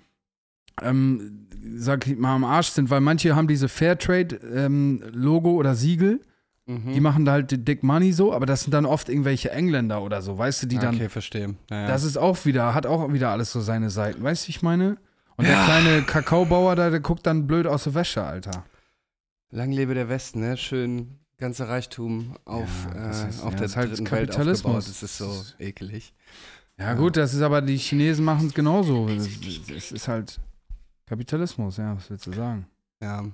[0.82, 1.46] ähm,
[1.76, 6.20] sag ich mal, am Arsch sind, weil manche haben diese Fairtrade-Logo oder Siegel,
[6.66, 6.92] Mhm.
[6.94, 10.22] die machen da halt Dick Money so, aber das sind dann oft irgendwelche Engländer oder
[10.22, 11.54] so, weißt du, die dann Okay, verstehe.
[11.70, 11.86] Ja, ja.
[11.88, 14.22] das ist auch wieder, hat auch wieder alles so seine Seiten.
[14.22, 14.96] Weißt du, wie ich meine?
[15.36, 18.64] Und der kleine Kakaobauer da, der guckt dann blöd aus der Wäsche, Alter.
[19.50, 20.56] Lang lebe der Westen, ne?
[20.56, 24.10] Schön ganze Reichtum auf, Ja, das äh, ist- auf ja, der das ist halt dritten
[24.10, 24.76] Welt Kapitalismus.
[24.76, 24.88] aufgebaut.
[24.88, 26.14] Das ist so ekelig.
[26.78, 29.06] Ja, gut, das ist aber, die Chinesen machen es genauso.
[29.08, 30.40] Es ist halt
[31.06, 32.66] Kapitalismus, ja, was willst du sagen?
[33.02, 33.24] Ja.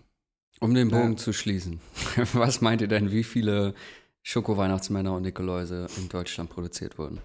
[0.60, 1.16] Um den Bogen Ja.
[1.16, 1.80] zu schließen.
[2.34, 3.74] Was meint ihr denn, wie viele
[4.22, 7.20] Schoko-Weihnachtsmänner und Nikoläuse in Deutschland produziert wurden?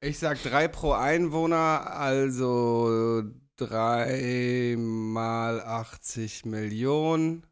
[0.00, 3.22] Ich sag drei pro Einwohner, also
[3.56, 7.46] drei mal 80 Millionen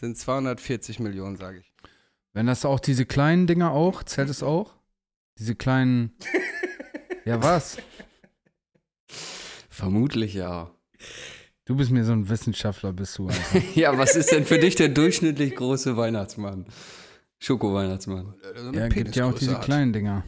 [0.00, 1.72] sind 240 Millionen, sage ich.
[2.32, 4.74] Wenn das auch diese kleinen Dinger auch, zählt es auch?
[5.38, 6.16] Diese kleinen.
[7.26, 7.76] ja, was?
[9.68, 10.70] Vermutlich ja.
[11.68, 13.28] Du bist mir so ein Wissenschaftler, bist du.
[13.74, 16.64] Ja, was ist denn für dich der durchschnittlich große Weihnachtsmann?
[17.40, 18.34] Schoko-Weihnachtsmann.
[18.72, 20.24] ja, gibt ja auch diese kleinen Dinger.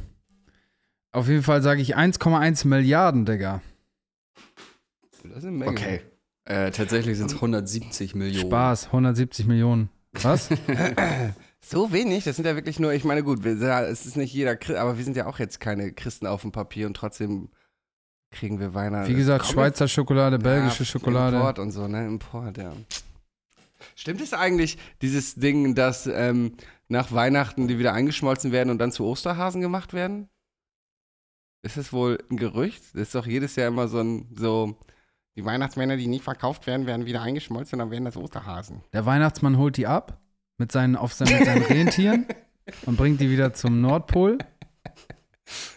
[1.13, 3.63] Auf jeden Fall sage ich 1,1 Milliarden, Digga.
[5.25, 5.71] Das ist eine Menge.
[5.73, 6.01] Okay.
[6.45, 8.47] Äh, tatsächlich sind es 170 Millionen.
[8.47, 9.89] Spaß, 170 Millionen.
[10.13, 10.51] Was?
[11.63, 14.53] So wenig, das sind ja wirklich nur, ich meine, gut, wir, es ist nicht jeder,
[14.53, 17.51] Chri- aber wir sind ja auch jetzt keine Christen auf dem Papier und trotzdem
[18.31, 19.09] kriegen wir Weihnachten.
[19.11, 21.37] Wie gesagt, Schweizer Schokolade, belgische Ja, Schokolade.
[21.37, 22.07] Import und so, ne?
[22.07, 22.73] Import, ja.
[23.97, 26.55] Stimmt es eigentlich, dieses Ding, dass ähm,
[26.89, 30.29] nach Weihnachten die wieder eingeschmolzen werden und dann zu Osterhasen gemacht werden?
[31.63, 32.83] Ist es wohl ein Gerücht?
[32.95, 34.79] Das ist doch jedes Jahr immer so ein, so,
[35.37, 38.83] die Weihnachtsmänner, die nicht verkauft werden, werden wieder eingeschmolzen und dann werden das Osterhasen.
[38.93, 40.19] Der Weihnachtsmann holt die ab
[40.57, 42.27] mit seinen, auf seinen, mit seinen Rentieren
[42.87, 44.39] und bringt die wieder zum Nordpol.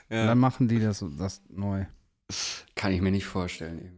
[0.09, 1.85] Und dann machen die das, das neu.
[2.75, 3.91] Kann ich mir nicht vorstellen.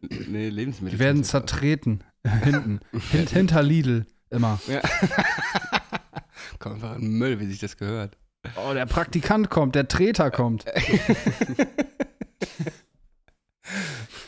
[0.00, 0.96] Nee, Lebensmittel.
[0.98, 2.04] Die werden zertreten.
[2.44, 2.80] Hinten.
[3.10, 4.06] Hint, hinter Lidl.
[4.30, 4.60] Immer.
[6.58, 8.16] Kommt einfach in Müll, wie sich das gehört.
[8.56, 10.64] Oh, der Praktikant kommt, der Treter kommt.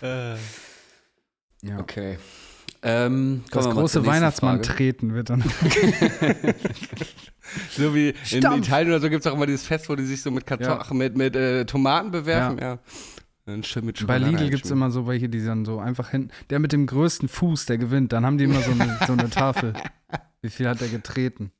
[0.03, 0.35] Äh,
[1.63, 1.79] Ja.
[1.79, 2.19] Okay.
[2.83, 4.75] Ähm, Das große Weihnachtsmann Frage.
[4.77, 5.45] treten wird dann.
[7.77, 8.67] So wie in Stampf.
[8.67, 10.97] Italien oder so gibt es auch immer dieses Fest, wo die sich so mit Kartoffeln,
[10.97, 12.59] mit, mit äh, Tomaten bewerfen.
[12.59, 12.79] Ja.
[13.47, 16.31] Dann schön mit Bei Lidl gibt es immer so welche, die dann so einfach hinten.
[16.51, 18.13] Der mit dem größten Fuß, der gewinnt.
[18.13, 19.73] Dann haben die immer so eine, so eine Tafel.
[20.43, 21.53] Wie viel hat er getreten?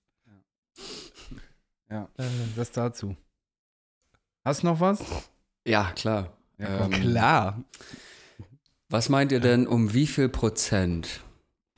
[1.91, 2.09] Ja,
[2.57, 3.17] das dazu.
[4.45, 5.05] Hast du noch was?
[5.67, 6.37] Ja, klar.
[6.59, 6.85] Ja.
[6.85, 7.65] Ähm, Klar.
[8.89, 11.21] Was meint ihr denn, um wie viel Prozent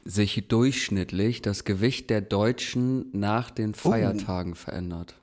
[0.05, 5.15] sich durchschnittlich das Gewicht der Deutschen nach den Feiertagen verändert?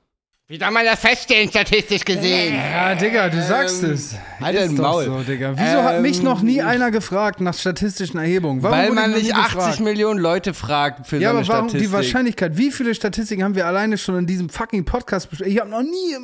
[0.50, 2.56] Wie soll man das feststellen, statistisch gesehen?
[2.56, 4.16] Ja, Digga, du sagst es.
[4.40, 5.04] halt Ist doch Maul.
[5.04, 5.52] So, Digga.
[5.54, 8.60] Wieso hat mich Ähm, noch nie einer gefragt nach statistischen Erhebungen?
[8.60, 9.80] Warum Weil man nicht nie 80 gefragt?
[9.80, 11.88] Millionen Leute fragt für Ja, so eine aber warum Statistik.
[11.88, 12.56] die Wahrscheinlichkeit?
[12.56, 15.52] Wie viele Statistiken haben wir alleine schon in diesem fucking Podcast besprochen?
[15.52, 16.16] Ich habe noch nie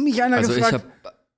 [0.00, 0.84] mich einer Also ich gefragt.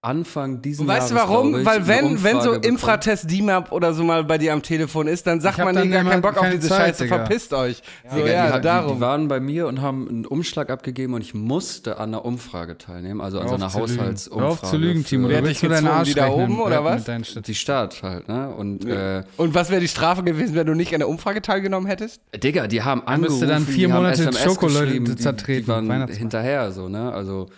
[0.04, 1.58] Anfang diesen Und weißt du Jahres, warum?
[1.60, 2.52] ich, Weil wenn, wenn so.
[2.52, 6.10] Infratest DIMAP oder so mal bei dir am Telefon ist, dann sagt man, Digga, immer
[6.10, 7.16] keinen Bock auf diese Zeit, Scheiße, Digga.
[7.16, 7.82] verpisst euch.
[8.10, 8.88] So, Digga, ja, die, darum.
[8.88, 12.24] Die, die waren bei mir und haben einen Umschlag abgegeben und ich musste an einer
[12.24, 13.72] Umfrage teilnehmen, also an so einer.
[13.72, 14.44] Haushaltsumfrage.
[14.44, 15.28] Hör auf zu lügen, Timo.
[15.28, 17.04] Wer dich deinen Arsch die da oben, oder was?
[17.46, 18.50] Die Stadt halt, ne?
[18.50, 21.88] Und äh, Und was wäre die Strafe gewesen, wenn du nicht an der Umfrage teilgenommen
[21.88, 22.20] hättest?
[22.34, 25.68] Digga, die haben angerufen, müsste dann vier die haben Monate SMS geschrieben, die, zertreten, die
[25.88, 27.12] waren hinterher so, ne?
[27.12, 27.48] Also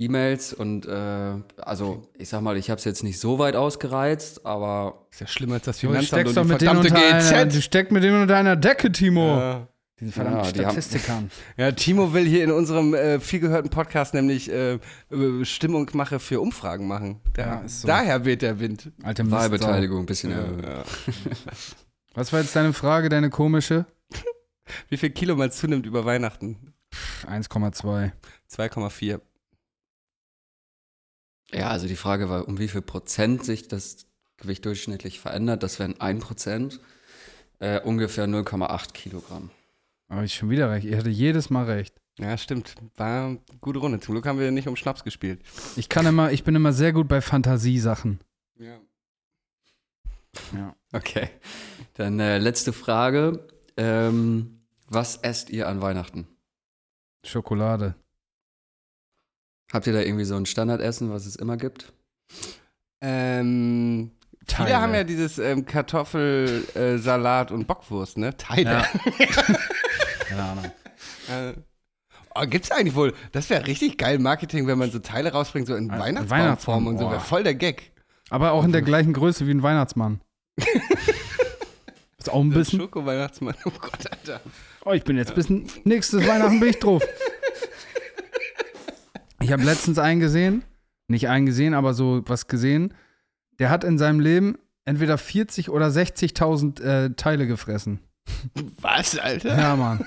[0.00, 4.46] E-Mails und äh, also ich sag mal, ich habe es jetzt nicht so weit ausgereizt,
[4.46, 7.62] aber Ist ja schlimmer als das Finanzamt und die verdammte unter einer, du GEZ.
[7.64, 9.36] steckst mit denen unter einer Decke, Timo.
[9.36, 9.68] Ja.
[10.00, 11.30] Diese verdammten Ja, die Statistikern.
[11.58, 14.78] Ja, Timo will hier in unserem äh, viel gehörten Podcast nämlich äh,
[15.10, 17.20] äh, Stimmung mache für Umfragen machen.
[17.34, 17.86] Da, Ja, so.
[17.86, 18.90] Daher weht der Wind.
[19.02, 19.30] Alte.
[19.30, 20.64] Wahlbeteiligung ein bisschen erhöhen.
[22.14, 23.84] Was war jetzt deine Frage, deine komische?
[24.88, 26.72] Wie viel Kilo man zunimmt über Weihnachten?
[27.28, 28.12] 1,2.
[28.50, 29.20] 2,4.
[31.52, 35.62] Ja, also die Frage war, um wie viel Prozent sich das Gewicht durchschnittlich verändert.
[35.62, 36.80] Das wären 1 Prozent,
[37.58, 39.50] äh, ungefähr 0,8 Kilogramm.
[40.08, 40.86] Aber ich schon wieder recht.
[40.86, 42.00] Ihr hatte jedes Mal recht.
[42.18, 42.74] Ja, stimmt.
[42.96, 44.00] War eine gute Runde.
[44.00, 45.40] Zum Glück haben wir nicht um Schnaps gespielt.
[45.76, 48.20] Ich kann immer, ich bin immer sehr gut bei Fantasiesachen.
[48.58, 48.78] Ja.
[50.54, 50.76] Ja.
[50.92, 51.30] Okay.
[51.94, 53.46] Dann äh, letzte Frage.
[53.76, 56.26] Ähm, was esst ihr an Weihnachten?
[57.24, 57.94] Schokolade.
[59.72, 61.92] Habt ihr da irgendwie so ein Standardessen, was es immer gibt?
[63.00, 64.10] Ähm,
[64.46, 64.68] Teile.
[64.68, 68.36] viele haben ja dieses ähm, Kartoffel, äh, und Bockwurst, ne?
[68.36, 68.84] Teile.
[70.28, 70.64] Keine Ahnung.
[70.64, 71.52] Äh,
[72.34, 73.14] oh, gibt's eigentlich wohl?
[73.32, 76.98] Das wäre richtig geil Marketing, wenn man so Teile rausbringt, so in Ein Weihnachtsbaumform und
[76.98, 77.04] so.
[77.04, 77.20] Weihnachtsbaum, Wäre boah.
[77.20, 77.92] voll der Gag.
[78.30, 80.20] Aber auch in der gleichen Größe wie ein Weihnachtsmann.
[82.18, 82.80] Ist auch ein bisschen.
[82.80, 83.54] Schoko-Weihnachtsmann.
[83.64, 84.40] Oh Gott, Alter.
[84.84, 85.48] Oh, ich bin jetzt bis
[85.84, 87.02] nächstes Weihnachten bin ich drauf.
[89.42, 90.64] Ich habe letztens einen gesehen,
[91.08, 92.94] nicht einen gesehen, aber so was gesehen.
[93.58, 98.00] Der hat in seinem Leben entweder 40 oder 60.000 äh, Teile gefressen.
[98.80, 99.58] Was, Alter?
[99.58, 100.06] Ja, Mann.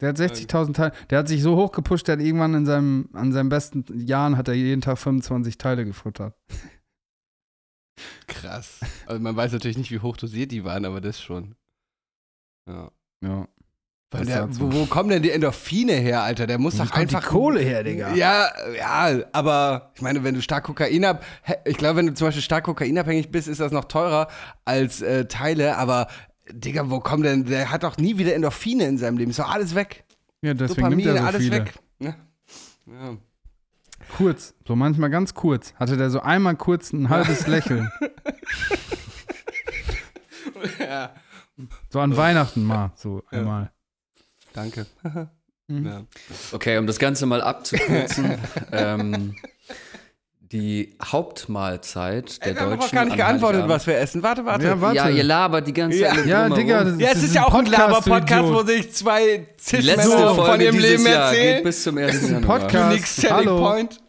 [0.00, 0.92] Der hat 60.000 Teile.
[1.10, 4.36] Der hat sich so hoch gepusht, der hat irgendwann in seinem, an seinen besten Jahren
[4.36, 6.36] hat er jeden Tag 25 Teile gefuttert.
[8.26, 8.80] Krass.
[9.06, 11.54] Also man weiß natürlich nicht, wie hoch dosiert die waren, aber das schon.
[12.68, 12.90] Ja.
[13.22, 13.48] Ja.
[14.22, 16.46] Der, wo, wo kommen denn die Endorphine her, Alter?
[16.46, 17.28] Der muss doch kommt die einfach.
[17.28, 18.14] Kohle her, Digga?
[18.14, 21.24] Ja, ja, aber ich meine, wenn du stark Kokain ab,
[21.64, 24.28] ich glaube, wenn du zum Beispiel stark kokainabhängig bist, ist das noch teurer
[24.64, 26.08] als äh, Teile, aber
[26.50, 29.50] Digga, wo kommt denn, der hat doch nie wieder Endorphine in seinem Leben, ist doch
[29.50, 30.04] alles weg.
[30.42, 31.56] Ja, deswegen Dopamin, nimmt er so alles viele.
[31.56, 31.74] weg.
[32.00, 32.14] Ja.
[32.86, 33.16] Ja.
[34.16, 35.72] Kurz, so manchmal ganz kurz.
[35.76, 37.90] Hatte der so einmal kurz ein halbes Lächeln.
[40.78, 41.10] ja.
[41.88, 43.70] So an Weihnachten mal, so einmal.
[44.54, 44.86] Danke.
[45.68, 45.86] Mhm.
[45.86, 46.02] ja.
[46.52, 48.38] Okay, um das Ganze mal abzukürzen.
[48.72, 49.34] ähm,
[50.40, 52.80] die Hauptmahlzeit der Wir haben Deutschen.
[52.86, 54.22] doch gar nicht an geantwortet, Heiligabend- was wir essen.
[54.22, 54.64] Warte, warte.
[54.66, 54.96] Ja, warte.
[54.96, 56.14] Ja, ihr labert die ganze Ja.
[56.14, 56.26] Zeit.
[56.26, 56.66] Ja, drumherum.
[56.66, 60.60] Digga, das Ja, es ist ja ein auch ein Laber-Podcast, wo sich zwei Folge von
[60.60, 61.54] ihrem Leben Jahr erzählen.
[61.56, 62.22] geht bis zum 1.
[62.24, 62.58] ein Januar.
[62.60, 62.90] Podcast.
[62.92, 63.58] Unique Selling Hallo.
[63.58, 64.00] Point.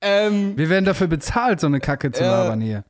[0.00, 2.42] Ähm, Wir werden dafür bezahlt, so eine Kacke zu Ja.
[2.44, 2.84] labern hier.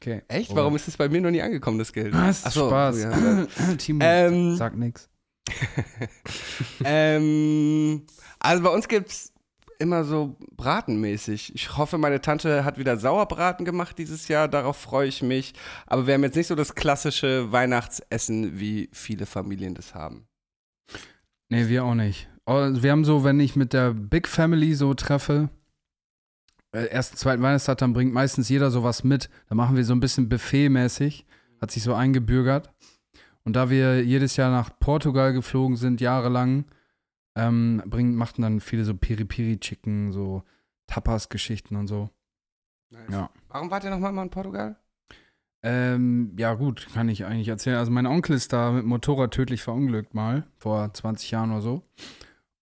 [0.00, 0.22] Okay.
[0.28, 0.54] echt?
[0.54, 2.14] Warum ist das bei mir noch nie angekommen, das Geld?
[2.14, 2.42] Was?
[2.44, 3.02] Ach so, Spaß.
[3.02, 3.12] ja.
[3.78, 5.08] Timo, Ähm, sag nix.
[6.84, 8.02] ähm,
[8.38, 9.32] also bei uns gibt's
[9.78, 11.54] immer so bratenmäßig.
[11.54, 14.48] Ich hoffe, meine Tante hat wieder Sauerbraten gemacht dieses Jahr.
[14.48, 15.54] Darauf freue ich mich.
[15.86, 20.26] Aber wir haben jetzt nicht so das klassische Weihnachtsessen, wie viele Familien das haben.
[21.48, 22.28] Nee, wir auch nicht.
[22.46, 25.48] Oh, Wir haben so, wenn ich mit der Big Family so treffe,
[26.72, 29.30] äh, ersten, zweiten Weihnachtstag, dann bringt meistens jeder sowas mit.
[29.48, 31.24] Da machen wir so ein bisschen Buffet-mäßig.
[31.60, 32.70] Hat sich so eingebürgert.
[33.44, 36.64] Und da wir jedes Jahr nach Portugal geflogen sind, jahrelang,
[37.36, 40.42] ähm, bringen, machten dann viele so Piri-Piri-Chicken, so
[40.86, 42.10] Tapas-Geschichten und so.
[43.10, 43.30] Ja.
[43.48, 44.76] Warum wart ihr nochmal mal in Portugal?
[45.62, 47.78] Ähm, ja, gut, kann ich eigentlich erzählen.
[47.78, 51.82] Also, mein Onkel ist da mit Motorrad tödlich verunglückt, mal, vor 20 Jahren oder so.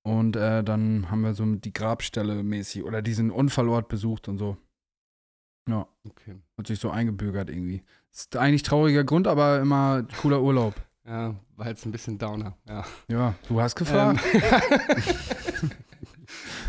[0.05, 4.57] Und äh, dann haben wir so die Grabstelle mäßig oder diesen Unfallort besucht und so.
[5.69, 6.37] Ja, Okay.
[6.59, 7.83] hat sich so eingebürgert irgendwie.
[8.13, 10.75] Ist eigentlich trauriger Grund, aber immer cooler Urlaub.
[11.07, 12.85] Ja, war jetzt ein bisschen Downer, ja.
[13.09, 14.21] Ja, du hast gefragt.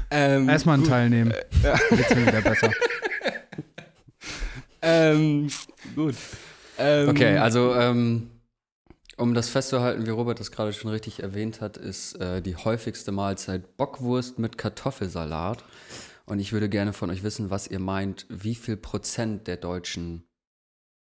[0.09, 0.91] Ähm, Erstmal einen gut.
[0.91, 1.33] teilnehmen.
[1.61, 1.77] Ja.
[1.89, 2.71] Geht's mir wieder besser.
[4.85, 5.47] Ähm,
[5.95, 6.15] gut.
[6.77, 8.29] Ähm, Okay, also ähm,
[9.15, 13.13] um das festzuhalten, wie Robert das gerade schon richtig erwähnt hat, ist äh, die häufigste
[13.13, 15.63] Mahlzeit Bockwurst mit Kartoffelsalat.
[16.25, 20.25] Und ich würde gerne von euch wissen, was ihr meint, wie viel Prozent der Deutschen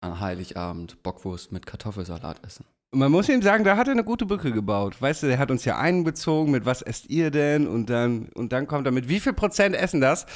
[0.01, 2.65] an Heiligabend Bockwurst mit Kartoffelsalat essen.
[2.93, 5.01] Man muss ihm sagen, da hat er eine gute Brücke gebaut.
[5.01, 8.53] Weißt du, der hat uns ja einbezogen mit was esst ihr denn und dann und
[8.53, 10.27] dann kommt er mit wie viel Prozent essen das?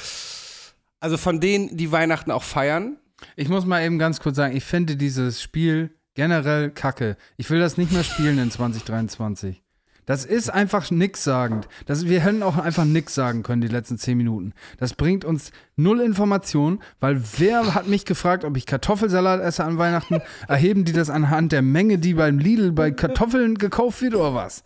[1.01, 2.97] Also von denen, die Weihnachten auch feiern.
[3.35, 7.17] Ich muss mal eben ganz kurz sagen, ich finde dieses Spiel generell kacke.
[7.35, 9.64] Ich will das nicht mehr spielen in 2023.
[10.05, 11.67] Das ist einfach nichtssagend.
[11.85, 14.53] Das, wir hätten auch einfach nix sagen können die letzten 10 Minuten.
[14.77, 19.77] Das bringt uns null Information, weil wer hat mich gefragt, ob ich Kartoffelsalat esse an
[19.77, 20.21] Weihnachten?
[20.47, 24.63] Erheben die das anhand der Menge, die beim Lidl bei Kartoffeln gekauft wird oder was?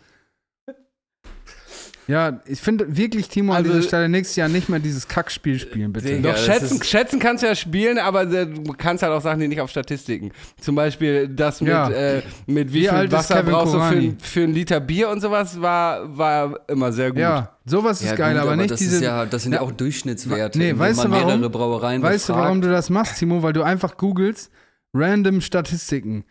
[2.10, 5.60] Ja, ich finde wirklich, Timo, an Also- dieser Stelle nächstes Jahr nicht mehr dieses Kackspiel
[5.60, 6.08] spielen, bitte.
[6.08, 6.32] Digga.
[6.32, 9.48] Doch, schätzen, schätzen kannst du ja spielen, aber äh, du kannst halt auch Sachen, die
[9.48, 10.32] nicht auf Statistiken.
[10.60, 11.88] Zum Beispiel das mit, Ja.
[11.92, 15.62] äh, mit wie, Wie viel Wasser brauchst du für, für einen Liter Bier und sowas,
[15.62, 17.20] war, war immer sehr gut.
[17.20, 18.96] Ja, sowas ist Ja, geil, gut, aber, nicht das diese.
[18.96, 20.58] Ist ja, das sind ja auch Durchschnittswerte.
[20.58, 21.28] Nee, wenn weißt man du warum?
[21.28, 23.44] mehrere Brauereien Weißt du, warum du das machst, Timo?
[23.44, 24.50] Weil du einfach googelst
[24.96, 26.24] random Statistiken.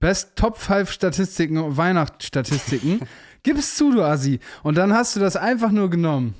[0.00, 3.00] Best Top 5 Statistiken, Weihnachtsstatistiken.
[3.42, 4.40] Gib's zu, du Assi.
[4.62, 6.34] Und dann hast du das einfach nur genommen.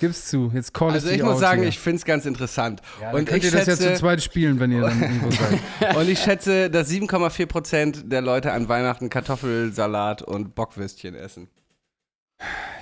[0.00, 0.50] Gib's zu.
[0.52, 1.68] Jetzt call Also dich ich muss sagen, hier.
[1.68, 2.82] ich finde es ganz interessant.
[3.00, 5.00] ja, und und könnt ich ihr das jetzt zu schätze, zweit spielen, wenn ihr dann
[5.02, 5.96] irgendwo seid.
[5.96, 11.48] und ich schätze, dass 7,4 Prozent der Leute an Weihnachten Kartoffelsalat und Bockwürstchen essen.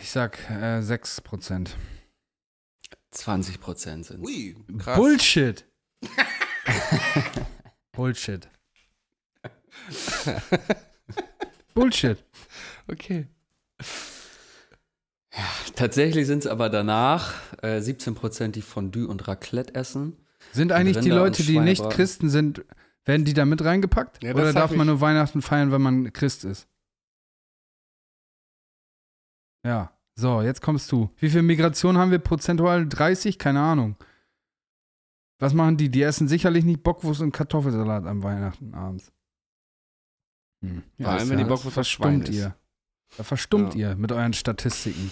[0.01, 1.69] Ich sag äh, 6%.
[3.11, 4.97] 20 Prozent sind Ui, krass.
[4.97, 5.67] Bullshit.
[7.93, 8.49] Bullshit.
[11.75, 12.25] Bullshit.
[12.91, 13.27] Okay.
[15.83, 20.17] Tatsächlich sind es aber danach äh, 17 Prozent, die Fondue und Raclette essen.
[20.53, 21.91] Sind eigentlich die Leute, die nicht.
[21.91, 22.65] Christen sind,
[23.05, 24.23] werden die da mit reingepackt?
[24.23, 26.69] Ja, Oder darf man nur Weihnachten feiern, wenn man Christ ist?
[29.67, 31.11] Ja, so, jetzt kommst du.
[31.17, 32.87] Wie viel Migration haben wir prozentual?
[32.89, 33.37] 30?
[33.41, 33.97] Keine Ahnung.
[35.41, 35.89] Was machen die?
[35.89, 39.11] Die essen sicherlich nicht Bockwurst und Kartoffelsalat am Weihnachten abends.
[40.65, 40.85] Hm.
[41.01, 42.37] Vor allem, wenn die Bockwurst verstummt ist.
[42.37, 42.55] ihr.
[43.17, 43.91] Da verstummt Ja.
[43.91, 45.11] ihr mit euren Statistiken.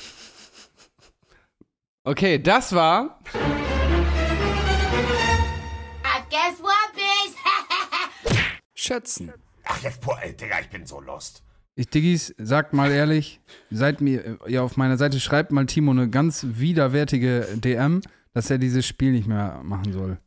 [2.05, 3.21] Okay, das war
[6.31, 6.95] guess what,
[8.25, 8.39] bitch?
[8.75, 9.33] Schätzen.
[9.65, 11.43] Ach, jetzt, boah, ey, Digga, ich bin so lost.
[11.77, 13.41] Ich, Diggis, sagt mal ehrlich,
[13.71, 18.01] seid mir, ihr auf meiner Seite schreibt mal Timo eine ganz widerwärtige DM,
[18.33, 20.19] dass er dieses Spiel nicht mehr machen soll.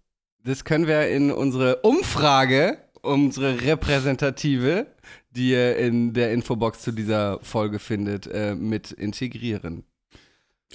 [0.44, 4.88] Das können wir in unsere Umfrage, unsere repräsentative,
[5.32, 9.84] die ihr in der Infobox zu dieser Folge findet, äh, mit integrieren.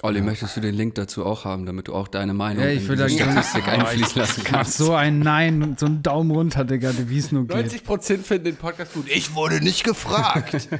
[0.01, 2.87] Olli, möchtest du den Link dazu auch haben, damit du auch deine Meinung Ja, ich
[2.87, 4.77] in gerne- Statistik einfließen lassen kannst?
[4.77, 7.71] so ein Nein und so einen Daumen runter, Digga, wie es nur geht.
[7.71, 9.07] 90% finden den Podcast gut.
[9.09, 10.69] Ich wurde nicht gefragt.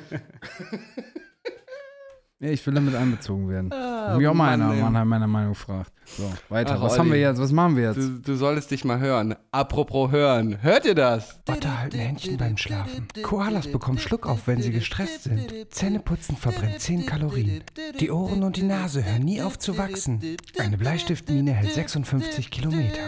[2.41, 3.73] Ja, ich will damit einbezogen werden.
[3.73, 4.81] Ah, Mich auch mal einer ey.
[4.81, 5.91] Mann nach meiner Meinung fragt.
[6.05, 6.75] So, weiter.
[6.77, 7.21] Ach, was haben wir Olli.
[7.23, 7.37] jetzt?
[7.41, 7.97] Was machen wir jetzt?
[7.97, 9.35] du, du solltest dich mal hören.
[9.51, 10.61] Apropos hören.
[10.61, 11.37] Hört ihr das?
[11.49, 13.07] Otter halten Händchen beim Schlafen.
[13.23, 15.53] Koalas bekommen Schluck auf, wenn sie gestresst sind.
[15.69, 17.61] Zähneputzen verbrennt 10 Kalorien.
[17.99, 20.37] Die Ohren und die Nase hören nie auf zu wachsen.
[20.57, 23.01] Eine Bleistiftmine hält 56 Kilometer.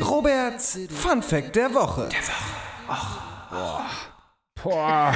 [0.00, 2.08] Roberts Fun Fact der Woche.
[4.60, 5.14] Boah.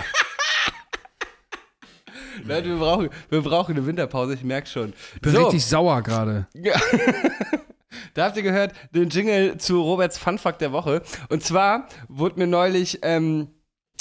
[2.44, 4.92] Leute, wir brauchen, wir brauchen eine Winterpause, ich merke schon.
[5.14, 6.46] Ich bin richtig sauer gerade.
[8.14, 11.02] Da habt ihr gehört den Jingle zu Roberts Funfact der Woche.
[11.28, 13.48] Und zwar wurde mir neulich ähm,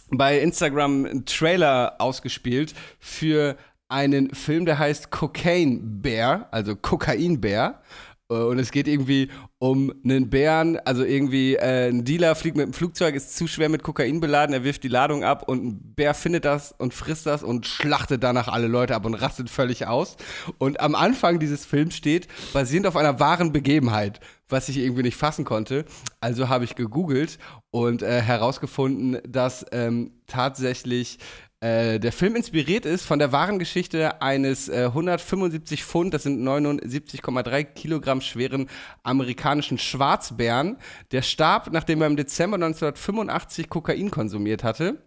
[0.09, 3.55] bei Instagram ein Trailer ausgespielt für
[3.87, 7.81] einen Film, der heißt Cocaine Bear, also Kokainbär.
[7.81, 12.67] Äh, Und es geht irgendwie um einen Bären, also irgendwie äh, ein Dealer fliegt mit
[12.67, 15.93] dem Flugzeug, ist zu schwer mit Kokain beladen, er wirft die Ladung ab und ein
[15.95, 19.87] Bär findet das und frisst das und schlachtet danach alle Leute ab und rastet völlig
[19.87, 20.15] aus.
[20.59, 25.17] Und am Anfang dieses Films steht, basierend auf einer wahren Begebenheit, was ich irgendwie nicht
[25.17, 25.85] fassen konnte.
[26.19, 27.39] Also habe ich gegoogelt
[27.71, 31.17] und äh, herausgefunden, dass ähm, tatsächlich
[31.61, 36.41] äh, der Film inspiriert ist von der wahren Geschichte eines äh, 175 Pfund, das sind
[36.41, 38.69] 79,3 Kilogramm schweren
[39.03, 40.77] amerikanischen Schwarzbären.
[41.11, 45.03] Der starb, nachdem er im Dezember 1985 Kokain konsumiert hatte.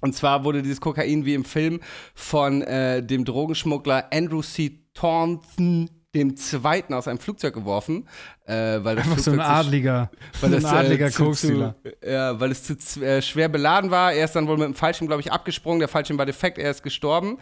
[0.00, 1.80] Und zwar wurde dieses Kokain wie im Film
[2.14, 4.80] von äh, dem Drogenschmuggler Andrew C.
[4.94, 8.08] Thornton dem Zweiten aus einem Flugzeug geworfen,
[8.46, 10.10] äh, weil das Einfach so ein Flugzeug zu sch- Adliger.
[10.40, 11.74] weil so es, ein Adliger äh, zu, zu,
[12.06, 14.12] ja, weil es zu äh, schwer beladen war.
[14.12, 15.80] Er ist dann wohl mit dem Fallschirm, glaube ich, abgesprungen.
[15.80, 17.38] Der Fallschirm war defekt, er ist gestorben.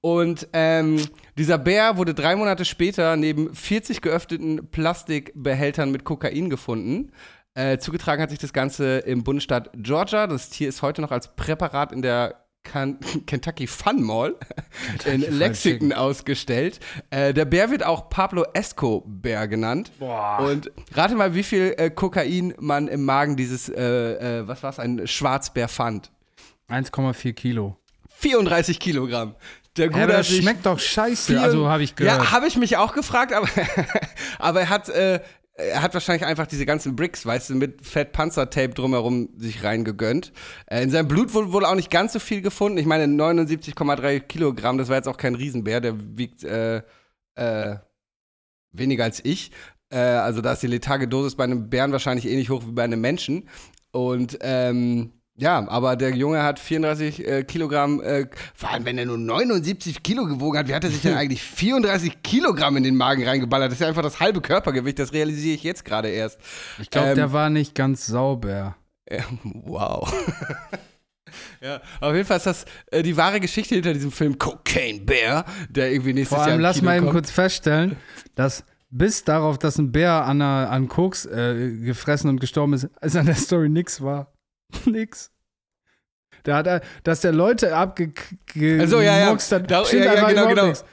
[0.00, 1.00] Und ähm,
[1.38, 7.12] dieser Bär wurde drei Monate später neben 40 geöffneten Plastikbehältern mit Kokain gefunden.
[7.54, 10.26] Äh, zugetragen hat sich das Ganze im Bundesstaat Georgia.
[10.26, 12.43] Das Tier ist heute noch als Präparat in der
[13.26, 14.34] Kentucky Fun Mall
[15.04, 16.80] in Fried Lexington ausgestellt.
[17.10, 19.92] Äh, der Bär wird auch Pablo Esco-Bär genannt.
[20.40, 24.78] Und rate mal, wie viel äh, Kokain man im Magen dieses, äh, äh, was war's,
[24.78, 26.10] ein Schwarzbär fand.
[26.68, 27.76] 1,4 Kilo.
[28.16, 29.34] 34 Kilogramm.
[29.76, 31.40] Der Gute Ja, das schmeckt doch scheiße.
[31.40, 32.22] Also habe ich gehört.
[32.22, 33.48] Ja, habe ich mich auch gefragt, aber,
[34.38, 35.20] aber er hat, äh,
[35.56, 40.32] er hat wahrscheinlich einfach diese ganzen Bricks, weißt du, mit Fett-Panzertape drumherum sich reingegönnt.
[40.66, 42.78] Äh, in seinem Blut wurde wohl auch nicht ganz so viel gefunden.
[42.78, 46.82] Ich meine, 79,3 Kilogramm, das war jetzt auch kein Riesenbär, der wiegt äh,
[47.36, 47.76] äh,
[48.72, 49.52] weniger als ich.
[49.90, 52.84] Äh, also da ist die letharge Dosis bei einem Bären wahrscheinlich ähnlich hoch wie bei
[52.84, 53.48] einem Menschen.
[53.92, 59.06] Und ähm, ja, aber der Junge hat 34 äh, Kilogramm, äh, vor allem wenn er
[59.06, 62.96] nur 79 Kilo gewogen hat, wie hat er sich denn eigentlich 34 Kilogramm in den
[62.96, 63.68] Magen reingeballert?
[63.68, 66.38] Das ist ja einfach das halbe Körpergewicht, das realisiere ich jetzt gerade erst.
[66.78, 68.76] Ich glaube, Ähm, der war nicht ganz sauber.
[69.06, 70.12] Äh, wow.
[71.60, 75.44] ja, auf jeden Fall ist das äh, die wahre Geschichte hinter diesem Film Cocaine Bear,
[75.68, 77.16] der irgendwie nächstes Vor Jahr allem im lass Kino mal eben kommt.
[77.16, 77.96] kurz feststellen,
[78.36, 82.88] dass bis darauf, dass ein Bär an, einer, an Koks äh, gefressen und gestorben ist,
[83.00, 84.33] ist an der Story nix war.
[84.86, 85.30] nix.
[86.44, 88.12] Der hat, äh, dass der Leute abge...
[88.78, 89.26] Also ja, ja.
[89.32, 90.66] hat, Da, ja, ja einfach genau, genau.
[90.66, 90.84] nix.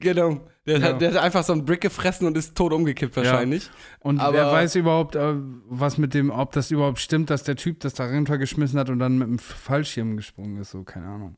[0.00, 0.40] Genau.
[0.66, 0.86] Der, Ja.
[0.88, 3.70] hat, der hat einfach so einen Brick gefressen und ist tot umgekippt wahrscheinlich.
[4.00, 5.34] Und Aber- wer weiß überhaupt, äh,
[5.68, 8.98] was mit dem, ob das überhaupt stimmt, dass der Typ das da runtergeschmissen hat und
[8.98, 11.36] dann mit dem Fallschirm gesprungen ist, so, keine Ahnung.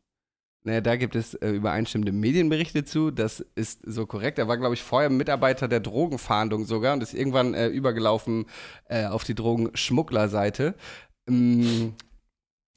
[0.63, 3.11] Naja, da gibt es äh, übereinstimmende Medienberichte zu.
[3.11, 4.39] Das ist so korrekt.
[4.39, 8.45] Er war, glaube ich, vorher Mitarbeiter der Drogenfahndung sogar und ist irgendwann äh, übergelaufen
[8.87, 10.75] äh, auf die Drogenschmugglerseite.
[11.31, 11.95] Ähm,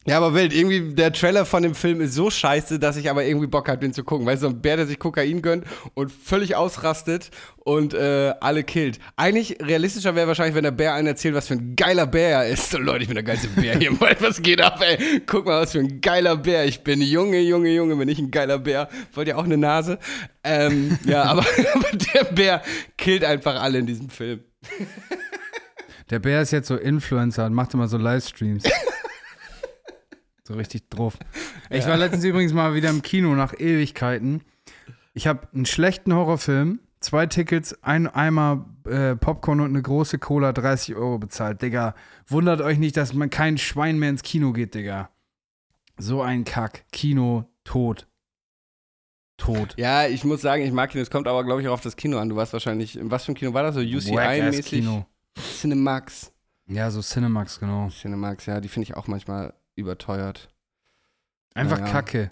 [0.05, 3.23] ja, aber wild, irgendwie der Trailer von dem Film ist so scheiße, dass ich aber
[3.23, 4.25] irgendwie Bock habe, den zu gucken.
[4.25, 8.65] Weißt du, so ein Bär, der sich Kokain gönnt und völlig ausrastet und äh, alle
[8.65, 8.99] killt.
[9.15, 12.49] Eigentlich realistischer wäre wahrscheinlich, wenn der Bär einen erzählt, was für ein geiler Bär er
[12.49, 12.71] ist.
[12.71, 14.21] So, Leute, ich bin der geilste Bär hier im Wald.
[14.21, 15.21] Was geht ab, ey?
[15.25, 17.01] Guck mal, was für ein geiler Bär ich bin.
[17.01, 18.89] Junge, Junge, Junge, bin ich ein geiler Bär.
[19.13, 19.99] Wollt ihr auch eine Nase?
[20.43, 22.61] Ähm, ja, aber, aber der Bär
[22.97, 24.41] killt einfach alle in diesem Film.
[26.09, 28.63] Der Bär ist jetzt so Influencer und macht immer so Livestreams.
[30.43, 31.17] so richtig drauf.
[31.69, 34.41] Ich war letztens übrigens mal wieder im Kino nach Ewigkeiten.
[35.13, 40.53] Ich habe einen schlechten Horrorfilm, zwei Tickets, ein Eimer äh, Popcorn und eine große Cola
[40.53, 41.61] 30 Euro bezahlt.
[41.61, 41.95] Digga,
[42.27, 45.09] wundert euch nicht, dass man kein Schwein mehr ins Kino geht, Digga.
[45.97, 46.85] So ein Kack.
[46.91, 48.07] Kino tot.
[49.37, 49.73] Tot.
[49.77, 51.01] Ja, ich muss sagen, ich mag Kino.
[51.01, 52.29] Es kommt aber, glaube ich, auch auf das Kino an.
[52.29, 53.75] Du warst wahrscheinlich, in was für ein Kino war das?
[53.75, 54.65] So UCI-mäßig?
[54.65, 55.05] Kino.
[55.37, 56.31] Cinemax.
[56.67, 57.89] Ja, so Cinemax, genau.
[57.89, 60.49] Cinemax, ja, die finde ich auch manchmal überteuert.
[61.53, 61.91] Einfach Naja.
[61.91, 62.31] Kacke.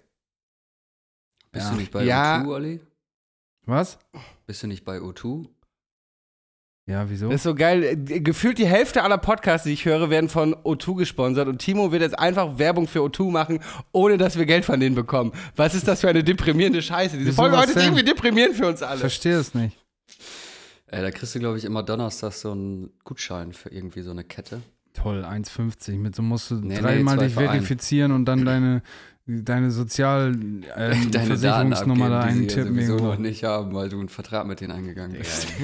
[1.52, 1.72] Bist Ja.
[1.74, 2.42] du nicht bei Ja.
[2.42, 2.82] O2, Olli?
[3.66, 4.00] Was?
[4.48, 5.48] Bist du nicht bei O2?
[6.88, 7.28] Ja, wieso?
[7.28, 7.84] Das ist so geil.
[7.84, 11.92] Äh, Gefühlt die Hälfte aller Podcasts, die ich höre, werden von O2 gesponsert und Timo
[11.92, 13.60] wird jetzt einfach Werbung für O2 machen,
[13.92, 15.32] ohne dass wir Geld von denen bekommen.
[15.56, 17.18] Was ist das für eine deprimierende Scheiße?
[17.18, 19.00] Diese Wieso, Folge heute ist irgendwie deprimierend für uns Ich alle.
[19.00, 19.78] verstehe es nicht.
[20.92, 24.26] Äh, da kriegst du, glaube ich, immer donnerstags so einen Gutschein für irgendwie so eine
[24.26, 24.62] Kette.
[24.94, 25.98] Toll, 1,50.
[25.98, 28.84] Mit so musst du Nee, nee, dreimal zwei dich verifizieren und dann deine,
[29.26, 30.36] deine Sozial
[30.76, 32.98] ähm, Versicherungsnummer da abgeben, die sie ja eintippen.
[32.98, 35.48] noch nicht haben, weil du einen Vertrag mit denen eingegangen bist.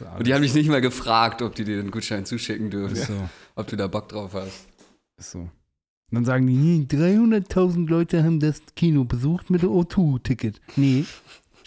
[0.00, 0.18] Alles.
[0.18, 2.96] Und die haben dich nicht mal gefragt, ob die dir den Gutschein zuschicken dürfen.
[2.96, 4.66] so, Ob du da Bock drauf hast.
[5.18, 5.40] ist so.
[5.40, 5.50] Und
[6.10, 10.60] dann sagen die, nee, 300.000 Leute haben das Kino besucht mit dem O2-Ticket.
[10.76, 11.04] Nee,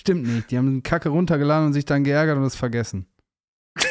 [0.01, 0.51] stimmt nicht.
[0.51, 3.05] Die haben Kacke runtergeladen und sich dann geärgert und es vergessen.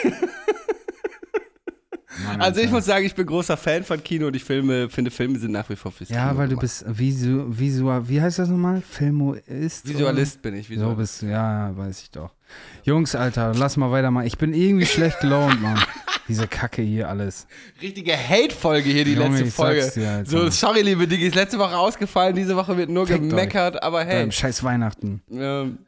[2.25, 5.11] Mann, Also ich muss sagen, ich bin großer Fan von Kino und ich Filme, finde
[5.11, 6.61] Filme sind nach wie vor fürs Ja, Kino weil du gemacht.
[6.63, 8.83] bist visu, visual, wie heißt das nochmal?
[8.83, 9.89] Filmoist?
[9.89, 10.67] Visualist bin ich.
[10.67, 10.99] So Visualist.
[10.99, 12.35] bist du, ja, weiß ich doch.
[12.83, 14.27] Jungs, Alter, lass mal weitermachen.
[14.27, 15.81] Ich bin irgendwie schlecht gelaunt, Mann.
[16.29, 17.47] Diese Kacke hier alles.
[17.81, 19.91] Richtige Hate-Folge hier, die Junge, letzte Folge.
[19.95, 24.05] dir, so, sorry, liebe Diggis, letzte Woche ausgefallen, diese Woche wird nur Fickt gemeckert, aber
[24.05, 24.21] hey.
[24.23, 25.23] Beim scheiß Weihnachten.
[25.33, 25.79] Ähm,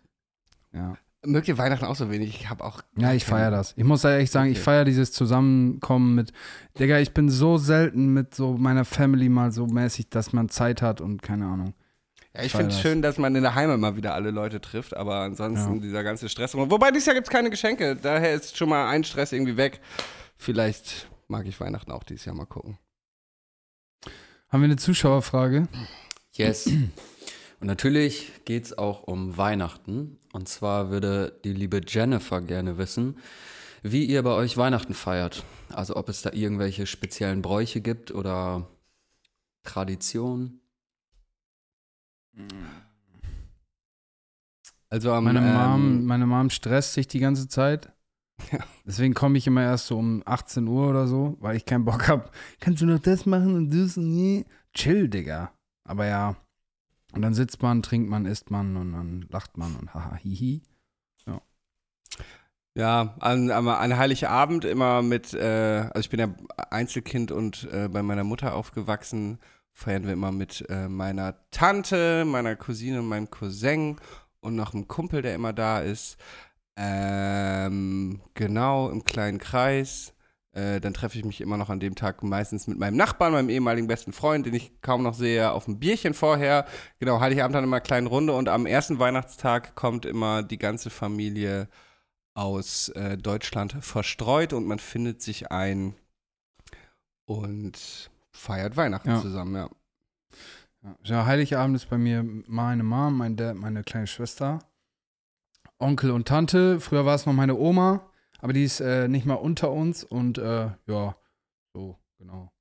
[0.72, 0.96] Ja.
[1.24, 2.40] mögt ihr Weihnachten auch so wenig?
[2.40, 2.82] Ich habe auch.
[2.96, 3.74] Ja, ich feiere das.
[3.76, 4.64] Ich muss echt sagen, ich Okay.
[4.64, 6.32] feiere dieses Zusammenkommen mit,
[6.78, 10.82] Digga, ich bin so selten mit so meiner Family mal so mäßig, dass man Zeit
[10.82, 11.74] hat und keine Ahnung.
[12.34, 12.80] Ja, ich finde es das.
[12.82, 15.80] schön, dass man in der Heimat mal wieder alle Leute trifft, aber ansonsten Ja.
[15.82, 16.54] dieser ganze Stress.
[16.54, 19.80] Wobei dieses Jahr gibt es keine Geschenke, daher ist schon mal ein Stress irgendwie weg.
[20.38, 22.78] Vielleicht mag ich Weihnachten auch dieses Jahr mal gucken.
[24.48, 25.68] Haben wir eine Zuschauerfrage?
[26.32, 26.68] Yes.
[27.62, 30.18] Und natürlich geht es auch um Weihnachten.
[30.32, 33.18] Und zwar würde die liebe Jennifer gerne wissen,
[33.84, 35.44] wie ihr bei euch Weihnachten feiert.
[35.68, 38.68] Also ob es da irgendwelche speziellen Bräuche gibt oder
[39.62, 40.60] Traditionen.
[44.88, 47.92] Also am, Meine ähm, Mom, meine Mom stresst sich die ganze Zeit.
[48.50, 48.58] Ja.
[48.84, 52.08] Deswegen komme ich immer erst so um 18 Uhr oder so, weil ich keinen Bock
[52.08, 52.28] habe.
[52.58, 54.46] Kannst du noch das machen und das und nie?
[54.74, 55.52] Chill, Digga.
[55.84, 56.34] Aber ja.
[57.12, 60.62] Und dann sitzt man, trinkt man, isst man und dann lacht man und haha, hihi.
[62.74, 66.34] Ja, an, an, an Heiligabend immer mit, äh, also ich bin ja
[66.70, 69.38] Einzelkind und äh, bei meiner Mutter aufgewachsen,
[69.72, 73.96] feiern wir immer mit äh, meiner Tante, meiner Cousine und meinem Cousin
[74.40, 76.16] und noch einem Kumpel, der immer da ist.
[76.76, 80.14] Ähm, genau, im kleinen Kreis.
[80.54, 83.48] Äh, dann treffe ich mich immer noch an dem Tag meistens mit meinem Nachbarn, meinem
[83.48, 86.66] ehemaligen besten Freund, den ich kaum noch sehe, auf ein Bierchen vorher.
[86.98, 90.90] Genau, Heiligabend dann immer eine kleine Runde und am ersten Weihnachtstag kommt immer die ganze
[90.90, 91.68] Familie
[92.34, 95.94] aus äh, Deutschland verstreut und man findet sich ein
[97.24, 99.20] und feiert Weihnachten Ja.
[99.20, 99.68] zusammen, ja.
[101.04, 101.26] Ja.
[101.26, 104.58] Heiligabend ist bei mir meine Mom, mein Dad, meine kleine Schwester,
[105.78, 106.80] Onkel und Tante.
[106.80, 108.10] Früher war es noch meine Oma,
[108.42, 111.16] aber die ist äh, nicht mal unter uns und äh, ja,
[111.72, 112.52] so, genau.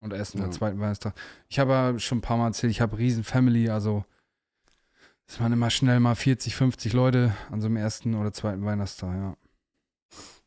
[0.00, 0.44] Und ersten Ja.
[0.44, 1.14] oder zweiten Weihnachtstag.
[1.48, 4.04] Ich habe ja schon ein paar Mal erzählt, ich habe riesen Family, also
[5.26, 9.14] es waren immer schnell mal 40, 50 Leute an so einem ersten oder zweiten Weihnachtstag,
[9.14, 9.36] ja.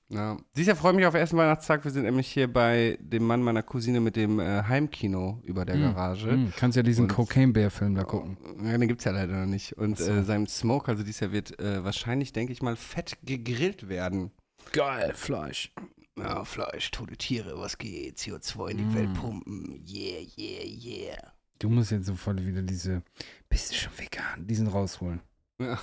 [0.10, 0.38] Ja.
[0.56, 1.84] Dieses Jahr freue ich mich auf ersten Weihnachtstag.
[1.84, 5.76] Wir sind nämlich hier bei dem Mann meiner Cousine mit dem äh, Heimkino über der
[5.78, 6.32] Mm, Garage.
[6.32, 8.38] Hm, kannst ja diesen Cocaine Bear Film da gucken.
[8.64, 9.74] Ja, den gibt es ja leider noch nicht.
[9.74, 10.12] Und so.
[10.12, 14.32] äh, seinem Smoke, also dieses Jahr wird äh, wahrscheinlich, denke ich mal, fett gegrillt werden.
[14.72, 15.72] Geil, Fleisch.
[16.18, 18.18] Ja, Fleisch, tote Tiere, was geht?
[18.18, 18.94] CO2 in die Mm.
[18.96, 19.84] Welt pumpen.
[19.88, 21.18] Yeah, yeah, yeah.
[21.60, 23.02] Du musst jetzt sofort wieder diese,
[23.50, 25.20] bist du schon vegan, diesen rausholen.
[25.60, 25.80] Ja.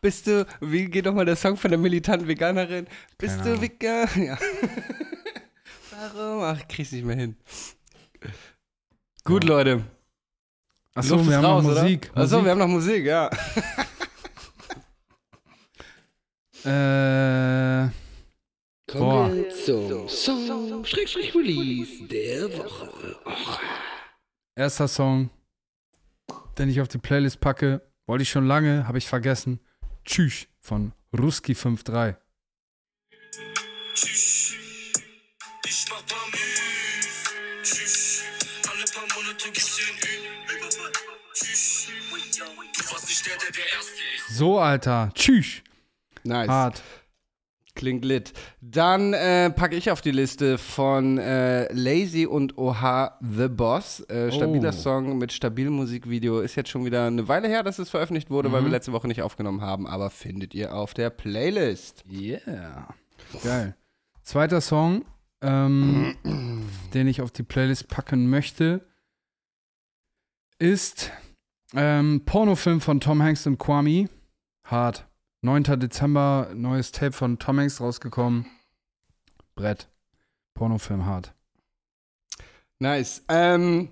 [0.00, 2.86] Bist du, wie geht nochmal der Song von der militanten Veganerin?
[3.18, 4.08] Bist du vegan?
[4.16, 4.38] Ja.
[6.14, 6.42] Warum?
[6.44, 7.36] Ach, ich krieg's nicht mehr hin.
[9.24, 9.48] Gut, Ja.
[9.50, 9.84] Leute.
[10.94, 11.82] Achso, wir haben raus, noch oder?
[11.82, 12.10] Musik.
[12.14, 12.44] Achso, Musik.
[12.44, 13.30] wir haben noch Musik, ja.
[16.64, 17.88] Äh,
[18.92, 19.30] boah.
[19.64, 23.16] zum Song Schrägstrich Release der Woche.
[24.56, 25.30] Erster Song,
[26.58, 29.60] den ich auf die Playlist packe, wollte ich schon lange, habe ich vergessen.
[30.04, 32.16] Tschüss von Ruski 53.
[33.94, 34.54] Tschüss.
[35.66, 37.24] Ich mach paar Moves.
[37.62, 38.22] Tschüss.
[38.70, 40.92] Alle paar Monate gibt's hier einen Überfall.
[41.34, 41.88] Tschüss.
[42.38, 44.36] Du warst nicht der, der der Erste ist.
[44.36, 45.10] So, Alter.
[45.14, 45.62] Tschüss.
[46.24, 46.48] Nice.
[46.48, 46.82] Hart.
[47.78, 48.32] Klingt lit.
[48.60, 54.00] Dann äh, packe ich auf die Liste von äh, Lazy und Oha The Boss.
[54.10, 54.72] Äh, stabiler Oh.
[54.72, 56.40] Song mit stabilem Musikvideo.
[56.40, 58.66] Ist jetzt schon wieder eine Weile her, dass es veröffentlicht wurde, weil Mhm.
[58.66, 62.04] wir letzte Woche nicht aufgenommen haben, aber findet ihr auf der Playlist.
[62.10, 62.88] Yeah.
[63.44, 63.76] Geil.
[64.22, 65.04] Zweiter Song,
[65.40, 66.16] ähm,
[66.94, 68.84] den ich auf die Playlist packen möchte,
[70.58, 71.12] ist
[71.74, 74.08] ähm, Pornofilm von Tom Hanks und Kwame.
[74.64, 75.07] Hart.
[75.42, 75.78] 9.
[75.78, 78.46] Dezember, neues Tape von Tom Hanks rausgekommen.
[79.54, 79.88] Brett.
[80.54, 81.32] Pornofilm hart.
[82.80, 83.22] Nice.
[83.28, 83.90] Ähm,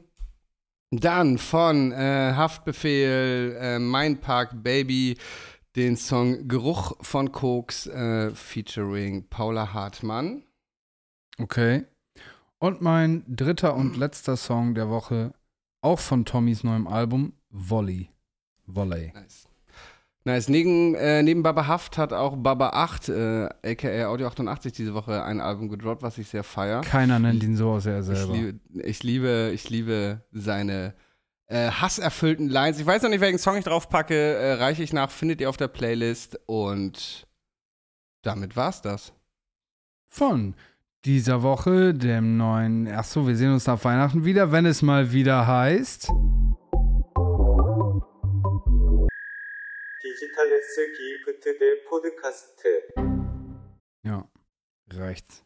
[0.90, 5.16] dann von äh, Haftbefehl, äh, Mein Park Baby,
[5.76, 10.42] den Song Geruch von Koks äh, featuring Paula Hartmann.
[11.38, 11.84] Okay.
[12.58, 15.34] Und mein dritter und letzter Song der Woche,
[15.82, 18.10] auch von Tommys neuem Album, Volley.
[18.66, 19.12] Volley.
[19.14, 19.45] Nice.
[20.26, 20.48] Nice.
[20.48, 25.22] Neben, äh, neben Baba Haft hat auch Baba 8, äh, aka Audio 88, diese Woche
[25.22, 26.80] ein Album gedroppt, was ich sehr feier.
[26.80, 28.32] Keiner nennt ihn so außer er Ich selber.
[28.32, 30.94] liebe, ich liebe, ich liebe seine
[31.46, 32.80] äh, hasserfüllten Lines.
[32.80, 34.16] Ich weiß noch nicht, welchen Song ich drauf packe.
[34.16, 36.40] Äh, reiche ich nach, findet ihr auf der Playlist.
[36.46, 37.28] Und
[38.22, 39.12] damit war's das.
[40.08, 40.54] Von
[41.04, 42.88] dieser Woche, dem neuen.
[42.88, 46.10] Achso, wir sehen uns nach Weihnachten wieder, wenn es mal wieder heißt.
[50.15, 52.87] 디지털레스 기프트 대 포드카스트
[54.03, 54.23] Ja,
[54.89, 55.43] reicht's.